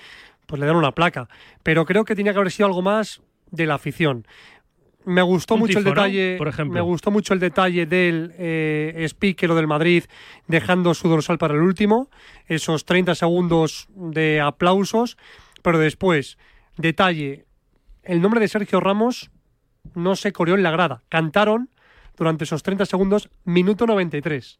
pues 0.45 0.59
le 0.59 0.67
dan 0.67 0.75
una 0.75 0.91
placa. 0.91 1.27
Pero 1.63 1.86
creo 1.86 2.05
que 2.05 2.13
tenía 2.13 2.34
que 2.34 2.38
haber 2.38 2.51
sido 2.51 2.67
algo 2.67 2.84
más 2.84 3.23
de 3.49 3.65
la 3.65 3.75
afición 3.75 4.27
me 5.06 5.22
gustó 5.22 5.58
mucho 5.58 5.80
tifo, 5.80 5.89
el 5.89 5.95
detalle 5.95 6.32
¿no? 6.34 6.38
por 6.38 6.47
ejemplo 6.47 6.74
me 6.74 6.82
gustó 6.82 7.12
mucho 7.12 7.34
el 7.34 7.39
detalle 7.39 7.86
del 7.86 8.34
eh, 8.38 9.06
speaker 9.08 9.51
o 9.51 9.56
del 9.56 9.68
Madrid 9.68 10.04
dejando 10.47 10.93
su 10.93 11.10
dorsal 11.10 11.38
para 11.38 11.54
el 11.54 11.62
último 11.62 12.10
esos 12.47 12.86
30 12.86 13.16
segundos 13.16 13.88
de 13.95 14.41
aplausos 14.41 15.18
pero 15.62 15.80
después 15.80 16.38
detalle 16.78 17.45
el 18.04 18.22
nombre 18.22 18.39
de 18.39 18.47
Sergio 18.47 18.80
Ramos 18.80 19.32
no 19.93 20.16
se 20.16 20.32
coreó 20.32 20.56
en 20.56 20.64
la 20.64 20.72
grada 20.72 21.04
cantaron 21.10 21.70
durante 22.18 22.43
esos 22.43 22.64
30 22.64 22.86
segundos, 22.86 23.30
minuto 23.43 23.86
93. 23.86 24.60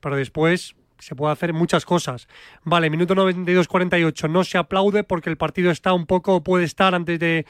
Pero 0.00 0.16
después 0.16 0.74
se 1.04 1.14
puede 1.14 1.32
hacer 1.32 1.52
muchas 1.52 1.84
cosas. 1.84 2.28
Vale, 2.62 2.88
minuto 2.88 3.14
92-48 3.14 4.30
no 4.30 4.42
se 4.42 4.58
aplaude 4.58 5.04
porque 5.04 5.28
el 5.28 5.36
partido 5.36 5.70
está 5.70 5.92
un 5.92 6.06
poco, 6.06 6.42
puede 6.42 6.64
estar 6.64 6.94
antes 6.94 7.18
de, 7.20 7.44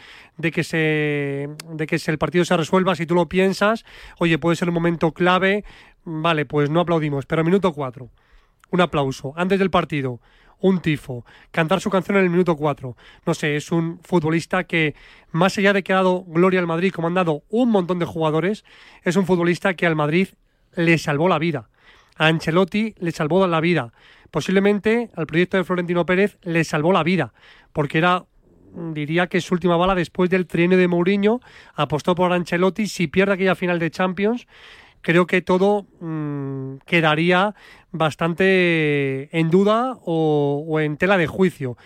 que 0.52 0.64
se 0.64 1.48
de 1.70 1.86
que 1.86 2.00
el 2.06 2.18
partido 2.18 2.44
se 2.44 2.56
resuelva, 2.56 2.96
si 2.96 3.06
tú 3.06 3.14
lo 3.14 3.28
piensas, 3.28 3.84
oye, 4.18 4.38
puede 4.38 4.56
ser 4.56 4.68
un 4.68 4.74
momento 4.74 5.12
clave, 5.12 5.64
vale, 6.04 6.46
pues 6.46 6.68
no 6.68 6.80
aplaudimos, 6.80 7.26
pero 7.26 7.44
minuto 7.44 7.72
4, 7.72 8.10
un 8.70 8.80
aplauso, 8.80 9.32
antes 9.36 9.58
del 9.58 9.70
partido, 9.70 10.20
un 10.60 10.80
tifo, 10.80 11.24
cantar 11.50 11.80
su 11.80 11.90
canción 11.90 12.16
en 12.16 12.24
el 12.24 12.30
minuto 12.30 12.56
4. 12.56 12.96
No 13.26 13.34
sé, 13.34 13.56
es 13.56 13.70
un 13.70 14.00
futbolista 14.02 14.64
que, 14.64 14.94
más 15.30 15.56
allá 15.58 15.72
de 15.72 15.82
que 15.82 15.92
ha 15.92 15.96
dado 15.96 16.24
gloria 16.24 16.58
al 16.58 16.66
Madrid, 16.66 16.92
como 16.92 17.06
han 17.06 17.14
dado 17.14 17.42
un 17.50 17.70
montón 17.70 17.98
de 17.98 18.06
jugadores, 18.06 18.64
es 19.02 19.16
un 19.16 19.26
futbolista 19.26 19.74
que 19.74 19.86
al 19.86 19.94
Madrid 19.94 20.28
le 20.74 20.96
salvó 20.98 21.28
la 21.28 21.38
vida. 21.38 21.68
A 22.16 22.26
Ancelotti 22.26 22.94
le 22.98 23.12
salvó 23.12 23.46
la 23.46 23.60
vida. 23.60 23.92
Posiblemente 24.30 25.10
al 25.14 25.26
proyecto 25.26 25.56
de 25.56 25.64
Florentino 25.64 26.06
Pérez 26.06 26.38
le 26.42 26.64
salvó 26.64 26.92
la 26.92 27.02
vida, 27.02 27.32
porque 27.72 27.98
era 27.98 28.24
diría 28.74 29.28
que 29.28 29.40
su 29.40 29.54
última 29.54 29.76
bala 29.76 29.94
después 29.94 30.30
del 30.30 30.46
trienio 30.46 30.76
de 30.78 30.88
Mourinho, 30.88 31.40
apostó 31.74 32.14
por 32.14 32.32
Ancelotti, 32.32 32.86
si 32.86 33.06
pierde 33.06 33.34
aquella 33.34 33.54
final 33.54 33.78
de 33.78 33.90
Champions, 33.90 34.46
creo 35.00 35.26
que 35.26 35.42
todo 35.42 35.86
mm, 36.00 36.78
quedaría 36.86 37.54
bastante 37.92 39.28
en 39.36 39.50
duda 39.50 39.96
o, 40.04 40.64
o, 40.66 40.80
en 40.80 40.96
tela 40.96 41.16
de 41.16 41.26
juicio. 41.26 41.76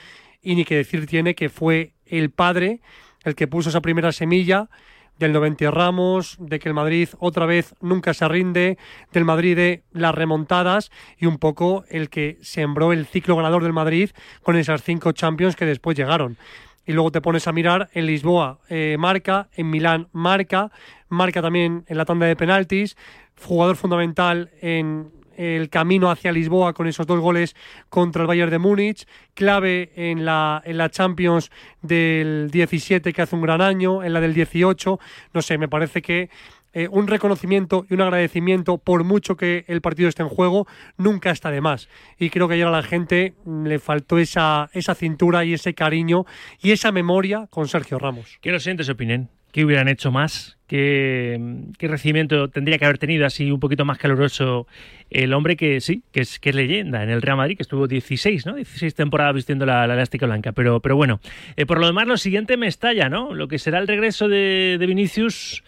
Y 0.40 0.54
ni 0.54 0.64
que 0.64 0.76
decir 0.76 1.06
tiene 1.06 1.34
que 1.34 1.48
fue 1.48 1.92
el 2.06 2.30
padre 2.30 2.80
el 3.24 3.34
que 3.34 3.48
puso 3.48 3.68
esa 3.68 3.82
primera 3.82 4.12
semilla 4.12 4.70
del 5.18 5.32
90 5.32 5.70
Ramos, 5.70 6.36
de 6.40 6.58
que 6.58 6.68
el 6.68 6.74
Madrid 6.74 7.08
otra 7.18 7.46
vez 7.46 7.74
nunca 7.80 8.14
se 8.14 8.26
rinde, 8.28 8.78
del 9.12 9.24
Madrid 9.24 9.56
de 9.56 9.82
las 9.92 10.14
remontadas 10.14 10.90
y 11.18 11.26
un 11.26 11.38
poco 11.38 11.84
el 11.88 12.08
que 12.08 12.38
sembró 12.40 12.92
el 12.92 13.06
ciclo 13.06 13.36
ganador 13.36 13.62
del 13.62 13.72
Madrid 13.72 14.10
con 14.42 14.56
esas 14.56 14.82
cinco 14.82 15.12
Champions 15.12 15.56
que 15.56 15.66
después 15.66 15.96
llegaron. 15.96 16.36
Y 16.86 16.92
luego 16.92 17.12
te 17.12 17.20
pones 17.20 17.46
a 17.46 17.52
mirar 17.52 17.90
en 17.92 18.06
Lisboa 18.06 18.60
eh, 18.70 18.96
marca, 18.98 19.48
en 19.54 19.68
Milán 19.68 20.08
marca, 20.12 20.70
marca 21.08 21.42
también 21.42 21.84
en 21.86 21.98
la 21.98 22.06
tanda 22.06 22.26
de 22.26 22.34
penaltis, 22.34 22.96
jugador 23.42 23.76
fundamental 23.76 24.50
en 24.62 25.10
el 25.38 25.70
camino 25.70 26.10
hacia 26.10 26.32
Lisboa 26.32 26.72
con 26.72 26.86
esos 26.88 27.06
dos 27.06 27.20
goles 27.20 27.54
contra 27.88 28.22
el 28.22 28.28
Bayern 28.28 28.50
de 28.50 28.58
Múnich, 28.58 29.06
clave 29.34 29.92
en 29.94 30.24
la, 30.24 30.60
en 30.64 30.76
la 30.76 30.90
Champions 30.90 31.50
del 31.80 32.50
17 32.50 33.12
que 33.12 33.22
hace 33.22 33.36
un 33.36 33.42
gran 33.42 33.62
año, 33.62 34.02
en 34.02 34.12
la 34.12 34.20
del 34.20 34.34
18, 34.34 34.98
no 35.32 35.42
sé, 35.42 35.56
me 35.58 35.68
parece 35.68 36.02
que 36.02 36.28
eh, 36.74 36.86
un 36.90 37.06
reconocimiento 37.06 37.86
y 37.88 37.94
un 37.94 38.02
agradecimiento 38.02 38.78
por 38.78 39.02
mucho 39.04 39.36
que 39.36 39.64
el 39.68 39.80
partido 39.80 40.08
esté 40.08 40.22
en 40.22 40.28
juego, 40.28 40.66
nunca 40.96 41.30
está 41.30 41.50
de 41.50 41.60
más. 41.60 41.88
Y 42.18 42.30
creo 42.30 42.46
que 42.46 42.54
ayer 42.54 42.66
a 42.66 42.70
la 42.70 42.82
gente 42.82 43.34
le 43.46 43.78
faltó 43.78 44.18
esa, 44.18 44.68
esa 44.72 44.94
cintura 44.94 45.44
y 45.44 45.54
ese 45.54 45.74
cariño 45.74 46.24
y 46.60 46.72
esa 46.72 46.92
memoria 46.92 47.46
con 47.48 47.68
Sergio 47.68 47.98
Ramos. 47.98 48.38
¿Qué 48.42 48.52
lo 48.52 48.60
sientes, 48.60 48.88
opinen? 48.88 49.30
¿Qué 49.52 49.64
hubieran 49.64 49.88
hecho 49.88 50.10
más? 50.10 50.58
¿Qué, 50.66 51.40
¿Qué, 51.78 51.88
recibimiento 51.88 52.48
tendría 52.48 52.78
que 52.78 52.84
haber 52.84 52.98
tenido 52.98 53.24
así 53.24 53.50
un 53.50 53.58
poquito 53.58 53.86
más 53.86 53.96
caluroso 53.96 54.66
el 55.08 55.32
hombre 55.32 55.56
que 55.56 55.80
sí, 55.80 56.02
que 56.12 56.20
es, 56.20 56.38
leyenda 56.44 57.02
en 57.02 57.08
el 57.08 57.22
Real 57.22 57.38
Madrid, 57.38 57.56
que 57.56 57.62
estuvo 57.62 57.88
16, 57.88 58.44
¿no? 58.44 58.54
16 58.54 58.94
temporadas 58.94 59.34
vistiendo 59.34 59.64
la, 59.64 59.86
la 59.86 59.94
elástica 59.94 60.26
blanca. 60.26 60.52
Pero, 60.52 60.80
pero 60.80 60.96
bueno, 60.96 61.20
eh, 61.56 61.64
por 61.64 61.80
lo 61.80 61.86
demás, 61.86 62.06
lo 62.06 62.18
siguiente 62.18 62.58
me 62.58 62.66
estalla, 62.66 63.08
¿no? 63.08 63.32
Lo 63.34 63.48
que 63.48 63.58
será 63.58 63.78
el 63.78 63.88
regreso 63.88 64.28
de, 64.28 64.76
de 64.78 64.86
Vinicius 64.86 65.64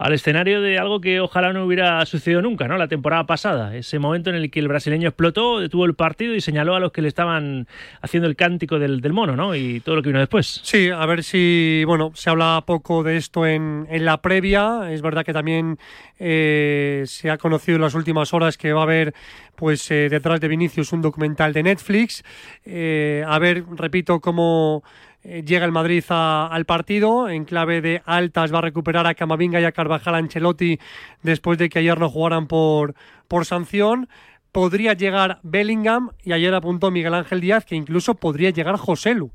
al 0.00 0.14
escenario 0.14 0.62
de 0.62 0.78
algo 0.78 0.98
que 1.02 1.20
ojalá 1.20 1.52
no 1.52 1.66
hubiera 1.66 2.04
sucedido 2.06 2.40
nunca, 2.40 2.66
¿no? 2.66 2.78
La 2.78 2.88
temporada 2.88 3.26
pasada, 3.26 3.76
ese 3.76 3.98
momento 3.98 4.30
en 4.30 4.36
el 4.36 4.50
que 4.50 4.58
el 4.58 4.66
brasileño 4.66 5.08
explotó, 5.08 5.60
detuvo 5.60 5.84
el 5.84 5.94
partido 5.94 6.34
y 6.34 6.40
señaló 6.40 6.74
a 6.74 6.80
los 6.80 6.90
que 6.90 7.02
le 7.02 7.08
estaban 7.08 7.68
haciendo 8.00 8.26
el 8.26 8.34
cántico 8.34 8.78
del, 8.78 9.02
mono, 9.12 9.36
¿no? 9.36 9.54
Y 9.54 9.80
todo 9.80 9.96
lo 9.96 10.02
que 10.02 10.08
vino 10.08 10.18
después. 10.18 10.62
Sí, 10.64 10.88
a 10.88 11.04
ver 11.04 11.22
si, 11.22 11.82
bueno, 11.86 12.12
se 12.14 12.30
habla 12.30 12.64
poco 12.66 13.02
de 13.02 13.18
esto 13.18 13.46
en, 13.46 13.86
en 13.90 14.06
la 14.06 14.22
previa. 14.22 14.90
Es 14.90 15.02
verdad 15.02 15.22
que 15.22 15.34
también 15.34 15.78
eh, 16.18 17.04
se 17.06 17.30
ha 17.30 17.36
conocido 17.36 17.76
en 17.76 17.82
las 17.82 17.94
últimas 17.94 18.32
horas 18.32 18.56
que 18.56 18.72
va 18.72 18.80
a 18.80 18.84
haber 18.84 19.14
pues 19.54 19.90
eh, 19.90 20.08
detrás 20.08 20.40
de 20.40 20.48
Vinicius 20.48 20.94
un 20.94 21.02
documental 21.02 21.52
de 21.52 21.62
Netflix. 21.62 22.24
Eh, 22.64 23.22
a 23.26 23.38
ver, 23.38 23.64
repito, 23.76 24.18
cómo 24.20 24.82
eh, 25.22 25.42
llega 25.44 25.64
el 25.64 25.72
Madrid 25.72 26.04
al 26.08 26.64
partido. 26.64 27.28
En 27.28 27.44
clave 27.44 27.80
de 27.80 28.02
altas 28.04 28.52
va 28.52 28.58
a 28.58 28.62
recuperar 28.62 29.06
a 29.06 29.14
Camavinga 29.14 29.60
y 29.60 29.64
a 29.64 29.72
Carvajal 29.72 30.14
Ancelotti 30.14 30.78
después 31.22 31.58
de 31.58 31.68
que 31.68 31.80
ayer 31.80 31.98
no 31.98 32.08
jugaran 32.08 32.46
por, 32.46 32.94
por 33.28 33.44
sanción. 33.44 34.08
Podría 34.52 34.94
llegar 34.94 35.38
Bellingham 35.42 36.10
y 36.24 36.32
ayer 36.32 36.54
apuntó 36.54 36.90
Miguel 36.90 37.14
Ángel 37.14 37.40
Díaz 37.40 37.64
que 37.64 37.76
incluso 37.76 38.14
podría 38.14 38.50
llegar 38.50 38.76
Joselu 38.76 39.30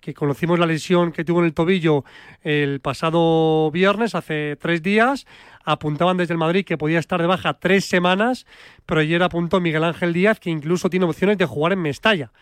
que 0.00 0.14
conocimos 0.14 0.58
la 0.58 0.66
lesión 0.66 1.12
que 1.12 1.24
tuvo 1.24 1.40
en 1.40 1.46
el 1.46 1.54
tobillo 1.54 2.04
el 2.42 2.80
pasado 2.80 3.70
viernes, 3.70 4.14
hace 4.14 4.56
tres 4.56 4.82
días. 4.82 5.26
Apuntaban 5.64 6.16
desde 6.16 6.32
el 6.32 6.38
Madrid 6.38 6.64
que 6.64 6.78
podía 6.78 6.98
estar 6.98 7.20
de 7.20 7.26
baja 7.26 7.54
tres 7.54 7.84
semanas, 7.84 8.46
pero 8.86 9.02
ayer 9.02 9.22
apuntó 9.22 9.60
Miguel 9.60 9.84
Ángel 9.84 10.12
Díaz 10.12 10.40
que 10.40 10.50
incluso 10.50 10.88
tiene 10.88 11.04
opciones 11.04 11.38
de 11.38 11.44
jugar 11.44 11.72
en 11.72 11.82
Mestalla. 11.82 12.32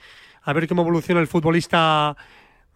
A 0.42 0.52
ver 0.52 0.68
cómo 0.68 0.82
evoluciona 0.82 1.20
el 1.20 1.26
futbolista 1.26 2.16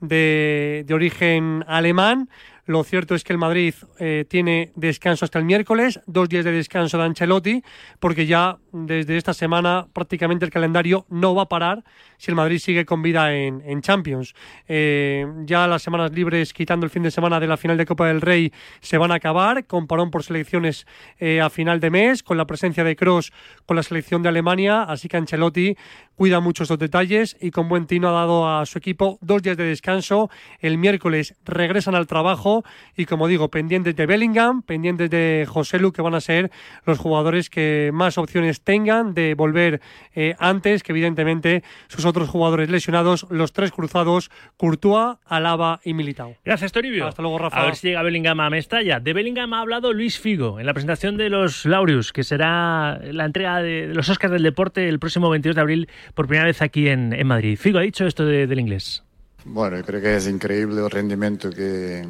de, 0.03 0.85
origen 0.93 1.65
alemán. 1.67 2.29
Lo 2.65 2.85
cierto 2.85 3.17
es 3.17 3.25
que 3.25 3.33
el 3.33 3.41
Madrid 3.41 3.75
eh, 3.99 4.25
tiene 4.29 4.71
descanso 4.77 5.25
hasta 5.25 5.39
el 5.39 5.45
miércoles, 5.45 6.01
dos 6.07 6.29
días 6.29 6.45
de 6.45 6.53
descanso 6.53 6.97
de 6.97 7.05
Ancelotti, 7.05 7.63
porque 7.99 8.25
ya 8.27 8.59
desde 8.71 9.17
esta 9.17 9.35
semana 9.35 9.89
prácticamente 9.93 10.45
el 10.45 10.53
calendario 10.53 11.05
no 11.09 11.35
va 11.35 11.43
a 11.43 11.49
parar 11.49 11.83
si 12.19 12.31
el 12.31 12.37
Madrid 12.37 12.59
sigue 12.59 12.85
con 12.85 13.03
vida 13.03 13.35
en, 13.35 13.63
en 13.67 13.83
Champions. 13.83 14.35
Eh, 14.69 15.27
ya 15.45 15.67
las 15.67 15.83
semanas 15.83 16.13
libres, 16.13 16.53
quitando 16.53 16.87
el 16.87 16.91
fin 16.91 17.03
de 17.03 17.11
semana 17.11 17.41
de 17.41 17.49
la 17.49 17.57
final 17.57 17.77
de 17.77 17.85
Copa 17.85 18.07
del 18.07 18.21
Rey, 18.21 18.53
se 18.81 18.97
van 18.97 19.11
a 19.11 19.17
acabar, 19.17 19.67
con 19.67 19.89
parón 19.89 20.13
por 20.13 20.23
selecciones 20.23 20.87
eh, 21.19 21.41
a 21.41 21.51
final 21.51 21.81
de 21.81 21.91
mes, 21.91 22.23
con 22.23 22.37
la 22.37 22.47
presencia 22.47 22.85
de 22.85 22.95
Cross 22.95 23.33
con 23.67 23.77
la 23.77 23.83
selección 23.83 24.23
de 24.23 24.29
Alemania, 24.29 24.83
así 24.83 25.09
que 25.09 25.17
Ancelotti 25.17 25.77
cuida 26.17 26.41
mucho 26.41 26.63
estos 26.65 26.79
detalles 26.79 27.37
y 27.41 27.51
con 27.51 27.69
buen 27.69 27.87
tino 27.87 28.09
ha 28.09 28.13
dado 28.13 28.49
a 28.49 28.67
su 28.67 28.79
equipo 28.79 29.19
dos 29.21 29.43
días 29.43 29.57
de 29.57 29.65
descanso. 29.65 30.31
El 30.61 30.79
miércoles 30.79 31.35
regresan 31.45 31.95
al 31.95 32.07
trabajo 32.07 32.65
y 32.97 33.07
como 33.07 33.29
digo, 33.29 33.49
pendientes 33.49 33.97
de 33.97 34.07
Bellingham, 34.07 34.63
pendientes 34.63 35.11
de 35.11 35.47
José 35.49 35.79
Lu, 35.79 35.93
que 35.93 36.03
van 36.03 36.15
a 36.15 36.21
ser 36.21 36.51
los 36.85 36.99
jugadores 36.99 37.51
que 37.51 37.91
más 37.93 38.19
opciones 38.19 38.63
tengan 38.63 39.15
de 39.15 39.35
volver 39.35 39.81
eh, 40.15 40.35
antes 40.39 40.83
que 40.83 40.93
evidentemente 40.93 41.63
sus 41.89 42.05
otros 42.05 42.29
jugadores 42.29 42.71
lesionados, 42.71 43.27
los 43.31 43.53
tres 43.53 43.73
cruzados, 43.73 44.31
Courtois, 44.57 45.17
Alaba 45.27 45.81
y 45.85 45.95
Militao. 45.95 46.37
Gracias, 46.45 46.73
Toribio. 46.73 47.07
Hasta 47.07 47.23
luego, 47.23 47.39
Rafa. 47.39 47.61
A 47.61 47.67
ver 47.67 47.77
si 47.77 47.89
llega 47.89 48.03
Bellingham 48.03 48.41
a 48.41 48.51
Mestalla. 48.51 49.01
De 49.01 49.13
Bellingham 49.13 49.55
ha 49.55 49.61
hablado 49.61 49.93
Luis 49.93 50.19
Figo 50.19 50.61
en 50.61 50.67
la 50.67 50.75
presentación 50.75 51.17
de 51.17 51.29
los 51.29 51.65
Laureus, 51.65 52.13
que 52.13 52.25
será 52.25 53.01
la 53.03 53.25
entrega 53.25 53.61
de 53.63 53.89
los 53.95 54.09
Oscars 54.09 54.33
del 54.33 54.43
Deporte 54.43 54.89
el 54.89 54.99
próximo 54.99 55.31
22 55.31 55.55
de 55.55 55.61
abril 55.61 55.89
por 56.15 56.27
primera 56.27 56.47
vez 56.47 56.63
aquí 56.63 56.89
en, 56.89 57.13
en 57.13 57.27
Madrid. 57.27 57.59
Figo 57.59 57.79
ha 57.79 57.83
dicho 57.83 58.07
esto 58.07 58.25
de, 58.25 58.47
del 58.47 58.61
inglés. 58.61 59.03
Bueno, 59.45 59.77
yo 59.77 59.85
creo 59.85 60.01
que 60.01 60.17
es 60.17 60.29
increíble 60.29 60.81
el 60.81 60.91
rendimiento 60.91 61.51
que, 61.51 62.07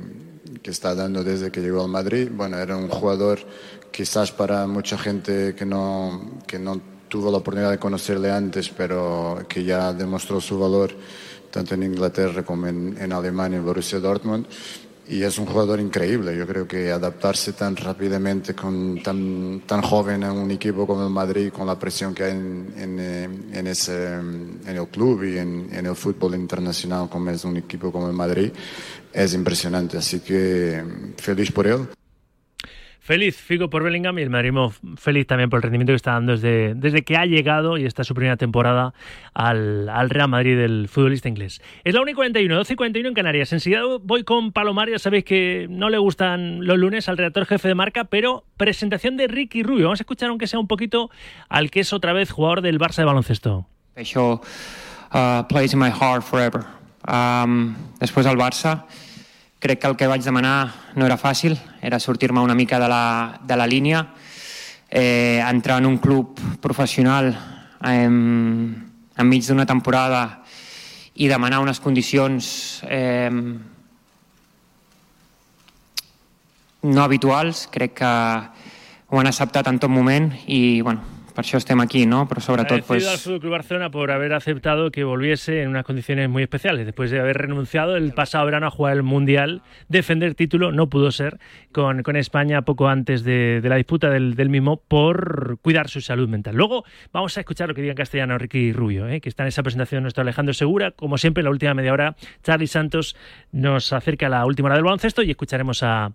que 0.62 0.70
está 0.70 0.94
dando 0.94 1.24
desde 1.24 1.50
que 1.50 1.60
llegó 1.60 1.82
al 1.82 1.90
Madrid. 1.90 2.28
Bueno, 2.30 2.58
era 2.58 2.76
un 2.76 2.88
jugador 2.88 3.38
quizás 3.90 4.32
para 4.32 4.66
mucha 4.66 4.98
gente 4.98 5.54
que 5.54 5.64
no, 5.64 6.40
que 6.46 6.58
no 6.58 6.80
tuvo 7.08 7.30
la 7.30 7.38
oportunidad 7.38 7.70
de 7.70 7.78
conocerle 7.78 8.30
antes, 8.30 8.68
pero 8.70 9.44
que 9.48 9.64
ya 9.64 9.92
demostró 9.92 10.40
su 10.40 10.58
valor 10.58 10.92
tanto 11.50 11.74
en 11.74 11.82
Inglaterra 11.82 12.42
como 12.42 12.66
en, 12.66 12.96
en 12.98 13.12
Alemania, 13.12 13.58
en 13.58 13.64
Borussia 13.64 13.98
Dortmund. 13.98 14.46
Y 15.08 15.22
es 15.22 15.36
un 15.38 15.46
jugador 15.46 15.80
increíble. 15.80 16.36
Yo 16.36 16.46
creo 16.46 16.66
que 16.66 16.90
adaptarse 16.92 17.52
tan 17.52 17.76
rápidamente, 17.76 18.54
con, 18.54 19.02
tan, 19.02 19.62
tan 19.66 19.82
joven 19.82 20.22
a 20.24 20.32
un 20.32 20.50
equipo 20.50 20.86
como 20.86 21.04
el 21.04 21.10
Madrid, 21.10 21.52
con 21.52 21.66
la 21.66 21.78
presión 21.78 22.14
que 22.14 22.24
hay 22.24 22.32
en, 22.32 22.72
en, 22.76 23.48
en 23.52 23.66
ese, 23.66 24.14
en 24.14 24.60
el 24.64 24.86
club 24.88 25.24
y 25.24 25.38
en, 25.38 25.68
en 25.72 25.86
el 25.86 25.96
fútbol 25.96 26.36
internacional, 26.36 27.08
como 27.08 27.30
es 27.30 27.44
un 27.44 27.56
equipo 27.56 27.90
como 27.90 28.06
el 28.06 28.14
Madrid, 28.14 28.52
es 29.12 29.34
impresionante. 29.34 29.98
Así 29.98 30.20
que 30.20 30.82
feliz 31.16 31.50
por 31.50 31.66
él. 31.66 31.88
Feliz 33.02 33.36
Figo 33.36 33.68
por 33.68 33.82
Bellingham 33.82 34.16
y 34.20 34.22
el 34.22 34.30
madridismo 34.30 34.72
feliz 34.96 35.26
también 35.26 35.50
por 35.50 35.58
el 35.58 35.64
rendimiento 35.64 35.90
que 35.90 35.96
está 35.96 36.12
dando 36.12 36.34
desde, 36.34 36.76
desde 36.76 37.02
que 37.02 37.16
ha 37.16 37.26
llegado 37.26 37.76
y 37.76 37.84
esta 37.84 38.02
es 38.02 38.08
su 38.08 38.14
primera 38.14 38.36
temporada 38.36 38.94
al, 39.34 39.88
al, 39.88 40.08
Real 40.08 40.28
Madrid 40.28 40.56
del 40.56 40.86
futbolista 40.88 41.28
inglés. 41.28 41.60
Es 41.82 41.94
la 41.94 42.00
1 42.00 42.12
y 42.12 42.14
41, 42.14 42.54
12 42.54 42.72
y 42.72 42.76
41 42.76 43.08
en 43.08 43.14
Canarias. 43.14 43.52
Enseguida 43.52 43.82
voy 44.00 44.22
con 44.22 44.52
Palomar, 44.52 44.88
ya 44.88 45.00
sabéis 45.00 45.24
que 45.24 45.66
no 45.68 45.90
le 45.90 45.98
gustan 45.98 46.64
los 46.64 46.78
lunes 46.78 47.08
al 47.08 47.18
redactor 47.18 47.46
jefe 47.46 47.66
de 47.66 47.74
marca, 47.74 48.04
pero 48.04 48.44
presentación 48.56 49.16
de 49.16 49.26
Ricky 49.26 49.64
Rubio. 49.64 49.86
Vamos 49.86 49.98
a 49.98 50.04
escuchar 50.04 50.28
aunque 50.28 50.46
sea 50.46 50.60
un 50.60 50.68
poquito 50.68 51.10
al 51.48 51.72
que 51.72 51.80
es 51.80 51.92
otra 51.92 52.12
vez 52.12 52.30
jugador 52.30 52.62
del 52.62 52.78
Barça 52.78 52.98
de 52.98 53.06
baloncesto. 53.06 53.66
Special 53.90 54.40
uh, 55.12 55.42
plays 55.48 55.72
in 55.72 55.80
my 55.80 55.90
heart 55.90 56.22
forever. 56.22 56.62
Um, 57.08 57.74
després 57.98 58.28
al 58.30 58.38
Barça 58.38 58.84
crec 59.62 59.78
que 59.78 59.86
el 59.86 59.94
que 59.96 60.08
vaig 60.10 60.24
demanar 60.26 60.74
no 60.98 61.06
era 61.06 61.14
fàcil, 61.14 61.54
era 61.80 62.00
sortir-me 62.02 62.42
una 62.42 62.56
mica 62.58 62.80
de 62.82 62.88
la, 62.90 63.38
de 63.46 63.56
la 63.56 63.66
línia. 63.70 64.08
Eh, 64.90 65.38
entrar 65.38 65.78
en 65.78 65.86
un 65.86 65.98
club 66.02 66.34
professional 66.60 67.30
eh, 67.86 68.02
enmig 68.02 69.46
d'una 69.46 69.64
temporada 69.64 70.42
i 71.14 71.30
demanar 71.30 71.62
unes 71.62 71.78
condicions 71.80 72.82
eh, 72.90 73.30
no 76.82 77.04
habituals, 77.06 77.68
crec 77.70 77.94
que 78.02 78.12
ho 79.12 79.20
han 79.20 79.30
acceptat 79.30 79.70
en 79.70 79.78
tot 79.78 79.94
moment 79.94 80.32
i 80.50 80.82
bueno, 80.82 81.21
per 81.32 81.44
això 81.44 81.58
estem 81.58 81.80
aquí, 81.80 82.06
¿no? 82.06 82.26
Pero 82.28 82.40
sobre 82.40 82.64
todo, 82.64 82.78
pues... 82.86 83.06
al 83.08 83.18
Fútbol 83.18 83.40
Club 83.40 83.52
Barcelona 83.52 83.90
por 83.90 84.10
haber 84.10 84.32
aceptado 84.32 84.90
que 84.90 85.04
volviese 85.04 85.62
en 85.62 85.68
unas 85.68 85.84
condiciones 85.84 86.28
muy 86.28 86.42
especiales. 86.42 86.86
Después 86.86 87.10
de 87.10 87.20
haber 87.20 87.38
renunciado 87.38 87.96
el 87.96 88.12
pasado 88.12 88.44
verano 88.46 88.66
a 88.66 88.70
jugar 88.70 88.94
el 88.94 89.02
Mundial, 89.02 89.62
defender 89.88 90.34
título 90.34 90.72
no 90.72 90.88
pudo 90.88 91.10
ser 91.10 91.38
con, 91.72 92.02
con 92.02 92.16
España 92.16 92.62
poco 92.62 92.88
antes 92.88 93.24
de, 93.24 93.60
de 93.60 93.68
la 93.68 93.76
disputa 93.76 94.10
del, 94.10 94.34
del, 94.34 94.48
mismo 94.48 94.76
por 94.76 95.58
cuidar 95.62 95.88
su 95.88 96.00
salud 96.00 96.28
mental. 96.28 96.54
Luego 96.54 96.84
vamos 97.12 97.36
a 97.36 97.40
escuchar 97.40 97.68
lo 97.68 97.74
que 97.74 97.80
diga 97.80 97.92
en 97.92 97.96
castellano 97.96 98.38
Ricky 98.38 98.72
Rubio, 98.72 99.08
¿eh? 99.08 99.20
que 99.20 99.28
está 99.28 99.44
en 99.44 99.48
esa 99.48 99.62
presentación 99.62 100.02
nuestro 100.02 100.22
Alejandro 100.22 100.54
Segura. 100.54 100.90
Como 100.92 101.18
siempre, 101.18 101.40
en 101.40 101.44
la 101.44 101.50
última 101.50 101.74
media 101.74 101.92
hora, 101.92 102.16
Charlie 102.42 102.66
Santos 102.66 103.16
nos 103.50 103.92
acerca 103.92 104.26
a 104.26 104.30
la 104.30 104.46
última 104.46 104.66
hora 104.66 104.76
del 104.76 104.84
baloncesto 104.84 105.22
y 105.22 105.30
escucharemos 105.30 105.82
a 105.82 106.12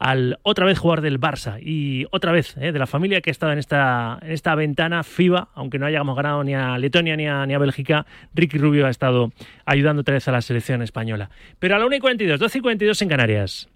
al 0.00 0.38
otra 0.42 0.66
vez 0.66 0.78
jugador 0.78 1.02
del 1.02 1.20
Barça 1.20 1.58
y 1.62 2.06
otra 2.10 2.32
vez 2.32 2.56
eh, 2.56 2.72
de 2.72 2.78
la 2.78 2.86
familia 2.86 3.20
que 3.20 3.30
ha 3.30 3.32
estado 3.32 3.52
en 3.52 3.58
esta, 3.58 4.18
en 4.22 4.32
esta 4.32 4.54
ventana 4.54 5.04
FIBA, 5.04 5.50
aunque 5.54 5.78
no 5.78 5.86
hayamos 5.86 6.16
ganado 6.16 6.42
ni 6.42 6.54
a 6.54 6.78
Letonia 6.78 7.16
ni 7.16 7.28
a, 7.28 7.46
ni 7.46 7.54
a 7.54 7.58
Bélgica, 7.58 8.06
Ricky 8.34 8.58
Rubio 8.58 8.86
ha 8.86 8.90
estado 8.90 9.30
ayudando 9.66 10.00
otra 10.00 10.14
vez 10.14 10.26
a 10.26 10.32
la 10.32 10.40
selección 10.40 10.82
española. 10.82 11.30
Pero 11.58 11.76
a 11.76 11.78
la 11.78 11.86
1 11.86 11.96
y 11.96 12.00
42, 12.00 12.40
12 12.40 12.58
y 12.58 12.60
42 12.62 13.02
en 13.02 13.08
Canarias. 13.08 13.69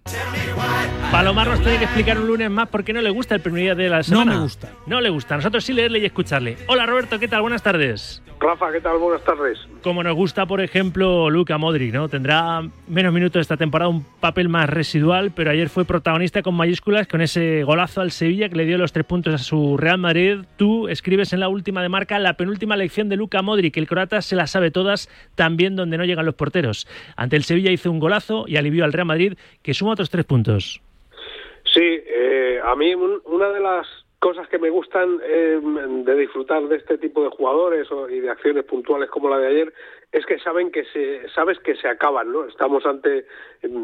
Palomar 1.11 1.47
nos 1.47 1.61
tiene 1.61 1.79
que 1.79 1.85
explicar 1.85 2.19
un 2.19 2.27
lunes 2.27 2.51
más 2.51 2.69
por 2.69 2.85
qué 2.85 2.93
no 2.93 3.01
le 3.01 3.11
gusta 3.11 3.35
el 3.35 3.41
primer 3.41 3.63
día 3.63 3.75
de 3.75 3.89
la 3.89 4.03
semana. 4.03 4.33
No 4.33 4.39
me 4.39 4.43
gusta. 4.45 4.73
No 4.87 5.01
le 5.01 5.11
gusta. 5.11 5.37
Nosotros 5.37 5.65
sí 5.65 5.73
leerle 5.73 6.01
y 6.01 6.05
escucharle. 6.05 6.57
Hola 6.67 6.87
Roberto, 6.87 7.19
¿qué 7.19 7.29
tal? 7.29 7.43
Buenas 7.43 7.63
tardes. 7.63 8.21
Rafa, 8.41 8.71
¿qué 8.73 8.81
tal? 8.81 8.99
Buenas 8.99 9.23
tardes. 9.25 9.59
Como 9.83 10.03
nos 10.03 10.15
gusta, 10.15 10.45
por 10.45 10.61
ejemplo, 10.61 11.31
Luca 11.31 11.57
Modric, 11.57 11.95
¿no? 11.95 12.09
Tendrá 12.09 12.63
menos 12.89 13.13
minutos 13.15 13.41
esta 13.41 13.57
temporada, 13.57 13.89
un 13.89 14.05
papel 14.21 14.49
más 14.49 14.69
residual, 14.69 15.31
pero 15.31 15.51
ayer 15.51 15.69
fue 15.69 15.85
protagonista 15.85 16.43
con 16.43 16.55
mayúsculas 16.55 17.07
con 17.07 17.23
ese 17.23 17.63
golazo 17.63 18.01
al 18.01 18.11
Sevilla 18.11 18.49
que 18.49 18.57
le 18.57 18.67
dio 18.67 18.77
los 18.77 18.93
tres 18.93 19.07
puntos 19.07 19.35
a 19.35 19.39
su 19.39 19.77
Real 19.79 19.99
Madrid. 19.99 20.41
Tú 20.57 20.89
escribes 20.89 21.33
en 21.33 21.41
la 21.41 21.49
última 21.49 21.81
de 21.81 21.89
marca 21.89 22.19
la 22.19 22.35
penúltima 22.35 22.77
lección 22.77 23.09
de 23.09 23.17
Luca 23.17 23.41
Modric. 23.41 23.77
El 23.77 23.87
croata 23.87 24.21
se 24.21 24.37
la 24.37 24.47
sabe 24.47 24.71
todas, 24.71 25.09
también 25.37 25.77
donde 25.77 25.97
no 25.97 26.05
llegan 26.05 26.27
los 26.27 26.35
porteros. 26.35 26.87
Ante 27.17 27.37
el 27.37 27.45
Sevilla 27.45 27.71
hizo 27.71 27.91
un 27.91 28.01
golazo 28.01 28.45
y 28.47 28.57
alivió 28.57 28.85
al 28.85 28.93
Real 28.93 29.07
Madrid, 29.07 29.39
que 29.63 29.75
suma 29.75 29.94
otros 29.95 30.11
tres 30.11 30.25
puntos. 30.25 30.81
Sí, 31.65 31.81
eh, 32.07 32.61
a 32.65 32.77
mí 32.77 32.95
un, 32.95 33.21
una 33.25 33.49
de 33.49 33.61
las 33.61 33.87
cosas 34.19 34.49
que 34.49 34.59
me 34.59 34.71
gustan 34.71 35.21
eh, 35.23 35.61
de 35.63 36.15
disfrutar 36.17 36.67
de 36.69 36.77
este 36.77 36.97
tipo 36.97 37.23
de 37.23 37.31
jugadores 37.31 37.89
y 38.11 38.21
de 38.21 38.31
acciones 38.31 38.65
puntuales 38.65 39.11
como 39.11 39.29
la 39.29 39.39
de 39.39 39.49
ayer 39.49 39.75
es 40.15 40.25
que 40.27 40.39
saben 40.39 40.71
que 40.71 40.85
se 40.85 41.29
sabes 41.31 41.59
que 41.59 41.75
se 41.75 41.89
acaban 41.89 42.33
no 42.33 42.45
estamos 42.45 42.87
ante 42.87 43.27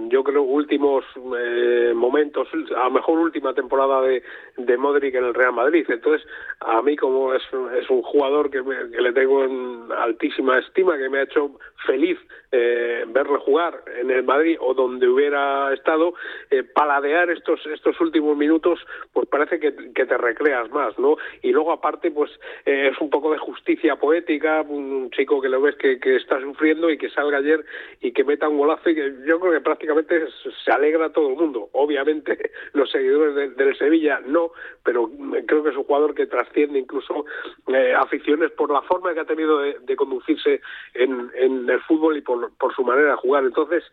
yo 0.09 0.23
creo 0.25 0.43
últimos 0.43 1.05
eh, 1.39 1.93
momentos 1.95 2.49
a 2.77 2.85
lo 2.85 2.91
mejor 2.91 3.19
última 3.19 3.55
temporada 3.55 4.03
de, 4.03 4.23
de 4.57 4.77
Modric 4.77 5.15
en 5.15 5.25
el 5.25 5.35
Real 5.35 5.53
Madrid. 5.53 5.87
Entonces 5.89 6.27
a 6.61 6.83
mí 6.83 6.97
como 6.97 7.35
es, 7.35 7.43
es 7.81 7.89
un 7.91 8.03
jugador 8.03 8.51
que, 8.51 8.63
me, 8.63 8.91
que 8.91 9.01
le 9.01 9.13
tengo 9.13 9.45
en 9.45 9.89
altísima 9.97 10.59
estima 10.59 10.99
que 10.99 11.09
me 11.09 11.19
ha 11.19 11.23
hecho 11.23 11.59
feliz 11.87 12.19
eh, 12.53 13.05
verle 13.09 13.39
jugar 13.39 13.83
en 13.97 14.11
el 14.11 14.25
Madrid 14.25 14.57
o 14.61 14.75
donde 14.75 15.07
hubiera 15.09 15.73
estado 15.73 16.15
eh, 16.51 16.65
paladear 16.65 17.31
estos 17.31 17.65
estos 17.67 18.01
últimos 18.01 18.37
minutos 18.37 18.81
pues 19.13 19.29
parece 19.29 19.61
que, 19.61 19.73
que 19.95 20.05
te 20.05 20.19
recreas 20.19 20.69
más 20.71 20.99
no 20.99 21.17
y 21.43 21.53
luego 21.53 21.73
aparte 21.73 22.11
pues 22.11 22.31
eh, 22.67 22.91
es 22.93 23.01
un 23.01 23.09
poco 23.09 23.31
de 23.31 23.39
justicia 23.39 23.97
poética 23.97 24.63
un 24.63 25.11
chico 25.13 25.41
que 25.41 25.49
lo 25.49 25.61
ves 25.61 25.77
que, 25.77 26.01
que 26.01 26.17
está 26.21 26.41
sufriendo 26.41 26.91
y 26.91 26.99
que 26.99 27.11
salga 27.11 27.39
ayer 27.39 27.65
y 28.01 28.13
que 28.13 28.25
meta 28.25 28.49
un 28.49 28.59
golazo 28.59 28.91
y 28.91 28.95
que 28.95 29.15
yo 29.27 29.41
creo 29.41 29.53
que 29.53 29.61
prácticamente 29.61 30.27
se 30.65 30.71
alegra 30.71 31.11
todo 31.11 31.31
el 31.31 31.37
mundo. 31.37 31.69
Obviamente 31.73 32.53
los 32.73 32.91
seguidores 32.91 33.35
de, 33.35 33.51
del 33.51 33.77
Sevilla 33.77 34.21
no, 34.27 34.53
pero 34.85 35.11
creo 35.47 35.63
que 35.63 35.71
es 35.71 35.77
un 35.77 35.85
jugador 35.85 36.15
que 36.15 36.27
trasciende 36.27 36.79
incluso 36.79 37.25
eh, 37.69 37.95
aficiones 37.95 38.51
por 38.53 38.71
la 38.71 38.83
forma 38.83 39.15
que 39.15 39.21
ha 39.21 39.25
tenido 39.25 39.59
de, 39.61 39.97
conducirse 39.97 40.61
en, 40.95 41.31
en, 41.35 41.69
el 41.69 41.81
fútbol 41.83 42.17
y 42.17 42.23
por, 42.23 42.51
por 42.57 42.75
su 42.75 42.83
manera 42.83 43.11
de 43.11 43.17
jugar. 43.17 43.45
Entonces, 43.45 43.85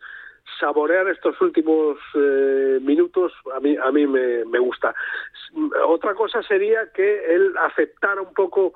saborear 0.58 1.08
estos 1.08 1.40
últimos 1.40 1.98
eh, 2.14 2.78
minutos 2.80 3.32
a 3.54 3.60
mí 3.60 3.76
a 3.76 3.90
mí 3.92 4.06
me, 4.06 4.44
me, 4.44 4.58
gusta 4.58 4.94
otra 5.86 6.14
cosa 6.14 6.42
sería 6.42 6.90
que 6.92 7.34
él 7.34 7.54
aceptara 7.58 8.22
un 8.22 8.32
poco 8.32 8.72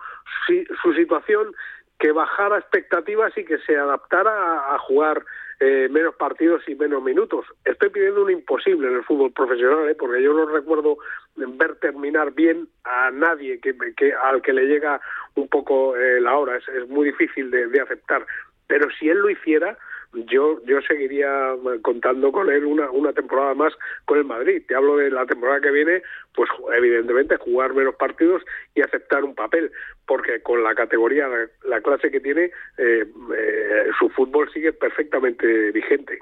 si, 0.47 0.65
su 0.83 0.93
situación 0.95 1.55
que 1.99 2.13
bajara 2.13 2.59
expectativas 2.59 3.37
y 3.37 3.45
que 3.45 3.59
se 3.59 3.77
adaptara 3.77 4.75
a, 4.75 4.79
jugar 4.79 5.25
eh, 5.61 5.89
menos 5.91 6.15
partidos 6.17 6.63
y 6.69 6.75
menos 6.75 7.03
minutos. 7.03 7.47
Estoy 7.65 7.91
pidiendo 7.91 8.23
un 8.23 8.31
imposible 8.31 8.89
en 8.89 8.97
el 8.97 9.05
fútbol 9.05 9.33
profesional, 9.33 9.89
¿eh? 9.89 9.95
porque 9.95 10.23
yo 10.23 10.33
no 10.33 10.47
recuerdo 10.47 10.99
ver 11.37 11.77
terminar 11.77 12.33
bien 12.33 12.69
a 12.85 13.11
nadie 13.13 13.61
que, 13.61 13.77
que 13.97 14.13
al 14.13 14.43
que 14.43 14.53
le 14.53 14.67
llega 14.67 15.01
un 15.37 15.49
poco 15.49 15.97
eh, 15.97 16.21
la 16.21 16.37
hora. 16.37 16.57
Es, 16.57 16.69
es 16.69 16.89
muy 16.89 17.07
difícil 17.07 17.51
de, 17.51 17.69
de 17.69 17.81
aceptar. 17.81 18.27
Pero 18.67 18.89
si 18.99 19.09
él 19.09 19.19
lo 19.19 19.31
hiciera, 19.31 19.79
yo 20.13 20.61
yo 20.67 20.81
seguiría 20.83 21.55
contando 21.83 22.33
con 22.33 22.51
él 22.51 22.65
una, 22.65 22.91
una 22.91 23.13
temporada 23.13 23.55
más 23.55 23.73
con 24.05 24.19
el 24.19 24.25
Madrid. 24.25 24.63
Te 24.67 24.75
hablo 24.75 24.97
de 24.97 25.11
la 25.11 25.27
temporada 25.27 25.61
que 25.61 25.71
viene, 25.71 26.03
pues 26.35 26.51
evidentemente 26.77 27.37
jugar 27.37 27.75
menos 27.75 27.95
partidos 27.97 28.43
y 28.75 28.83
aceptar 28.83 29.25
un 29.25 29.35
papel, 29.35 29.71
porque 30.07 30.43
con 30.43 30.63
la 30.63 30.75
categoría, 30.75 31.29
la, 31.29 31.49
la 31.69 31.81
clase 31.81 32.11
que 32.11 32.21
tiene, 32.21 32.51
eh, 32.79 33.07
eh, 33.37 33.87
su 33.99 34.09
fútbol 34.11 34.51
sigue 34.53 34.73
perfectamente 34.73 35.71
vigente. 35.73 36.19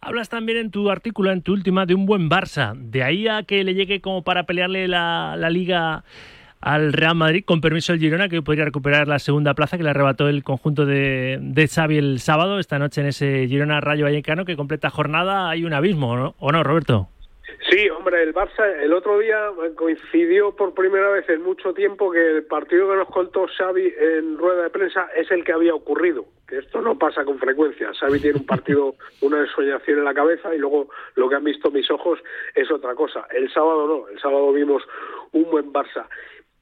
Hablas 0.00 0.28
también 0.28 0.58
en 0.58 0.70
tu 0.70 0.90
artículo, 0.90 1.32
en 1.32 1.42
tu 1.42 1.52
última, 1.52 1.84
de 1.84 1.94
un 1.94 2.06
buen 2.06 2.30
Barça. 2.30 2.76
De 2.76 3.02
ahí 3.02 3.26
a 3.26 3.42
que 3.42 3.64
le 3.64 3.74
llegue 3.74 4.00
como 4.00 4.22
para 4.22 4.44
pelearle 4.44 4.86
la, 4.86 5.34
la 5.36 5.50
liga 5.50 6.04
al 6.60 6.92
Real 6.92 7.14
Madrid, 7.14 7.44
con 7.44 7.60
permiso 7.60 7.92
del 7.92 8.00
Girona, 8.00 8.28
que 8.28 8.42
podría 8.42 8.64
recuperar 8.64 9.08
la 9.08 9.18
segunda 9.18 9.54
plaza 9.54 9.76
que 9.76 9.84
le 9.84 9.90
arrebató 9.90 10.28
el 10.28 10.42
conjunto 10.42 10.86
de, 10.86 11.38
de 11.40 11.68
Xavi 11.68 11.98
el 11.98 12.20
sábado, 12.20 12.58
esta 12.58 12.78
noche 12.78 13.00
en 13.00 13.08
ese 13.08 13.46
Girona 13.46 13.80
Rayo 13.80 14.04
Vallecano, 14.04 14.44
que 14.44 14.56
completa 14.56 14.90
jornada, 14.90 15.50
hay 15.50 15.64
un 15.64 15.72
abismo, 15.72 16.16
¿no? 16.16 16.34
¿o 16.38 16.52
no, 16.52 16.62
Roberto? 16.62 17.08
Sí, 17.70 17.88
hombre, 17.90 18.22
el 18.22 18.34
Barça 18.34 18.64
el 18.82 18.92
otro 18.92 19.18
día 19.18 19.50
coincidió 19.74 20.54
por 20.54 20.74
primera 20.74 21.10
vez 21.10 21.28
en 21.28 21.42
mucho 21.42 21.74
tiempo 21.74 22.10
que 22.10 22.30
el 22.30 22.44
partido 22.44 22.88
que 22.88 22.96
nos 22.96 23.08
contó 23.08 23.46
Xavi 23.46 23.94
en 23.98 24.38
rueda 24.38 24.64
de 24.64 24.70
prensa 24.70 25.08
es 25.16 25.30
el 25.30 25.44
que 25.44 25.52
había 25.52 25.74
ocurrido, 25.74 26.24
que 26.46 26.58
esto 26.58 26.80
no 26.80 26.98
pasa 26.98 27.24
con 27.24 27.38
frecuencia. 27.38 27.92
Xavi 27.92 28.20
tiene 28.20 28.38
un 28.38 28.46
partido, 28.46 28.94
una 29.22 29.40
ensoñación 29.40 29.98
en 29.98 30.04
la 30.04 30.14
cabeza 30.14 30.54
y 30.54 30.58
luego 30.58 30.88
lo 31.14 31.28
que 31.28 31.34
han 31.36 31.44
visto 31.44 31.70
mis 31.70 31.90
ojos 31.90 32.20
es 32.54 32.70
otra 32.70 32.94
cosa. 32.94 33.26
El 33.30 33.52
sábado 33.52 33.86
no, 33.86 34.08
el 34.08 34.20
sábado 34.20 34.52
vimos 34.52 34.82
un 35.32 35.50
buen 35.50 35.72
Barça 35.72 36.06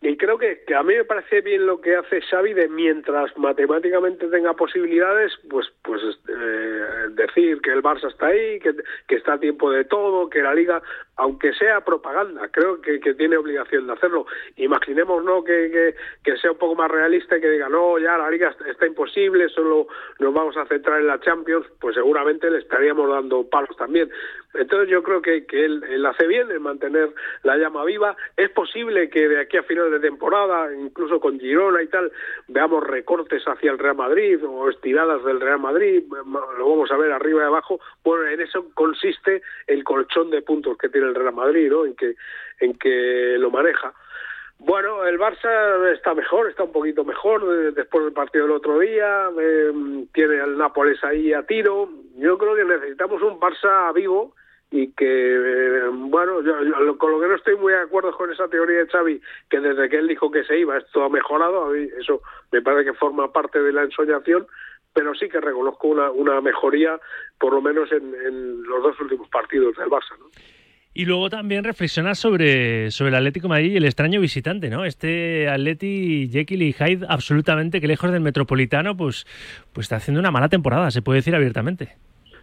y 0.03 0.17
creo 0.17 0.37
que, 0.37 0.63
que, 0.67 0.75
a 0.75 0.83
mí 0.83 0.95
me 0.95 1.05
parece 1.05 1.41
bien 1.41 1.67
lo 1.67 1.81
que 1.81 1.97
hace 1.97 2.21
Xavi 2.21 2.53
de 2.53 2.69
mientras 2.69 3.37
matemáticamente 3.39 4.29
tenga 4.29 4.53
posibilidades, 4.55 5.33
pues 5.49 5.67
pues 5.83 6.03
eh, 6.29 7.09
decir 7.13 7.61
que 7.63 7.73
el 7.73 7.83
Barça 7.83 8.09
está 8.09 8.27
ahí, 8.27 8.61
que, 8.61 8.75
que, 9.09 9.15
está 9.15 9.35
a 9.35 9.41
tiempo 9.41 9.71
de 9.71 9.85
todo, 9.85 10.29
que 10.29 10.43
la 10.43 10.55
Liga, 10.55 10.83
aunque 11.17 11.53
sea 11.55 11.81
propaganda, 11.81 12.49
creo 12.49 12.81
que, 12.81 12.99
tiene 13.15 13.37
obligación 13.37 13.87
de 13.87 13.95
hacerlo. 13.95 14.27
Imaginemos 14.57 15.25
no 15.25 15.43
que, 15.43 15.95
sea 16.41 16.53
un 16.53 16.59
poco 16.59 16.75
más 16.75 16.91
realista 16.91 17.39
y 17.39 17.41
que 17.41 17.51
diga, 17.51 17.69
no, 17.69 17.99
ya 17.99 18.19
la 18.19 18.31
Liga 18.31 18.55
está, 18.67 18.87
imposible, 18.87 19.49
solo 19.49 19.87
nos 20.19 20.35
vamos 20.35 20.57
a 20.57 20.67
centrar 20.67 21.01
en 21.01 21.07
la 21.07 21.21
Champions, 21.21 21.67
pues 21.81 21.95
seguramente 21.95 22.51
le 22.51 22.59
estaríamos 22.59 23.09
dando 23.09 23.49
palos 23.49 23.75
también. 23.77 24.11
Entonces 24.55 24.89
yo 24.89 25.03
creo 25.03 25.23
que, 25.23 25.47
que 25.47 25.65
él, 25.65 25.83
él 25.89 26.05
hace 26.05 26.27
bien 26.27 26.51
en 26.51 26.63
mantener 26.63 27.13
la 27.43 27.57
llama 27.57 27.85
viva. 27.85 28.17
Es 28.37 28.51
posible 28.51 29.09
que 29.09 29.29
de 29.29 29.41
aquí 29.41 29.57
a 29.57 29.63
final 29.63 29.91
de 29.91 30.01
temporada, 30.01 30.75
incluso 30.75 31.21
con 31.21 31.39
Girona 31.41 31.83
y 31.83 31.89
tal, 31.89 32.13
veamos 32.49 32.87
recortes 32.87 33.43
hacia 33.47 33.71
el 33.71 33.79
Real 33.79 33.97
Madrid 33.97 34.39
o 34.45 34.69
estiradas 34.69 35.25
del 35.25 35.41
Real 35.41 35.61
Madrid, 35.61 36.05
lo 36.11 36.69
vamos 36.69 36.91
a 36.91 36.97
ver 36.97 37.13
arriba 37.13 37.43
y 37.43 37.47
abajo. 37.47 37.81
Bueno, 38.05 38.27
en 38.27 38.41
eso 38.41 38.67
consiste 38.75 39.43
el 39.67 39.85
colchón 39.85 40.31
de 40.31 40.43
puntos 40.43 40.77
que 40.79 40.89
tiene 40.89 41.06
el 41.07 41.15
Real 41.15 41.35
Madrid, 41.35 41.71
¿no? 41.71 41.87
En 41.87 41.95
que, 41.95 42.15
en 42.61 42.75
que 42.79 43.37
lo 43.39 43.51
maneja. 43.51 43.93
Bueno, 44.59 45.05
el 45.05 45.19
Barça 45.19 45.93
está 45.93 46.15
mejor, 46.15 46.49
está 46.49 46.65
un 46.65 46.73
poquito 46.73 47.05
mejor 47.05 47.75
después 47.75 48.05
del 48.05 48.15
partido 48.15 48.47
del 48.47 48.57
otro 48.57 48.79
día, 48.79 49.29
eh, 49.39 49.73
tiene 50.15 50.41
al 50.41 50.57
Nápoles 50.57 51.03
ahí 51.05 51.33
a 51.33 51.43
tiro. 51.43 51.91
Yo 52.17 52.39
creo 52.39 52.57
que 52.57 52.65
necesitamos 52.65 53.21
un 53.23 53.39
Barça 53.39 53.93
vivo 53.93 54.35
y 54.71 54.93
que, 54.93 55.07
eh, 55.07 55.89
bueno, 55.93 56.41
yo, 56.43 56.99
con 56.99 57.13
lo 57.13 57.21
que 57.21 57.29
no 57.29 57.35
estoy 57.35 57.57
muy 57.57 57.73
de 57.73 57.81
acuerdo 57.81 58.13
con 58.13 58.33
esa 58.33 58.49
teoría 58.49 58.79
de 58.79 58.89
Xavi, 58.89 59.21
que 59.51 59.61
desde 59.61 59.89
que 59.89 59.99
él 59.99 60.09
dijo 60.09 60.31
que 60.31 60.45
se 60.45 60.59
iba, 60.59 60.79
esto 60.79 61.05
ha 61.05 61.09
mejorado, 61.11 61.67
a 61.67 61.71
mí 61.71 61.89
eso 61.99 62.23
me 62.51 62.63
parece 62.63 62.91
que 62.91 62.99
forma 62.99 63.33
parte 63.33 63.63
de 63.63 63.73
la 63.73 63.83
ensoñación, 63.83 64.47
pero 64.95 65.15
sí 65.15 65.29
que 65.29 65.41
reconozco 65.41 65.89
una, 65.89 66.11
una 66.11 66.41
mejoría, 66.41 66.99
por 67.39 67.53
lo 67.53 67.61
menos 67.61 67.93
en, 67.93 68.15
en 68.15 68.63
los 68.63 68.83
dos 68.83 68.99
últimos 69.01 69.29
partidos 69.29 69.77
del 69.77 69.91
Barça. 69.91 70.19
¿no? 70.19 70.27
Y 70.99 71.05
luego 71.05 71.29
también 71.29 71.63
reflexionar 71.63 72.17
sobre, 72.17 72.91
sobre 72.91 73.11
el 73.11 73.17
Atlético 73.17 73.49
Madrid 73.49 73.73
y 73.73 73.77
el 73.77 73.85
extraño 73.85 74.19
visitante, 74.19 74.71
¿no? 74.71 74.87
Este 74.87 75.47
Atleti, 75.47 76.31
Jekyll 76.33 76.63
y 76.63 76.73
Hyde, 76.73 77.05
absolutamente 77.07 77.83
que 77.83 77.87
lejos 77.87 78.11
del 78.11 78.23
Metropolitano, 78.23 78.97
pues, 78.97 79.27
pues 79.75 79.85
está 79.85 79.97
haciendo 79.97 80.21
una 80.21 80.31
mala 80.31 80.49
temporada, 80.49 80.91
se 80.91 81.03
puede 81.03 81.19
decir 81.19 81.35
abiertamente. 81.35 81.97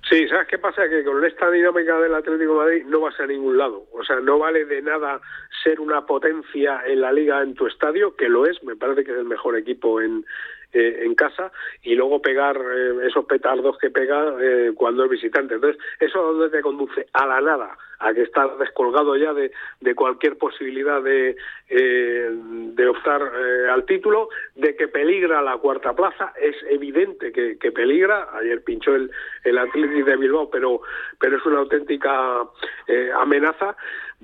Sí, 0.08 0.28
¿sabes 0.28 0.48
qué 0.50 0.60
pasa? 0.60 0.88
Que 0.88 1.04
con 1.04 1.26
esta 1.26 1.50
dinámica 1.50 2.00
del 2.00 2.14
Atlético 2.14 2.54
Madrid 2.54 2.84
no 2.86 3.00
vas 3.00 3.20
a 3.20 3.26
ningún 3.26 3.58
lado. 3.58 3.86
O 3.92 4.04
sea, 4.04 4.20
no 4.20 4.38
vale 4.38 4.66
de 4.66 4.84
nada 4.84 5.20
ser 5.64 5.80
una 5.80 6.06
potencia 6.06 6.84
en 6.86 7.02
la 7.02 7.12
liga 7.12 7.42
en 7.42 7.56
tu 7.56 7.66
estadio, 7.66 8.16
que 8.16 8.30
lo 8.30 8.46
es, 8.46 8.64
me 8.64 8.76
parece 8.76 9.04
que 9.04 9.14
es 9.14 9.18
el 9.18 9.26
mejor 9.26 9.58
equipo 9.58 10.00
en, 10.00 10.26
eh, 10.74 11.06
en 11.06 11.14
casa 11.14 11.52
y 11.84 11.94
luego 11.94 12.20
pegar 12.20 12.58
eh, 12.58 13.08
esos 13.08 13.26
petardos 13.26 13.78
que 13.78 13.92
pega 13.92 14.36
eh, 14.42 14.72
cuando 14.76 15.06
es 15.06 15.10
visitante. 15.12 15.54
Entonces, 15.54 15.80
¿eso 16.00 16.20
dónde 16.20 16.50
te 16.50 16.64
conduce? 16.64 17.06
A 17.14 17.28
la 17.28 17.42
nada, 17.42 17.78
a 18.00 18.14
que 18.14 18.24
estás 18.24 18.58
descolgado 18.60 19.16
ya 19.16 19.34
de, 19.34 19.52
de 19.82 19.96
cualquier 19.96 20.38
posibilidad 20.38 21.02
de, 21.02 21.36
eh, 21.70 22.30
de 22.32 22.88
optar 22.88 23.22
eh, 23.22 23.70
al 23.70 23.86
título, 23.86 24.30
de 24.56 24.76
que 24.76 24.88
peligra 24.88 25.42
la 25.42 25.58
cuarta 25.58 25.94
plaza, 25.94 26.34
es 26.40 26.56
evidente 26.70 27.32
que, 27.32 27.58
que 27.58 27.72
peligra, 27.72 28.30
ayer 28.34 28.64
pinchó 28.64 28.96
el, 28.96 29.12
el 29.44 29.58
Atlético 29.58 30.10
de 30.10 30.18
Bilbao, 30.18 30.50
pero, 30.50 30.82
pero 31.20 31.38
es 31.38 31.46
una 31.46 31.60
auténtica 31.60 32.44
eh, 32.88 33.12
amenaza, 33.16 33.76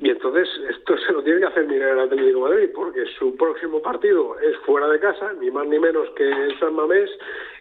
y 0.01 0.09
entonces 0.09 0.47
esto 0.69 0.97
se 0.97 1.11
lo 1.11 1.23
tiene 1.23 1.41
que 1.41 1.47
hacer 1.47 1.67
mirar 1.67 1.91
el 1.91 1.99
Atlético 1.99 2.41
Madrid, 2.41 2.69
porque 2.73 3.05
su 3.17 3.35
próximo 3.35 3.81
partido 3.81 4.39
es 4.39 4.55
fuera 4.59 4.87
de 4.87 4.99
casa, 4.99 5.33
ni 5.41 5.51
más 5.51 5.67
ni 5.67 5.77
menos 5.79 6.09
que 6.11 6.29
en 6.29 6.57
San 6.59 6.73
Mamés, 6.73 7.09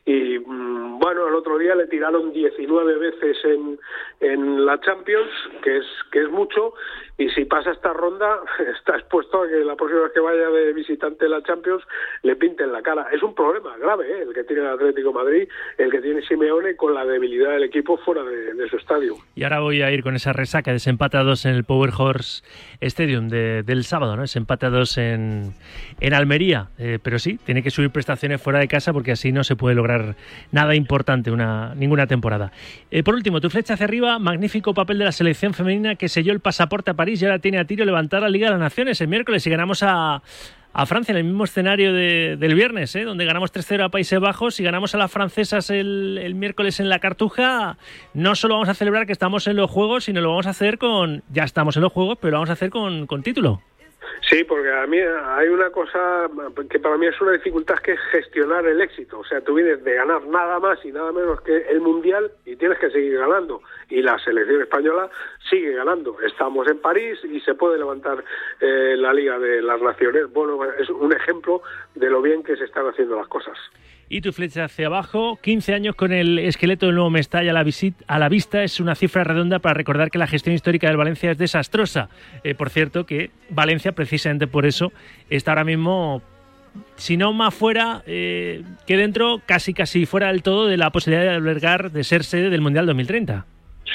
y 0.05 0.39
mm, 0.39 0.99
bueno, 0.99 1.29
el 1.29 1.35
otro 1.35 1.59
día 1.59 1.75
le 1.75 1.87
tiraron 1.87 2.33
19 2.33 2.99
veces 2.99 3.37
en, 3.45 3.79
en 4.21 4.65
la 4.65 4.81
Champions, 4.81 5.31
que 5.63 5.79
es, 5.79 5.87
que 6.11 6.23
es 6.23 6.31
mucho, 6.31 6.75
y 7.19 7.29
si 7.31 7.45
pasa 7.47 7.73
esta 7.73 7.93
ronda 7.93 8.39
está 8.79 8.97
expuesto 8.97 9.43
a 9.43 9.49
que 9.49 9.57
la 9.65 9.75
próxima 9.75 10.03
vez 10.03 10.13
que 10.13 10.21
vaya 10.21 10.49
de 10.51 10.73
visitante 10.73 11.29
la 11.29 11.43
Champions 11.43 11.83
le 12.23 12.37
pinten 12.37 12.73
la 12.73 12.81
cara. 12.81 13.09
Es 13.13 13.23
un 13.25 13.35
problema 13.35 13.77
grave 13.77 14.07
¿eh? 14.09 14.23
el 14.29 14.33
que 14.33 14.45
tiene 14.45 14.63
el 14.63 14.69
Atlético 14.69 15.13
Madrid, 15.13 15.49
el 15.79 15.91
que 15.91 16.01
tiene 16.01 16.23
Simeone 16.23 16.77
con 16.77 16.95
la 16.95 17.05
debilidad 17.05 17.51
del 17.51 17.65
equipo 17.65 17.97
fuera 17.99 18.23
de, 18.23 18.55
de 18.55 18.69
su 18.69 18.77
estadio. 18.77 19.17
Y 19.35 19.43
ahora 19.43 19.59
voy 19.61 19.83
a 19.83 19.91
ir 19.91 20.03
con 20.05 20.15
esa 20.15 20.33
resaca 20.33 20.71
de 20.71 20.77
ese 20.77 20.91
empate 20.91 21.17
a 21.17 21.25
dos 21.25 21.45
en 21.45 21.55
el 21.57 21.65
Power 21.65 21.91
Horse 21.99 22.45
Stadium 22.81 23.29
de- 23.29 23.63
del 23.65 23.83
sábado, 23.83 24.15
¿no? 24.17 24.23
Ese 24.23 24.39
empate 24.39 24.67
a 24.67 24.71
dos 24.71 24.97
en, 24.97 25.55
en 26.01 26.15
Almería. 26.15 26.69
Eh, 26.79 27.01
pero 27.03 27.19
sí, 27.19 27.39
tiene 27.45 27.65
que 27.65 27.71
subir 27.71 27.91
prestaciones 27.91 28.41
fuera 28.41 28.61
de 28.61 28.69
casa 28.69 28.93
porque 28.93 29.11
así 29.13 29.33
no 29.33 29.43
se 29.43 29.57
puede 29.57 29.75
lograr 29.75 30.15
nada 30.53 30.77
importante 30.77 31.33
una, 31.33 31.75
ninguna 31.75 32.07
temporada. 32.07 32.53
Eh, 32.93 33.03
por 33.03 33.15
último, 33.15 33.41
tu 33.41 33.51
flecha 33.51 33.75
hacia 33.75 33.87
arriba, 33.87 34.21
magnífico 34.21 34.73
papel 34.73 34.99
de 34.99 35.05
la 35.05 35.13
selección 35.13 35.53
femenina 35.53 35.97
que 35.97 36.09
selló 36.09 36.33
el 36.33 36.39
pasaporte 36.41 36.93
a 36.93 36.95
París 36.95 37.08
y 37.15 37.25
ahora 37.25 37.39
tiene 37.39 37.59
a 37.59 37.65
tiro 37.65 37.85
levantar 37.85 38.23
la 38.23 38.29
Liga 38.29 38.47
de 38.47 38.53
las 38.53 38.61
Naciones 38.61 39.01
el 39.01 39.09
miércoles 39.09 39.47
y 39.47 39.51
ganamos 39.51 39.83
a, 39.83 40.23
a 40.73 40.87
Francia 40.87 41.13
en 41.13 41.19
el 41.19 41.25
mismo 41.25 41.45
escenario 41.45 41.93
de- 41.93 42.37
del 42.39 42.55
viernes, 42.55 42.95
¿eh? 42.97 43.05
donde 43.05 43.25
ganamos 43.25 43.53
3-0 43.53 43.85
a 43.85 43.89
Países 43.89 44.21
Bajos 44.21 44.61
y 44.61 44.65
ganamos 44.65 44.95
a 44.95 44.99
las 44.99 45.11
francesas 45.11 45.71
el, 45.71 46.19
el 46.23 46.35
miércoles 46.35 46.81
en 46.81 46.89
la 46.89 46.99
Cartuja. 46.99 47.77
No 48.15 48.35
solo 48.35 48.55
vamos 48.55 48.69
a 48.69 48.75
celebrar 48.75 49.07
que 49.07 49.13
estamos 49.13 49.47
en 49.47 49.57
los 49.57 49.71
Juegos, 49.71 50.05
sino 50.05 50.21
lo 50.21 50.29
vamos 50.31 50.47
a 50.47 50.51
hacer 50.51 50.79
con... 50.79 51.23
Ya 51.33 51.45
estamos 51.45 51.77
en 51.77 51.83
los 51.83 51.93
Juegos, 51.93 52.19
pero 52.21 52.33
lo 52.33 52.37
vamos 52.39 52.51
a 52.51 52.55
hacer 52.55 52.71
con, 52.71 53.07
con 53.07 53.23
título. 53.23 53.63
Sí, 54.29 54.45
porque 54.45 54.71
a 54.71 54.87
mí 54.87 54.99
hay 54.99 55.49
una 55.49 55.71
cosa 55.71 56.29
que 56.69 56.79
para 56.79 56.99
mí 56.99 57.07
es 57.07 57.21
una 57.21 57.33
dificultad 57.33 57.77
que 57.77 57.93
es 57.93 58.01
gestionar 58.11 58.67
el 58.67 58.81
éxito. 58.81 59.21
O 59.21 59.25
sea, 59.25 59.41
tú 59.41 59.55
vienes 59.55 59.83
de 59.85 59.95
ganar 59.95 60.27
nada 60.27 60.59
más 60.59 60.85
y 60.85 60.93
nada 60.93 61.13
menos 61.13 61.41
que 61.41 61.57
el 61.57 61.81
Mundial 61.81 62.31
y 62.45 62.57
tienes 62.57 62.79
que 62.79 62.91
seguir 62.91 63.19
ganando. 63.19 63.63
Y 63.89 64.03
la 64.03 64.19
selección 64.19 64.61
española 64.61 65.09
sigue 65.49 65.73
ganando. 65.73 66.21
Estamos 66.21 66.69
en 66.69 66.79
París 66.79 67.19
y 67.25 67.41
se 67.41 67.55
puede 67.55 67.79
levantar 67.79 68.23
eh, 68.61 68.95
la 68.97 69.13
Liga 69.13 69.39
de 69.39 69.63
las 69.63 69.81
Naciones. 69.81 70.31
Bueno, 70.33 70.63
es 70.79 70.91
un 70.91 71.13
ejemplo 71.13 71.63
de 71.95 72.11
lo 72.11 72.21
bien 72.21 72.43
que 72.43 72.57
se 72.57 72.65
están 72.65 72.87
haciendo 72.87 73.17
las 73.17 73.29
cosas. 73.29 73.57
Y 74.11 74.23
tu 74.23 74.33
flecha 74.33 74.65
hacia 74.65 74.87
abajo, 74.87 75.39
15 75.43 75.75
años 75.75 75.95
con 75.95 76.13
el 76.13 76.39
esqueleto 76.39 76.87
del 76.87 76.95
nuevo 76.95 77.11
Mestalla 77.11 77.51
a 77.51 77.55
la, 77.63 77.65
a 78.07 78.19
la 78.19 78.29
vista, 78.31 78.65
es 78.65 78.81
una 78.81 78.95
cifra 78.95 79.23
redonda 79.23 79.59
para 79.59 79.75
recordar 79.75 80.11
que 80.11 80.17
la 80.17 80.27
gestión 80.27 80.55
histórica 80.55 80.87
del 80.89 80.97
Valencia 80.97 81.31
es 81.31 81.37
desastrosa. 81.39 82.09
Eh, 82.43 82.55
por 82.55 82.71
cierto, 82.71 83.05
que 83.05 83.31
Valencia, 83.51 83.93
precisamente 83.93 84.47
por 84.47 84.65
eso, 84.65 84.93
está 85.29 85.51
ahora 85.51 85.65
mismo, 85.65 86.23
si 86.97 87.19
no 87.19 87.35
más 87.35 87.55
fuera 87.55 88.03
eh, 88.07 88.63
que 88.87 88.97
dentro, 88.97 89.43
casi 89.45 89.75
casi 89.75 90.07
fuera 90.07 90.29
del 90.29 90.43
todo 90.43 90.69
de 90.69 90.79
la 90.79 90.91
posibilidad 90.91 91.25
de 91.29 91.35
albergar, 91.37 91.91
de 91.91 92.03
ser 92.03 92.25
sede 92.25 92.49
del 92.49 92.63
Mundial 92.63 92.87
2030. 92.87 93.45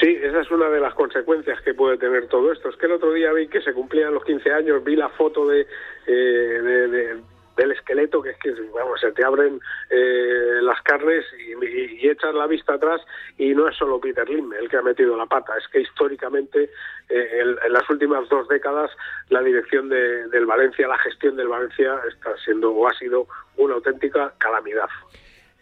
Sí, 0.00 0.16
esa 0.22 0.40
es 0.42 0.50
una 0.52 0.68
de 0.70 0.80
las 0.80 0.94
consecuencias 0.94 1.60
que 1.62 1.74
puede 1.74 1.96
tener 1.98 2.28
todo 2.28 2.52
esto. 2.52 2.68
Es 2.68 2.76
que 2.76 2.86
el 2.86 2.92
otro 2.92 3.12
día 3.12 3.32
vi 3.32 3.48
que 3.48 3.60
se 3.62 3.72
cumplían 3.72 4.14
los 4.14 4.24
15 4.24 4.52
años, 4.52 4.84
vi 4.84 4.94
la 4.94 5.08
foto 5.08 5.44
de, 5.46 5.62
eh, 6.06 6.12
de- 6.12 6.88
de- 6.88 7.16
del 7.56 7.72
esqueleto, 7.72 8.20
que 8.22 8.30
es 8.30 8.36
que, 8.38 8.52
vamos, 8.74 9.00
se 9.00 9.12
te 9.12 9.24
abren 9.24 9.60
eh, 9.90 10.60
las 10.62 10.80
carnes 10.82 11.24
y, 11.38 12.08
echas 12.08 12.34
la 12.34 12.46
vista 12.46 12.74
atrás 12.74 13.00
y 13.38 13.54
no 13.54 13.68
es 13.68 13.76
solo 13.76 14.00
Peter 14.00 14.28
Lim 14.28 14.52
el 14.52 14.68
que 14.68 14.76
ha 14.76 14.82
metido 14.82 15.16
la 15.16 15.26
pata, 15.26 15.52
es 15.58 15.66
que 15.68 15.80
históricamente 15.80 16.70
eh, 17.08 17.28
en, 17.40 17.72
las 17.72 17.88
últimas 17.88 18.28
dos 18.28 18.46
décadas 18.48 18.90
la 19.30 19.42
dirección 19.42 19.88
de- 19.88 20.28
del 20.28 20.46
Valencia, 20.46 20.86
la 20.88 20.98
gestión 20.98 21.36
del 21.36 21.48
Valencia 21.48 21.94
está 22.12 22.36
siendo 22.44 22.72
o 22.72 22.88
ha 22.88 22.92
sido 22.94 23.26
una 23.56 23.74
auténtica 23.74 24.32
calamidad. 24.38 24.88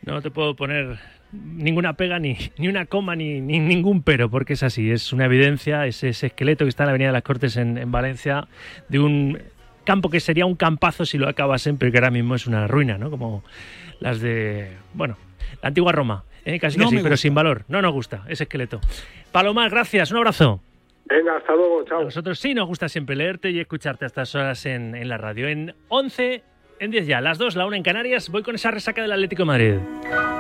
No 0.05 0.20
te 0.20 0.30
puedo 0.30 0.57
poner 0.57 0.99
ninguna 1.32 1.95
pega, 1.95 2.18
ni, 2.18 2.36
ni 2.59 2.68
una 2.68 2.86
coma, 2.86 3.14
ni, 3.16 3.40
ni 3.40 3.59
ningún 3.61 4.03
pero, 4.03 4.28
porque 4.28 4.55
es 4.55 4.62
así, 4.62 4.90
es 4.90 5.12
una 5.12 5.26
evidencia, 5.26 5.86
es 5.86 6.03
ese 6.05 6.26
esqueleto 6.26 6.64
que 6.64 6.68
está 6.68 6.82
en 6.82 6.86
la 6.88 6.90
Avenida 6.90 7.09
de 7.09 7.12
las 7.14 7.22
Cortes 7.22 7.57
en 7.57 7.90
Valencia, 7.90 8.49
de 8.88 8.99
un 8.99 9.38
campo 9.85 10.11
que 10.11 10.20
sería 10.20 10.47
un 10.47 10.57
campazo 10.57 11.05
si 11.05 11.18
lo 11.18 11.28
acabasen, 11.28 11.78
pero 11.78 11.93
que 11.93 11.99
ahora 11.99 12.11
mismo 12.11 12.35
es 12.35 12.47
una 12.47 12.66
ruina, 12.66 12.99
¿no? 12.99 13.11
Como 13.11 13.43
las 14.01 14.20
de, 14.20 14.72
bueno, 14.95 15.16
la 15.62 15.68
antigua 15.68 15.93
Roma, 15.93 16.24
¿eh? 16.45 16.59
casi 16.59 16.78
No 16.78 16.85
casi, 16.85 16.99
pero 17.03 17.16
sin 17.16 17.35
valor, 17.35 17.64
no 17.68 17.83
nos 17.83 17.93
gusta 17.93 18.24
ese 18.28 18.45
esqueleto. 18.45 18.80
Palomar, 19.30 19.70
gracias, 19.70 20.11
un 20.11 20.18
abrazo. 20.18 20.61
Venga, 21.07 21.37
hasta 21.37 21.55
luego, 21.55 21.85
chao. 21.85 22.01
A 22.01 22.05
nosotros 22.05 22.39
sí 22.39 22.55
nos 22.55 22.66
gusta 22.66 22.89
siempre 22.89 23.16
leerte 23.16 23.51
y 23.51 23.61
escucharte 23.61 24.05
a 24.05 24.07
estas 24.07 24.35
horas 24.35 24.64
en, 24.66 24.95
en 24.95 25.09
la 25.09 25.18
radio. 25.18 25.49
En 25.49 25.74
11, 25.89 26.43
en 26.78 26.91
10 26.91 27.07
ya, 27.07 27.20
las 27.20 27.39
2, 27.39 27.57
la 27.57 27.66
1 27.66 27.76
en 27.76 27.83
Canarias, 27.83 28.28
voy 28.30 28.43
con 28.43 28.55
esa 28.55 28.70
resaca 28.70 29.03
del 29.03 29.12
Atlético 29.12 29.43
de 29.43 29.47
Madrid. 29.47 30.32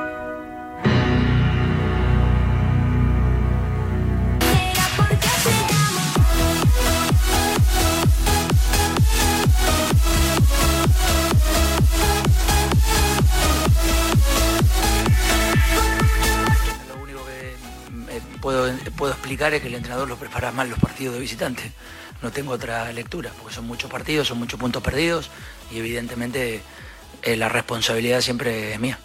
Puedo, 18.42 18.66
explicar 18.66 19.54
es 19.54 19.62
que 19.62 19.68
el 19.68 19.74
entrenador 19.74 20.08
lo 20.08 20.16
prepara 20.16 20.52
mal 20.52 20.68
los 20.68 20.78
partidos 20.78 21.14
de 21.14 21.20
visitante. 21.20 21.72
No 22.20 22.30
tengo 22.30 22.52
otra 22.52 22.92
lectura, 22.92 23.30
porque 23.38 23.54
son 23.54 23.66
muchos 23.66 23.90
partidos, 23.90 24.28
son 24.28 24.38
muchos 24.38 24.60
puntos 24.60 24.82
perdidos 24.82 25.30
y 25.70 25.78
evidentemente 25.78 26.60
eh, 27.22 27.36
la 27.36 27.48
responsabilidad 27.48 28.20
siempre 28.20 28.74
es 28.74 28.80
mía. 28.80 28.98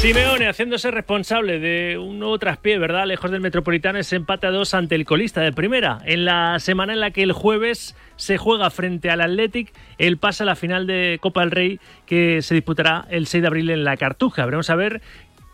Simeone 0.00 0.46
haciéndose 0.46 0.90
responsable 0.90 1.58
de 1.58 1.96
un 1.98 2.18
nuevo 2.18 2.38
traspié, 2.38 2.78
¿verdad? 2.78 3.06
Lejos 3.06 3.30
del 3.30 3.40
Metropolitano 3.40 3.98
ese 3.98 4.16
empate 4.16 4.46
a 4.46 4.50
dos 4.50 4.74
ante 4.74 4.94
el 4.94 5.06
colista 5.06 5.40
de 5.40 5.52
primera. 5.52 5.98
En 6.04 6.26
la 6.26 6.58
semana 6.60 6.92
en 6.92 7.00
la 7.00 7.10
que 7.10 7.22
el 7.22 7.32
jueves 7.32 7.96
se 8.16 8.36
juega 8.36 8.70
frente 8.70 9.10
al 9.10 9.22
Athletic 9.22 9.72
el 9.98 10.18
pase 10.18 10.42
a 10.42 10.46
la 10.46 10.54
final 10.54 10.86
de 10.86 11.18
Copa 11.20 11.40
del 11.40 11.50
Rey 11.50 11.80
que 12.04 12.42
se 12.42 12.54
disputará 12.54 13.06
el 13.10 13.26
6 13.26 13.40
de 13.40 13.48
abril 13.48 13.70
en 13.70 13.84
la 13.84 13.96
Cartuja. 13.96 14.44
Veremos 14.44 14.68
a 14.68 14.76
ver 14.76 15.00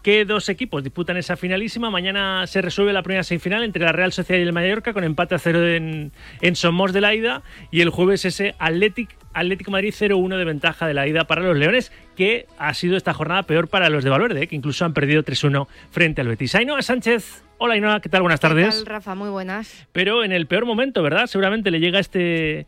qué 0.03 0.25
dos 0.25 0.49
equipos 0.49 0.83
disputan 0.83 1.17
esa 1.17 1.37
finalísima. 1.37 1.91
Mañana 1.91 2.47
se 2.47 2.61
resuelve 2.61 2.93
la 2.93 3.03
primera 3.03 3.23
semifinal 3.23 3.63
entre 3.63 3.85
la 3.85 3.93
Real 3.93 4.13
Sociedad 4.13 4.41
y 4.41 4.43
el 4.43 4.53
Mallorca 4.53 4.93
con 4.93 5.05
empate 5.05 5.35
a 5.35 5.39
cero 5.39 5.67
en, 5.67 6.13
en 6.41 6.57
Somos 6.57 6.93
de 6.93 7.01
la 7.01 7.15
ida 7.15 7.43
y 7.71 7.81
el 7.81 7.91
jueves 7.91 8.25
ese 8.25 8.55
Athletic 8.59 9.17
Atlético 9.35 9.71
Madrid 9.71 9.95
0-1 9.97 10.37
de 10.37 10.45
ventaja 10.45 10.87
de 10.87 10.95
la 10.95 11.07
ida 11.07 11.25
para 11.25 11.43
los 11.43 11.57
Leones, 11.57 11.91
que 12.17 12.47
ha 12.59 12.75
sido 12.75 12.97
esta 12.97 13.15
jornada 13.15 13.45
peor 13.45 13.69
para 13.69 13.89
los 13.89 14.05
de 14.05 14.11
Valverde, 14.11 14.47
que 14.47 14.57
incluso 14.57 14.85
han 14.85 14.93
perdido 14.93 15.23
3-1 15.23 15.67
frente 15.91 16.21
al 16.21 16.29
Betis. 16.29 16.55
Ainhoa 16.55 16.83
Sánchez, 16.83 17.43
hola 17.59 17.75
Ainhoa, 17.75 18.01
¿qué 18.01 18.09
tal? 18.11 18.23
Buenas 18.23 18.41
¿Qué 18.41 18.49
tardes. 18.49 18.77
tal, 18.77 18.87
Rafa? 18.87 19.15
Muy 19.15 19.31
buenas. 19.31 19.87
Pero 19.93 20.25
en 20.25 20.33
el 20.33 20.47
peor 20.47 20.67
momento, 20.67 21.03
¿verdad? 21.03 21.27
Seguramente 21.29 21.71
le 21.71 21.81
llega 21.81 21.99
este, 21.99 22.67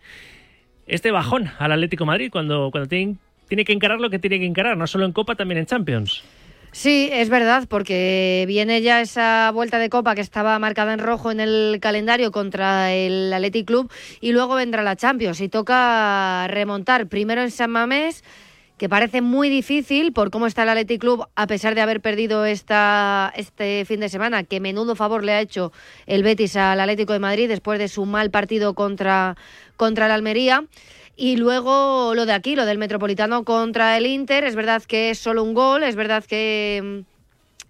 este 0.87 1.11
bajón 1.11 1.51
al 1.59 1.73
Atlético 1.73 2.07
Madrid 2.07 2.31
cuando, 2.33 2.71
cuando 2.71 2.89
tiene, 2.89 3.17
tiene 3.49 3.65
que 3.67 3.73
encarar 3.75 4.01
lo 4.01 4.09
que 4.09 4.19
tiene 4.19 4.39
que 4.39 4.47
encarar, 4.47 4.77
no 4.79 4.87
solo 4.87 5.05
en 5.05 5.13
Copa, 5.13 5.35
también 5.35 5.59
en 5.59 5.67
Champions. 5.67 6.25
Sí, 6.75 7.09
es 7.13 7.29
verdad, 7.29 7.69
porque 7.69 8.45
viene 8.49 8.83
ya 8.83 9.01
esa 9.01 9.53
vuelta 9.55 9.79
de 9.79 9.89
copa 9.89 10.17
que 10.17 10.21
estaba 10.21 10.59
marcada 10.59 10.93
en 10.93 10.99
rojo 10.99 11.31
en 11.31 11.39
el 11.39 11.79
calendario 11.81 12.33
contra 12.33 12.93
el 12.93 13.33
Athletic 13.33 13.65
Club 13.65 13.93
y 14.21 14.33
luego 14.33 14.57
vendrá 14.57 14.83
la 14.83 14.97
Champions 14.97 15.41
y 15.41 15.49
toca 15.49 16.49
remontar 16.49 17.07
primero 17.07 17.43
en 17.43 17.53
San 17.53 17.71
Mamés 17.71 18.25
que 18.77 18.89
parece 18.89 19.21
muy 19.23 19.51
difícil 19.51 20.13
por 20.13 20.33
cómo 20.33 20.49
está 20.49 20.65
el 20.65 20.71
Athletic 20.71 21.01
Club, 21.01 21.29
a 21.37 21.47
pesar 21.47 21.77
de 21.77 21.81
haber 21.81 22.01
perdido 22.01 22.45
esta, 22.45 23.33
este 23.37 23.85
fin 23.85 24.01
de 24.01 24.09
semana, 24.09 24.43
que 24.43 24.59
menudo 24.59 24.97
favor 24.97 25.23
le 25.23 25.31
ha 25.31 25.41
hecho 25.41 25.71
el 26.07 26.25
Betis 26.25 26.57
al 26.57 26.81
Atlético 26.81 27.13
de 27.13 27.21
Madrid 27.21 27.49
después 27.49 27.79
de 27.79 27.87
su 27.87 28.05
mal 28.05 28.33
partido 28.33 28.75
contra, 28.75 29.37
contra 29.77 30.07
el 30.07 30.13
Almería. 30.13 30.65
Y 31.17 31.37
luego 31.37 32.15
lo 32.15 32.27
de 32.27 32.33
aquí, 32.33 32.57
lo 32.57 32.67
del 32.67 32.79
Metropolitano 32.79 33.45
contra 33.45 33.97
el 33.97 34.07
Inter, 34.07 34.45
es 34.45 34.57
verdad 34.57 34.83
que 34.83 35.11
es 35.11 35.19
solo 35.19 35.45
un 35.45 35.55
gol, 35.55 35.85
es 35.85 35.95
verdad 35.95 36.25
que, 36.25 37.05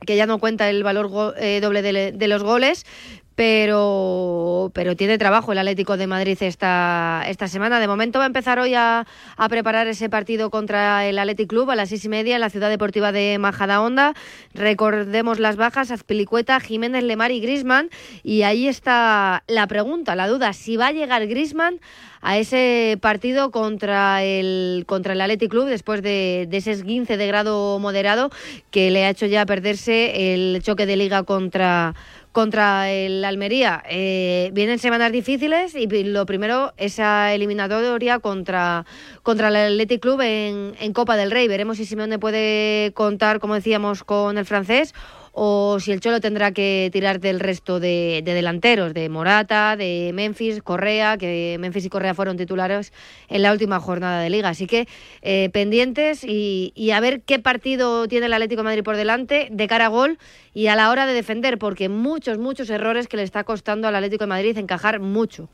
que 0.06 0.16
ya 0.16 0.26
no 0.26 0.38
cuenta 0.38 0.70
el 0.70 0.82
valor 0.82 1.34
eh, 1.38 1.60
doble 1.60 1.82
de, 1.82 2.12
de, 2.12 2.28
los 2.28 2.42
goles, 2.42 2.86
pero, 3.34 4.70
pero 4.74 4.96
tiene 4.96 5.18
trabajo 5.18 5.52
el 5.52 5.58
Atlético 5.58 5.96
de 5.98 6.06
Madrid 6.06 6.38
esta, 6.40 7.22
esta 7.26 7.48
semana. 7.48 7.80
De 7.80 7.88
momento 7.88 8.18
va 8.18 8.24
a 8.24 8.28
empezar 8.28 8.58
hoy 8.58 8.74
a, 8.74 9.06
a 9.36 9.48
preparar 9.48 9.88
ese 9.88 10.08
partido 10.08 10.50
contra 10.50 11.04
el 11.06 11.18
Athletic 11.18 11.48
Club 11.48 11.70
a 11.70 11.76
las 11.76 11.90
seis 11.90 12.04
y 12.04 12.08
media 12.08 12.36
en 12.36 12.40
la 12.40 12.50
ciudad 12.50 12.70
deportiva 12.70 13.12
de 13.12 13.38
Majadahonda. 13.38 14.14
Recordemos 14.54 15.38
las 15.38 15.56
bajas, 15.56 15.90
Azpilicueta, 15.90 16.60
Jiménez, 16.60 17.02
Lemar 17.02 17.32
y 17.32 17.40
Grisman. 17.40 17.90
Y 18.22 18.42
ahí 18.42 18.68
está 18.68 19.42
la 19.48 19.66
pregunta, 19.66 20.14
la 20.14 20.28
duda, 20.28 20.52
si 20.52 20.76
va 20.76 20.88
a 20.88 20.92
llegar 20.92 21.26
Grisman 21.26 21.80
a 22.24 22.38
ese 22.38 22.98
partido 23.00 23.50
contra 23.50 24.24
el 24.24 24.84
contra 24.86 25.12
el 25.12 25.20
Athletic 25.20 25.50
Club 25.50 25.66
después 25.66 26.02
de, 26.02 26.48
ese 26.50 26.72
esguince 26.72 27.18
de 27.18 27.26
grado 27.26 27.78
moderado 27.78 28.30
que 28.70 28.90
le 28.90 29.04
ha 29.04 29.10
hecho 29.10 29.26
ya 29.26 29.44
perderse 29.44 30.32
el 30.32 30.62
choque 30.62 30.86
de 30.86 30.96
liga 30.96 31.22
contra 31.22 31.94
contra 32.32 32.90
el 32.90 33.24
Almería. 33.24 33.84
Eh, 33.88 34.50
vienen 34.54 34.80
semanas 34.80 35.12
difíciles 35.12 35.76
y 35.76 35.86
lo 36.02 36.26
primero, 36.26 36.72
esa 36.78 37.32
eliminatoria 37.32 38.18
contra, 38.18 38.86
contra 39.24 39.48
el 39.48 39.56
Athletic 39.56 40.00
Club 40.00 40.20
en, 40.20 40.74
en 40.78 40.92
Copa 40.92 41.16
del 41.16 41.32
Rey. 41.32 41.48
Veremos 41.48 41.78
si 41.78 41.86
Simeone 41.86 42.20
puede 42.20 42.92
contar, 42.92 43.40
como 43.40 43.54
decíamos, 43.54 44.04
con 44.04 44.38
el 44.38 44.44
francés 44.44 44.94
o 45.32 45.80
si 45.80 45.90
el 45.90 46.00
Cholo 46.00 46.20
tendrá 46.20 46.52
que 46.52 46.90
tirar 46.92 47.18
del 47.18 47.40
resto 47.40 47.80
de, 47.80 48.22
de, 48.22 48.34
delanteros, 48.34 48.94
de 48.94 49.08
Morata, 49.08 49.76
de 49.76 50.12
Memphis, 50.14 50.62
Correa, 50.62 51.16
que 51.16 51.56
Memphis 51.58 51.86
y 51.86 51.88
Correa 51.88 52.14
fueron 52.14 52.36
titulares 52.36 52.92
en 53.28 53.42
la 53.42 53.50
última 53.50 53.80
jornada 53.80 54.20
de 54.20 54.30
liga. 54.30 54.50
Así 54.50 54.66
que 54.66 54.86
eh, 55.22 55.50
pendientes 55.52 56.22
y, 56.22 56.72
y, 56.76 56.90
a 56.90 57.00
ver 57.00 57.22
qué 57.22 57.40
partido 57.40 58.06
tiene 58.06 58.26
el 58.26 58.32
Atlético 58.32 58.60
de 58.60 58.64
Madrid 58.64 58.84
por 58.84 58.96
delante 58.96 59.48
de 59.50 59.66
cara 59.66 59.86
a 59.86 59.88
gol 59.88 60.18
y 60.52 60.68
a 60.68 60.76
la 60.76 60.90
hora 60.90 61.06
de 61.06 61.14
defender, 61.14 61.58
porque 61.58 61.88
muchos, 61.88 62.38
muchos 62.38 62.70
errores 62.70 63.08
que 63.08 63.16
le 63.16 63.24
está 63.24 63.42
costando 63.42 63.88
al 63.88 63.96
Atlético 63.96 64.24
de 64.24 64.28
Madrid 64.28 64.56
encajar 64.58 65.00
mucho. 65.00 65.48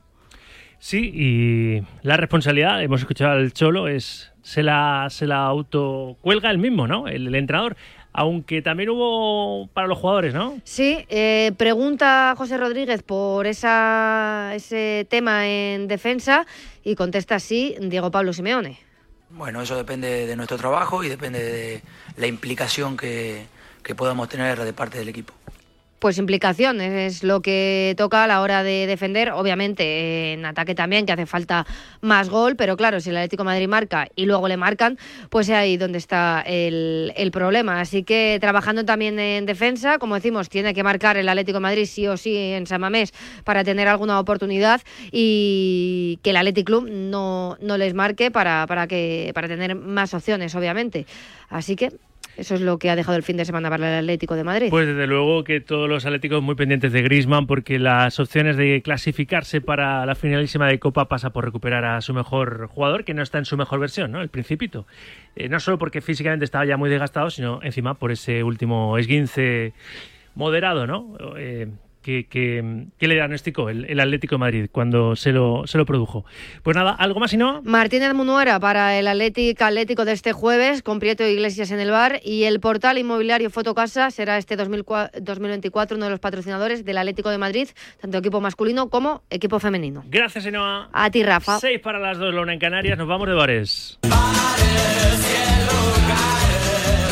Sí, 0.80 1.12
y 1.14 1.82
la 2.02 2.16
responsabilidad, 2.16 2.82
hemos 2.82 3.00
escuchado 3.00 3.32
al 3.32 3.52
Cholo, 3.52 3.86
es 3.86 4.32
se 4.42 4.62
la, 4.62 5.06
se 5.10 5.26
la 5.26 5.44
autocuelga 5.44 6.50
el 6.50 6.58
mismo, 6.58 6.88
¿no? 6.88 7.06
El, 7.06 7.28
el 7.28 7.34
entrenador 7.34 7.76
aunque 8.12 8.60
también 8.60 8.90
hubo 8.90 9.68
para 9.68 9.86
los 9.86 9.98
jugadores, 9.98 10.34
¿no? 10.34 10.58
Sí, 10.64 11.04
eh, 11.08 11.52
pregunta 11.56 12.34
José 12.36 12.56
Rodríguez 12.56 13.02
por 13.02 13.46
esa, 13.46 14.52
ese 14.54 15.06
tema 15.08 15.48
en 15.48 15.86
defensa 15.86 16.46
y 16.82 16.96
contesta 16.96 17.36
así 17.36 17.76
Diego 17.80 18.10
Pablo 18.10 18.32
Simeone. 18.32 18.78
Bueno, 19.30 19.62
eso 19.62 19.76
depende 19.76 20.26
de 20.26 20.34
nuestro 20.34 20.56
trabajo 20.56 21.04
y 21.04 21.08
depende 21.08 21.40
de 21.40 21.82
la 22.16 22.26
implicación 22.26 22.96
que, 22.96 23.46
que 23.84 23.94
podamos 23.94 24.28
tener 24.28 24.58
de 24.58 24.72
parte 24.72 24.98
del 24.98 25.08
equipo 25.08 25.32
pues 26.00 26.18
implicaciones 26.18 26.92
es 26.92 27.22
lo 27.22 27.42
que 27.42 27.94
toca 27.96 28.24
a 28.24 28.26
la 28.26 28.40
hora 28.40 28.62
de 28.62 28.86
defender, 28.86 29.30
obviamente 29.32 30.32
en 30.32 30.46
ataque 30.46 30.74
también, 30.74 31.04
que 31.06 31.12
hace 31.12 31.26
falta 31.26 31.66
más 32.00 32.30
gol, 32.30 32.56
pero 32.56 32.76
claro, 32.76 33.00
si 33.00 33.10
el 33.10 33.18
Atlético 33.18 33.44
Madrid 33.44 33.68
marca 33.68 34.08
y 34.16 34.24
luego 34.24 34.48
le 34.48 34.56
marcan, 34.56 34.98
pues 35.28 35.48
es 35.48 35.54
ahí 35.54 35.76
donde 35.76 35.98
está 35.98 36.42
el, 36.46 37.12
problema. 37.30 37.80
Así 37.80 38.02
que 38.02 38.38
trabajando 38.40 38.84
también 38.84 39.20
en 39.20 39.46
defensa, 39.46 39.98
como 39.98 40.16
decimos, 40.16 40.48
tiene 40.48 40.74
que 40.74 40.82
marcar 40.82 41.16
el 41.16 41.28
Atlético 41.28 41.60
Madrid 41.60 41.84
sí 41.84 42.08
o 42.08 42.16
sí 42.16 42.34
en 42.36 42.66
San 42.66 42.80
Mamés 42.80 43.12
para 43.44 43.62
tener 43.62 43.86
alguna 43.86 44.18
oportunidad 44.18 44.80
y 45.12 46.18
que 46.22 46.30
el 46.30 46.36
Atlético 46.38 46.66
Club 46.66 46.88
no, 46.90 47.56
no 47.60 47.78
les 47.78 47.94
marque 47.94 48.30
para, 48.30 48.66
para, 48.66 48.86
que, 48.88 49.30
para 49.34 49.48
tener 49.48 49.76
más 49.76 50.12
opciones, 50.14 50.54
obviamente. 50.54 51.06
Así 51.48 51.76
que 51.76 51.92
eso 52.40 52.54
es 52.54 52.62
lo 52.62 52.78
que 52.78 52.88
ha 52.88 52.96
dejado 52.96 53.18
el 53.18 53.22
fin 53.22 53.36
de 53.36 53.44
semana 53.44 53.68
para 53.68 53.98
el 53.98 53.98
Atlético 53.98 54.34
de 54.34 54.44
Madrid. 54.44 54.68
Pues 54.70 54.86
desde 54.86 55.06
luego 55.06 55.44
que 55.44 55.60
todos 55.60 55.90
los 55.90 56.06
atléticos 56.06 56.42
muy 56.42 56.54
pendientes 56.54 56.90
de 56.90 57.02
Griezmann 57.02 57.46
porque 57.46 57.78
las 57.78 58.18
opciones 58.18 58.56
de 58.56 58.80
clasificarse 58.80 59.60
para 59.60 60.06
la 60.06 60.14
finalísima 60.14 60.66
de 60.66 60.78
Copa 60.78 61.06
pasa 61.06 61.30
por 61.30 61.44
recuperar 61.44 61.84
a 61.84 62.00
su 62.00 62.14
mejor 62.14 62.68
jugador 62.68 63.04
que 63.04 63.12
no 63.12 63.22
está 63.22 63.36
en 63.36 63.44
su 63.44 63.58
mejor 63.58 63.78
versión, 63.78 64.10
¿no? 64.10 64.22
El 64.22 64.30
Principito. 64.30 64.86
Eh, 65.36 65.50
no 65.50 65.60
solo 65.60 65.76
porque 65.76 66.00
físicamente 66.00 66.46
estaba 66.46 66.64
ya 66.64 66.78
muy 66.78 66.88
desgastado, 66.88 67.28
sino 67.28 67.60
encima 67.62 67.92
por 67.92 68.10
ese 68.10 68.42
último 68.42 68.96
esguince 68.96 69.74
moderado, 70.34 70.86
¿no? 70.86 71.16
Eh, 71.36 71.68
que, 72.02 72.26
que, 72.26 72.86
que, 72.98 73.08
le 73.08 73.14
diagnosticó 73.14 73.68
el, 73.68 73.84
el, 73.84 74.00
Atlético 74.00 74.36
de 74.36 74.38
Madrid 74.38 74.66
cuando 74.70 75.16
se 75.16 75.32
lo, 75.32 75.66
se 75.66 75.78
lo 75.78 75.86
produjo. 75.86 76.24
Pues 76.62 76.76
nada, 76.76 76.92
¿algo 76.92 77.20
más 77.20 77.32
y 77.32 77.36
no? 77.36 77.62
Martínez 77.64 78.14
Munuera 78.14 78.58
para 78.60 78.98
el 78.98 79.06
Atlético 79.06 79.64
Atlético 79.64 80.04
de 80.04 80.12
este 80.12 80.32
jueves, 80.32 80.82
con 80.82 80.98
Prieto 80.98 81.24
Iglesias 81.24 81.70
en 81.70 81.80
el 81.80 81.90
bar. 81.90 82.20
Y 82.24 82.44
el 82.44 82.60
portal 82.60 82.98
inmobiliario 82.98 83.50
Fotocasa 83.50 84.10
será 84.10 84.38
este 84.38 84.56
2024 84.56 85.96
uno 85.96 86.06
de 86.06 86.10
los 86.10 86.20
patrocinadores 86.20 86.84
del 86.84 86.98
Atlético 86.98 87.30
de 87.30 87.38
Madrid, 87.38 87.68
tanto 88.00 88.18
equipo 88.18 88.40
masculino 88.40 88.88
como 88.88 89.22
equipo 89.30 89.58
femenino. 89.58 90.04
Gracias, 90.08 90.46
Enoa. 90.46 90.88
A 90.92 91.10
ti, 91.10 91.22
Rafa. 91.22 91.58
Seis 91.58 91.80
para 91.80 91.98
las 91.98 92.18
dos, 92.18 92.34
Lona 92.34 92.52
en 92.52 92.58
Canarias. 92.58 92.98
Nos 92.98 93.08
vamos 93.08 93.28
de 93.28 93.34
bares. 93.34 93.98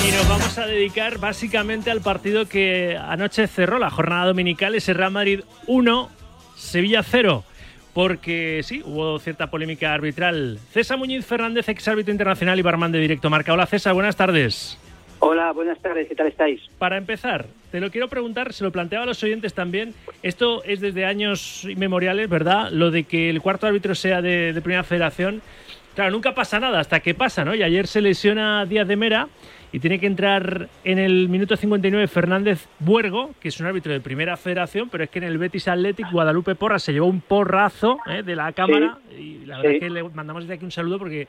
Y 0.08 0.10
nos 0.10 0.26
vamos 0.26 0.56
a 0.56 0.66
dedicar 0.66 1.18
básicamente 1.18 1.90
al 1.90 2.00
partido 2.00 2.48
que 2.48 2.96
anoche 2.96 3.46
cerró 3.46 3.78
la 3.78 3.90
jornada 3.90 4.24
dominical, 4.24 4.74
ese 4.74 4.94
Real 4.94 5.10
Madrid 5.10 5.40
1, 5.66 6.08
Sevilla 6.56 7.02
0. 7.02 7.44
Porque 7.92 8.62
sí, 8.64 8.80
hubo 8.86 9.18
cierta 9.18 9.50
polémica 9.50 9.92
arbitral. 9.92 10.60
César 10.70 10.96
Muñiz 10.96 11.26
Fernández, 11.26 11.68
ex 11.68 11.86
árbitro 11.88 12.10
internacional 12.10 12.58
y 12.58 12.62
barman 12.62 12.90
de 12.90 13.00
directo 13.00 13.28
marca. 13.28 13.52
Hola 13.52 13.66
César, 13.66 13.92
buenas 13.92 14.16
tardes. 14.16 14.78
Hola, 15.18 15.52
buenas 15.52 15.78
tardes, 15.80 16.08
¿qué 16.08 16.14
tal 16.14 16.28
estáis? 16.28 16.62
Para 16.78 16.96
empezar, 16.96 17.44
te 17.70 17.78
lo 17.78 17.90
quiero 17.90 18.08
preguntar, 18.08 18.54
se 18.54 18.64
lo 18.64 18.72
planteaba 18.72 19.02
a 19.02 19.06
los 19.08 19.22
oyentes 19.22 19.52
también. 19.52 19.92
Esto 20.22 20.64
es 20.64 20.80
desde 20.80 21.04
años 21.04 21.64
inmemoriales, 21.64 22.30
¿verdad? 22.30 22.70
Lo 22.70 22.90
de 22.90 23.04
que 23.04 23.28
el 23.28 23.42
cuarto 23.42 23.66
árbitro 23.66 23.94
sea 23.94 24.22
de, 24.22 24.54
de 24.54 24.62
primera 24.62 24.84
federación. 24.84 25.42
Claro, 25.94 26.12
nunca 26.12 26.32
pasa 26.32 26.60
nada 26.60 26.80
hasta 26.80 27.00
que 27.00 27.12
pasa, 27.12 27.44
¿no? 27.44 27.54
Y 27.54 27.62
ayer 27.62 27.88
se 27.88 28.00
lesiona 28.00 28.64
Díaz 28.64 28.88
de 28.88 28.96
Mera 28.96 29.28
y 29.72 29.80
tiene 29.80 29.98
que 29.98 30.06
entrar 30.06 30.68
en 30.84 30.98
el 30.98 31.28
minuto 31.28 31.56
59 31.56 32.06
Fernández 32.08 32.68
Buergo, 32.78 33.32
que 33.40 33.48
es 33.48 33.60
un 33.60 33.66
árbitro 33.66 33.92
de 33.92 34.00
primera 34.00 34.36
federación, 34.36 34.88
pero 34.88 35.04
es 35.04 35.10
que 35.10 35.18
en 35.18 35.24
el 35.24 35.38
Betis 35.38 35.68
Athletic 35.68 36.10
Guadalupe 36.10 36.54
Porra 36.54 36.78
se 36.78 36.92
llevó 36.92 37.06
un 37.06 37.20
porrazo 37.20 37.98
¿eh? 38.06 38.22
de 38.22 38.36
la 38.36 38.52
cámara 38.52 38.98
sí. 39.10 39.40
y 39.42 39.46
la 39.46 39.58
verdad 39.58 39.70
sí. 39.70 39.76
es 39.76 39.82
que 39.82 39.90
le 39.90 40.02
mandamos 40.04 40.44
desde 40.44 40.54
aquí 40.54 40.64
un 40.64 40.70
saludo 40.70 40.98
porque 40.98 41.28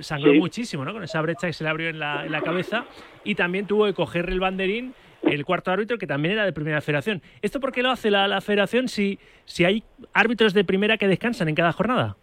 sangró 0.00 0.32
sí. 0.32 0.38
muchísimo, 0.38 0.84
¿no? 0.84 0.92
Con 0.92 1.04
esa 1.04 1.20
brecha 1.20 1.46
que 1.46 1.52
se 1.52 1.64
le 1.64 1.70
abrió 1.70 1.88
en 1.88 1.98
la, 1.98 2.26
en 2.26 2.32
la 2.32 2.42
cabeza 2.42 2.84
y 3.24 3.34
también 3.34 3.66
tuvo 3.66 3.86
que 3.86 3.94
coger 3.94 4.28
el 4.28 4.40
banderín 4.40 4.94
el 5.22 5.44
cuarto 5.44 5.70
árbitro 5.70 5.98
que 5.98 6.06
también 6.06 6.34
era 6.34 6.44
de 6.44 6.52
primera 6.52 6.80
federación. 6.80 7.22
¿Esto 7.42 7.60
por 7.60 7.72
qué 7.72 7.82
lo 7.82 7.90
hace 7.90 8.10
la, 8.10 8.28
la 8.28 8.40
federación 8.40 8.88
si, 8.88 9.18
si 9.44 9.64
hay 9.64 9.82
árbitros 10.12 10.54
de 10.54 10.64
primera 10.64 10.96
que 10.96 11.08
descansan 11.08 11.48
en 11.48 11.54
cada 11.54 11.72
jornada? 11.72 12.16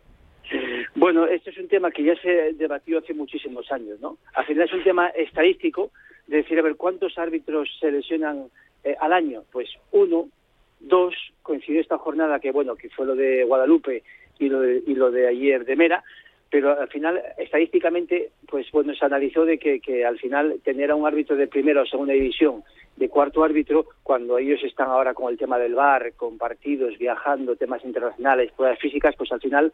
Bueno, 1.06 1.28
este 1.28 1.52
es 1.52 1.58
un 1.60 1.68
tema 1.68 1.92
que 1.92 2.02
ya 2.02 2.16
se 2.16 2.54
debatió 2.54 2.98
hace 2.98 3.14
muchísimos 3.14 3.72
años, 3.72 4.00
¿no? 4.00 4.18
Al 4.34 4.44
final 4.44 4.66
es 4.66 4.74
un 4.74 4.84
tema 4.84 5.10
estadístico, 5.10 5.92
de 6.26 6.38
decir, 6.38 6.58
a 6.58 6.64
ver, 6.64 6.78
¿cuántos 6.78 7.20
árbitros 7.20 7.70
se 7.80 7.92
lesionan 7.92 8.46
eh, 8.84 8.96
al 9.00 9.14
año? 9.14 9.44
Pues 9.52 9.70
uno, 9.92 10.30
dos, 10.80 11.14
coincidió 11.44 11.80
esta 11.80 12.00
jornada 12.00 12.40
que, 12.40 12.50
bueno, 12.50 12.76
que 12.76 12.90
fue 12.90 13.06
lo 13.06 13.14
de 13.14 13.44
Guadalupe 13.44 14.02
y 14.40 14.50
lo 14.50 14.62
de, 14.62 14.82
y 14.88 14.96
lo 14.96 15.12
de 15.12 15.28
ayer 15.28 15.64
de 15.64 15.76
Mera, 15.76 16.04
pero 16.50 16.72
al 16.72 16.88
final, 16.88 17.22
estadísticamente, 17.38 18.32
pues 18.50 18.72
bueno, 18.72 18.96
se 18.96 19.06
analizó 19.06 19.46
de 19.46 19.60
que, 19.60 19.80
que 19.82 20.08
al 20.08 20.18
final 20.18 20.56
tener 20.64 20.90
a 20.90 20.96
un 20.96 21.06
árbitro 21.06 21.36
de 21.36 21.46
primera 21.46 21.84
o 21.84 21.86
segunda 21.86 22.14
división, 22.14 22.64
de 22.96 23.10
cuarto 23.10 23.44
árbitro, 23.44 23.86
cuando 24.02 24.40
ellos 24.40 24.64
están 24.64 24.88
ahora 24.88 25.14
con 25.14 25.32
el 25.32 25.38
tema 25.38 25.60
del 25.60 25.76
bar, 25.76 26.14
con 26.14 26.40
partidos, 26.40 26.98
viajando, 26.98 27.56
temas 27.56 27.86
internacionales, 27.86 28.52
pruebas 28.54 28.80
físicas, 28.80 29.14
pues 29.16 29.32
al 29.32 29.42
final 29.42 29.72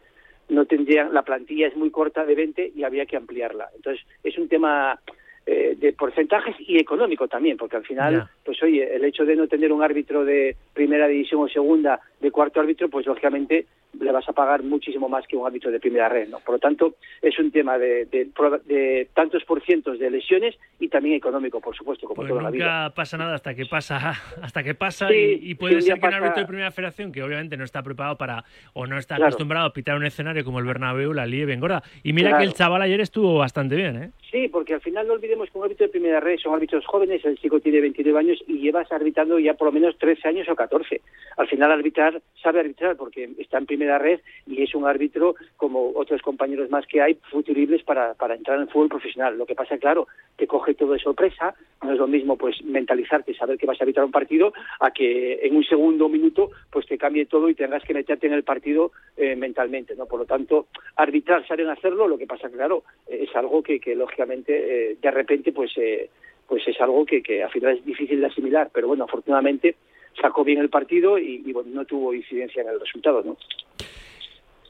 no 0.52 0.66
tendrían, 0.66 1.12
la 1.14 1.22
plantilla 1.22 1.66
es 1.66 1.76
muy 1.76 1.90
corta 1.90 2.24
de 2.24 2.34
20 2.34 2.72
y 2.74 2.84
había 2.84 3.06
que 3.06 3.16
ampliarla. 3.16 3.70
Entonces, 3.74 4.04
es 4.22 4.36
un 4.38 4.48
tema 4.48 5.00
eh, 5.46 5.74
de 5.76 5.92
porcentajes 5.92 6.54
y 6.60 6.78
económico 6.78 7.26
también, 7.26 7.56
porque 7.56 7.76
al 7.76 7.84
final, 7.84 8.14
yeah. 8.14 8.30
pues 8.44 8.62
oye, 8.62 8.94
el 8.94 9.04
hecho 9.04 9.24
de 9.24 9.34
no 9.34 9.48
tener 9.48 9.72
un 9.72 9.82
árbitro 9.82 10.24
de 10.24 10.56
primera 10.72 11.08
división 11.08 11.42
o 11.42 11.48
segunda, 11.48 12.00
de 12.20 12.30
cuarto 12.30 12.60
árbitro, 12.60 12.88
pues 12.88 13.06
lógicamente 13.06 13.66
le 14.00 14.10
vas 14.10 14.26
a 14.28 14.32
pagar 14.32 14.62
muchísimo 14.62 15.08
más 15.08 15.26
que 15.26 15.36
un 15.36 15.46
árbitro 15.46 15.70
de 15.70 15.80
primera 15.80 16.08
red, 16.08 16.28
¿no? 16.28 16.38
Por 16.38 16.54
lo 16.54 16.58
tanto, 16.58 16.94
es 17.20 17.38
un 17.38 17.50
tema 17.50 17.76
de, 17.76 18.06
de, 18.06 18.30
de 18.64 19.08
tantos 19.12 19.44
por 19.44 19.62
cientos 19.62 19.98
de 19.98 20.10
lesiones 20.10 20.56
y 20.80 20.88
también 20.88 21.16
económico, 21.16 21.60
por 21.60 21.76
supuesto, 21.76 22.06
como 22.06 22.16
pues 22.16 22.28
toda 22.28 22.40
nunca 22.40 22.50
la 22.50 22.50
vida. 22.50 22.94
Pasa 22.94 23.18
nada 23.18 23.34
hasta 23.34 23.54
que 23.54 23.66
pasa, 23.66 24.14
hasta 24.42 24.62
que 24.62 24.74
pasa 24.74 25.08
sí, 25.08 25.40
y, 25.42 25.50
y, 25.50 25.54
puede 25.54 25.80
sí, 25.80 25.88
ser 25.88 25.94
que 25.96 26.00
pasa... 26.00 26.16
un 26.16 26.22
árbitro 26.22 26.42
de 26.42 26.48
primera 26.48 26.70
federación 26.70 27.12
que 27.12 27.22
obviamente 27.22 27.56
no 27.56 27.64
está 27.64 27.82
preparado 27.82 28.16
para 28.16 28.44
o 28.72 28.86
no 28.86 28.96
está 28.96 29.16
claro. 29.16 29.28
acostumbrado 29.28 29.66
a 29.66 29.72
pitar 29.72 29.96
un 29.96 30.06
escenario 30.06 30.44
como 30.44 30.58
el 30.58 30.64
Bernabéu, 30.64 31.12
la 31.12 31.26
lieve 31.26 31.52
engorda. 31.52 31.82
Y 32.02 32.12
mira 32.12 32.30
claro. 32.30 32.42
que 32.42 32.48
el 32.48 32.54
chaval 32.54 32.82
ayer 32.82 33.00
estuvo 33.00 33.38
bastante 33.38 33.76
bien, 33.76 34.02
¿eh? 34.02 34.10
Sí, 34.32 34.48
porque 34.48 34.72
al 34.72 34.80
final 34.80 35.06
no 35.06 35.12
olvidemos 35.12 35.50
que 35.50 35.58
un 35.58 35.64
árbitro 35.64 35.86
de 35.86 35.92
primera 35.92 36.18
red 36.18 36.38
son 36.38 36.54
árbitros 36.54 36.86
jóvenes, 36.86 37.22
el 37.26 37.38
chico 37.38 37.60
tiene 37.60 37.82
29 37.82 38.18
años 38.18 38.42
y 38.46 38.60
llevas 38.60 38.90
arbitrando 38.90 39.38
ya 39.38 39.52
por 39.52 39.66
lo 39.66 39.72
menos 39.72 39.98
13 39.98 40.26
años 40.26 40.48
o 40.48 40.56
14. 40.56 41.02
Al 41.36 41.48
final 41.48 41.70
arbitrar, 41.70 42.22
sabe 42.42 42.60
arbitrar 42.60 42.96
porque 42.96 43.28
está 43.36 43.58
en 43.58 43.66
primera 43.66 43.98
red 43.98 44.20
y 44.46 44.62
es 44.62 44.74
un 44.74 44.86
árbitro 44.86 45.34
como 45.58 45.92
otros 45.94 46.22
compañeros 46.22 46.70
más 46.70 46.86
que 46.86 47.02
hay 47.02 47.18
futuribles 47.30 47.82
para, 47.82 48.14
para 48.14 48.34
entrar 48.34 48.56
en 48.56 48.62
el 48.62 48.70
fútbol 48.70 48.88
profesional. 48.88 49.36
Lo 49.36 49.44
que 49.44 49.54
pasa, 49.54 49.76
claro, 49.76 50.08
te 50.36 50.46
coge 50.46 50.72
todo 50.72 50.94
de 50.94 50.98
sorpresa, 50.98 51.54
no 51.82 51.92
es 51.92 51.98
lo 51.98 52.06
mismo 52.06 52.38
pues 52.38 52.64
mentalizarte, 52.64 53.34
saber 53.34 53.58
que 53.58 53.66
vas 53.66 53.78
a 53.82 53.84
arbitrar 53.84 54.06
un 54.06 54.12
partido, 54.12 54.54
a 54.80 54.92
que 54.92 55.40
en 55.42 55.56
un 55.56 55.64
segundo 55.64 56.08
minuto 56.08 56.52
pues 56.70 56.86
te 56.86 56.96
cambie 56.96 57.26
todo 57.26 57.50
y 57.50 57.54
tengas 57.54 57.84
que 57.84 57.92
meterte 57.92 58.28
en 58.28 58.32
el 58.32 58.44
partido 58.44 58.92
eh, 59.18 59.36
mentalmente, 59.36 59.94
¿no? 59.94 60.06
Por 60.06 60.20
lo 60.20 60.24
tanto, 60.24 60.68
arbitrar, 60.96 61.46
saben 61.46 61.68
hacerlo, 61.68 62.08
lo 62.08 62.16
que 62.16 62.26
pasa, 62.26 62.48
claro, 62.48 62.84
es 63.06 63.28
algo 63.36 63.62
que, 63.62 63.78
que 63.78 63.94
lógicamente 63.94 64.21
eh, 64.48 64.96
de 65.00 65.10
repente 65.10 65.52
pues 65.52 65.70
eh, 65.76 66.08
pues 66.48 66.66
es 66.66 66.80
algo 66.80 67.04
que, 67.06 67.22
que 67.22 67.42
al 67.42 67.50
final 67.50 67.76
es 67.78 67.84
difícil 67.84 68.20
de 68.20 68.26
asimilar 68.26 68.70
pero 68.72 68.88
bueno 68.88 69.04
afortunadamente 69.04 69.76
sacó 70.20 70.44
bien 70.44 70.58
el 70.60 70.68
partido 70.68 71.18
y, 71.18 71.42
y, 71.46 71.52
bueno 71.52 71.70
no 71.72 71.84
tuvo 71.84 72.12
incidencia 72.14 72.62
en 72.62 72.68
el 72.68 72.80
resultado 72.80 73.22
no 73.24 73.36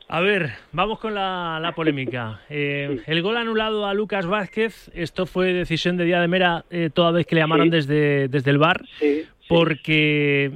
A 0.09 0.21
ver, 0.21 0.51
vamos 0.73 0.99
con 0.99 1.15
la, 1.15 1.59
la 1.61 1.73
polémica. 1.75 2.41
Eh, 2.51 3.01
el 3.07 3.23
gol 3.23 3.37
anulado 3.39 3.87
a 3.87 3.95
Lucas 3.95 4.27
Vázquez, 4.27 4.91
esto 4.95 5.25
fue 5.27 5.53
decisión 5.55 5.97
de 5.97 6.05
Día 6.05 6.21
de 6.21 6.29
Mera 6.29 6.65
eh, 6.71 6.91
toda 6.93 7.13
vez 7.13 7.27
que 7.27 7.35
le 7.35 7.41
llamaron 7.41 7.67
Sí. 7.69 7.71
desde, 7.71 8.29
desde 8.29 8.51
el 8.51 8.59
bar, 8.59 8.85
Sí, 8.99 9.25
porque 9.49 10.53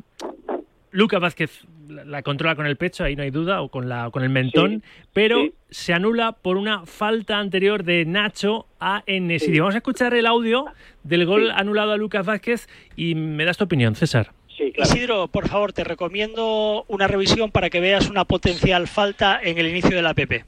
Lucas 0.96 1.20
Vázquez 1.20 1.50
la, 1.88 2.04
la 2.06 2.22
controla 2.22 2.56
con 2.56 2.66
el 2.66 2.76
pecho, 2.76 3.04
ahí 3.04 3.16
no 3.16 3.22
hay 3.22 3.30
duda, 3.30 3.60
o 3.60 3.68
con, 3.68 3.86
la, 3.86 4.10
con 4.10 4.22
el 4.22 4.30
mentón, 4.30 4.82
pero 5.12 5.50
se 5.68 5.92
anula 5.92 6.32
por 6.32 6.56
una 6.56 6.86
falta 6.86 7.38
anterior 7.38 7.84
de 7.84 8.06
Nacho 8.06 8.66
a 8.80 9.02
Enesiri. 9.06 9.52
Sí. 9.52 9.58
Vamos 9.60 9.74
a 9.74 9.78
escuchar 9.78 10.14
el 10.14 10.24
audio 10.24 10.64
del 11.02 11.26
gol 11.26 11.50
anulado 11.50 11.92
a 11.92 11.98
Lucas 11.98 12.24
Vázquez 12.24 12.66
y 12.96 13.14
me 13.14 13.44
das 13.44 13.58
tu 13.58 13.64
opinión, 13.64 13.94
César. 13.94 14.32
Isidro, 14.58 15.28
por 15.28 15.48
favor, 15.48 15.74
te 15.74 15.84
recomiendo 15.84 16.86
una 16.88 17.06
revisión 17.06 17.50
para 17.50 17.68
que 17.68 17.80
veas 17.80 18.08
una 18.08 18.24
potencial 18.24 18.88
falta 18.88 19.38
en 19.42 19.58
el 19.58 19.66
inicio 19.66 19.94
de 19.94 20.02
la 20.02 20.14
PP. 20.14 20.46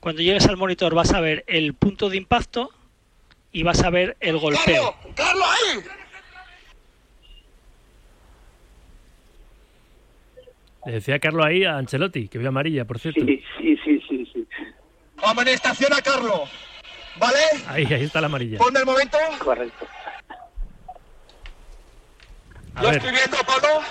Cuando 0.00 0.20
llegues 0.20 0.46
al 0.46 0.58
monitor 0.58 0.94
vas 0.94 1.14
a 1.14 1.20
ver 1.20 1.42
el 1.46 1.72
punto 1.72 2.10
de 2.10 2.18
impacto 2.18 2.70
y 3.52 3.62
vas 3.62 3.82
a 3.82 3.90
ver 3.90 4.16
el 4.20 4.38
golpeo. 4.38 4.94
¡Carlos, 5.14 5.46
ahí! 5.48 5.80
Le 10.86 10.92
decía 10.92 11.18
Carlos 11.18 11.44
ahí 11.44 11.64
a 11.64 11.76
Ancelotti, 11.76 12.28
que 12.28 12.38
vio 12.38 12.48
amarilla, 12.48 12.86
por 12.86 12.98
cierto. 12.98 13.20
sí 13.20 13.42
sí 13.58 13.76
sí 13.84 14.00
sí 14.08 14.30
sí 14.32 14.46
Amonestación 15.22 15.92
a 15.92 16.00
Carlos. 16.00 16.48
¿Vale? 17.18 17.38
Ahí, 17.66 17.84
ahí 17.84 18.04
está 18.04 18.20
la 18.22 18.28
amarilla. 18.28 18.56
Ponme 18.56 18.78
el 18.80 18.86
momento. 18.86 19.18
Correcto. 19.44 19.86
A 22.76 22.82
Lo 22.82 22.88
ver. 22.88 22.96
estoy 22.96 23.12
viendo, 23.12 23.36
Pablo. 23.44 23.82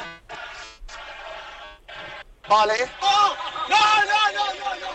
Vale. 2.49 2.73
¡No! 2.99 3.35
¡No, 3.69 4.05
no, 4.05 4.33
no, 4.33 4.45
no, 4.55 4.75
no! 4.79 4.87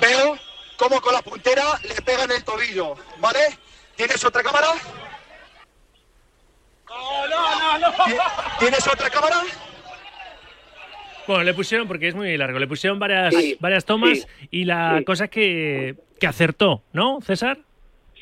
Veo 0.00 0.38
cómo 0.78 1.00
con 1.02 1.12
la 1.12 1.20
puntera 1.20 1.64
le 1.86 2.00
pega 2.00 2.24
en 2.24 2.32
el 2.32 2.44
tobillo, 2.44 2.94
¿vale? 3.18 3.40
¿Tienes 4.02 4.24
otra 4.24 4.42
cámara? 4.42 4.66
No, 6.90 7.28
no, 7.28 7.78
no, 7.78 7.88
no. 7.88 7.94
¿Tienes 8.58 8.84
otra 8.88 9.08
cámara? 9.08 9.36
Bueno, 11.28 11.44
le 11.44 11.54
pusieron, 11.54 11.86
porque 11.86 12.08
es 12.08 12.14
muy 12.16 12.36
largo, 12.36 12.58
le 12.58 12.66
pusieron 12.66 12.98
varias, 12.98 13.32
Sí, 13.32 13.56
varias 13.60 13.84
tomas 13.84 14.18
sí, 14.18 14.48
y 14.50 14.64
la 14.64 14.96
sí. 14.98 15.04
cosa 15.04 15.24
es 15.26 15.30
que, 15.30 15.94
que 16.18 16.26
acertó, 16.26 16.82
¿no, 16.92 17.20
César? 17.20 17.58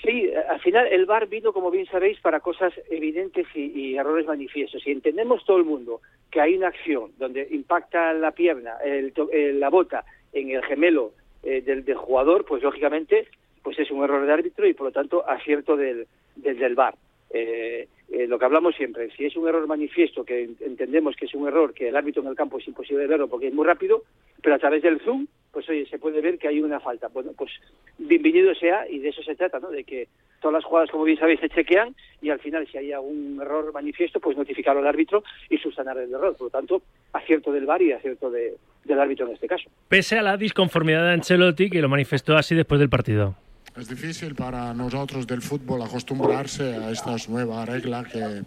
Sí, 0.04 0.30
al 0.50 0.60
final 0.60 0.86
el 0.88 1.06
VAR 1.06 1.26
vino, 1.28 1.54
como 1.54 1.70
bien 1.70 1.86
sabéis, 1.86 2.20
para 2.20 2.40
cosas 2.40 2.74
evidentes 2.90 3.46
y, 3.54 3.60
y 3.92 3.96
errores 3.96 4.26
manifiestos. 4.26 4.82
Si 4.82 4.90
entendemos 4.90 5.42
todo 5.46 5.56
el 5.56 5.64
mundo 5.64 6.02
que 6.30 6.42
hay 6.42 6.56
una 6.58 6.68
acción 6.68 7.12
donde 7.16 7.48
impacta 7.52 8.12
la 8.12 8.32
pierna, 8.32 8.74
el 8.84 9.14
to- 9.14 9.30
eh, 9.32 9.54
la 9.54 9.70
bota 9.70 10.04
en 10.34 10.50
el 10.50 10.62
gemelo 10.62 11.14
eh, 11.42 11.62
del, 11.62 11.86
del 11.86 11.96
jugador, 11.96 12.44
pues 12.44 12.62
lógicamente 12.62 13.28
pues 13.62 13.78
es 13.78 13.90
un 13.90 14.02
error 14.04 14.24
de 14.26 14.32
árbitro 14.32 14.66
y 14.66 14.74
por 14.74 14.86
lo 14.86 14.92
tanto 14.92 15.28
acierto 15.28 15.76
del, 15.76 16.06
del, 16.36 16.58
del 16.58 16.74
VAR. 16.74 16.94
Eh, 17.32 17.86
eh, 18.10 18.26
lo 18.26 18.38
que 18.40 18.44
hablamos 18.44 18.74
siempre, 18.74 19.08
si 19.16 19.24
es 19.24 19.36
un 19.36 19.46
error 19.46 19.64
manifiesto, 19.68 20.24
que 20.24 20.42
en- 20.42 20.56
entendemos 20.60 21.14
que 21.14 21.26
es 21.26 21.34
un 21.34 21.46
error, 21.46 21.72
que 21.72 21.88
el 21.88 21.96
árbitro 21.96 22.22
en 22.22 22.28
el 22.28 22.34
campo 22.34 22.58
es 22.58 22.66
imposible 22.66 23.06
verlo 23.06 23.28
porque 23.28 23.46
es 23.48 23.54
muy 23.54 23.64
rápido, 23.64 24.02
pero 24.42 24.56
a 24.56 24.58
través 24.58 24.82
del 24.82 24.98
zoom, 25.00 25.28
pues 25.52 25.68
oye, 25.68 25.86
se 25.86 25.98
puede 25.98 26.20
ver 26.20 26.38
que 26.38 26.48
hay 26.48 26.60
una 26.60 26.80
falta. 26.80 27.06
Bueno, 27.08 27.30
pues 27.38 27.50
bienvenido 27.98 28.52
sea 28.56 28.88
y 28.88 28.98
de 28.98 29.10
eso 29.10 29.22
se 29.22 29.36
trata, 29.36 29.60
¿no? 29.60 29.70
De 29.70 29.84
que 29.84 30.08
todas 30.40 30.54
las 30.54 30.64
jugadas, 30.64 30.90
como 30.90 31.04
bien 31.04 31.18
sabéis, 31.18 31.38
se 31.40 31.48
chequean 31.50 31.94
y 32.20 32.30
al 32.30 32.40
final, 32.40 32.66
si 32.66 32.78
hay 32.78 32.92
algún 32.92 33.38
error 33.40 33.72
manifiesto, 33.72 34.18
pues 34.18 34.36
notificarlo 34.36 34.80
al 34.80 34.88
árbitro 34.88 35.22
y 35.48 35.58
subsanar 35.58 35.98
el 35.98 36.12
error. 36.12 36.34
Por 36.36 36.46
lo 36.46 36.50
tanto, 36.50 36.82
acierto 37.12 37.52
del 37.52 37.66
VAR 37.66 37.82
y 37.82 37.92
acierto 37.92 38.30
de- 38.30 38.54
del 38.84 38.98
árbitro 38.98 39.26
en 39.28 39.34
este 39.34 39.46
caso. 39.46 39.70
Pese 39.88 40.18
a 40.18 40.22
la 40.22 40.36
disconformidad 40.36 41.04
de 41.04 41.12
Ancelotti, 41.12 41.70
que 41.70 41.80
lo 41.82 41.88
manifestó 41.88 42.36
así 42.36 42.54
después 42.56 42.80
del 42.80 42.88
partido. 42.88 43.36
Es 43.76 43.88
difícil 43.88 44.34
para 44.34 44.74
nosotros 44.74 45.28
del 45.28 45.42
fútbol 45.42 45.82
acostumbrarse 45.82 46.74
a 46.74 46.90
estas 46.90 47.28
nuevas 47.28 47.68
reglas 47.68 48.08
que, 48.08 48.42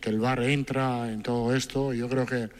que 0.00 0.10
el 0.10 0.20
VAR 0.20 0.42
entra 0.42 1.10
en 1.10 1.22
todo 1.22 1.56
esto. 1.56 1.94
Yo 1.94 2.10
creo 2.10 2.26
que 2.26 2.50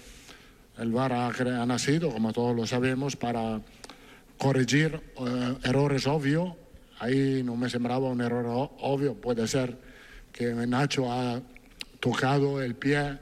el 0.79 0.93
VAR 0.93 1.13
ha, 1.13 1.29
ha 1.29 1.67
nacido, 1.67 2.11
como 2.11 2.33
todos 2.33 2.57
lo 2.57 2.67
sabemos, 2.67 3.17
para 3.17 3.61
corregir 4.39 4.99
eh, 5.19 5.57
errores 5.65 6.07
obvios. 6.07 6.55
Ahí 7.01 7.43
no 7.45 7.55
me 7.55 7.69
sembraba 7.69 8.09
un 8.09 8.23
error 8.23 8.71
obvio. 8.81 9.15
Puede 9.15 9.47
ser 9.47 9.77
que 10.33 10.55
Nacho 10.55 11.13
ha 11.13 11.43
tocado 12.01 12.63
el 12.63 12.77
pie, 12.77 13.19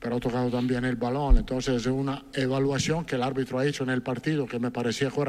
pero 0.00 0.16
ha 0.16 0.20
tocado 0.20 0.50
también 0.50 0.84
el 0.84 0.96
balón. 0.96 1.36
Entonces 1.36 1.76
es 1.76 1.86
una 1.86 2.24
evaluación 2.34 3.04
que 3.04 3.14
el 3.14 3.22
árbitro 3.22 3.60
ha 3.60 3.66
hecho 3.66 3.84
en 3.84 3.90
el 3.90 4.02
partido 4.02 4.46
que 4.46 4.58
me 4.58 4.72
parecía 4.72 5.10
correcta. 5.10 5.28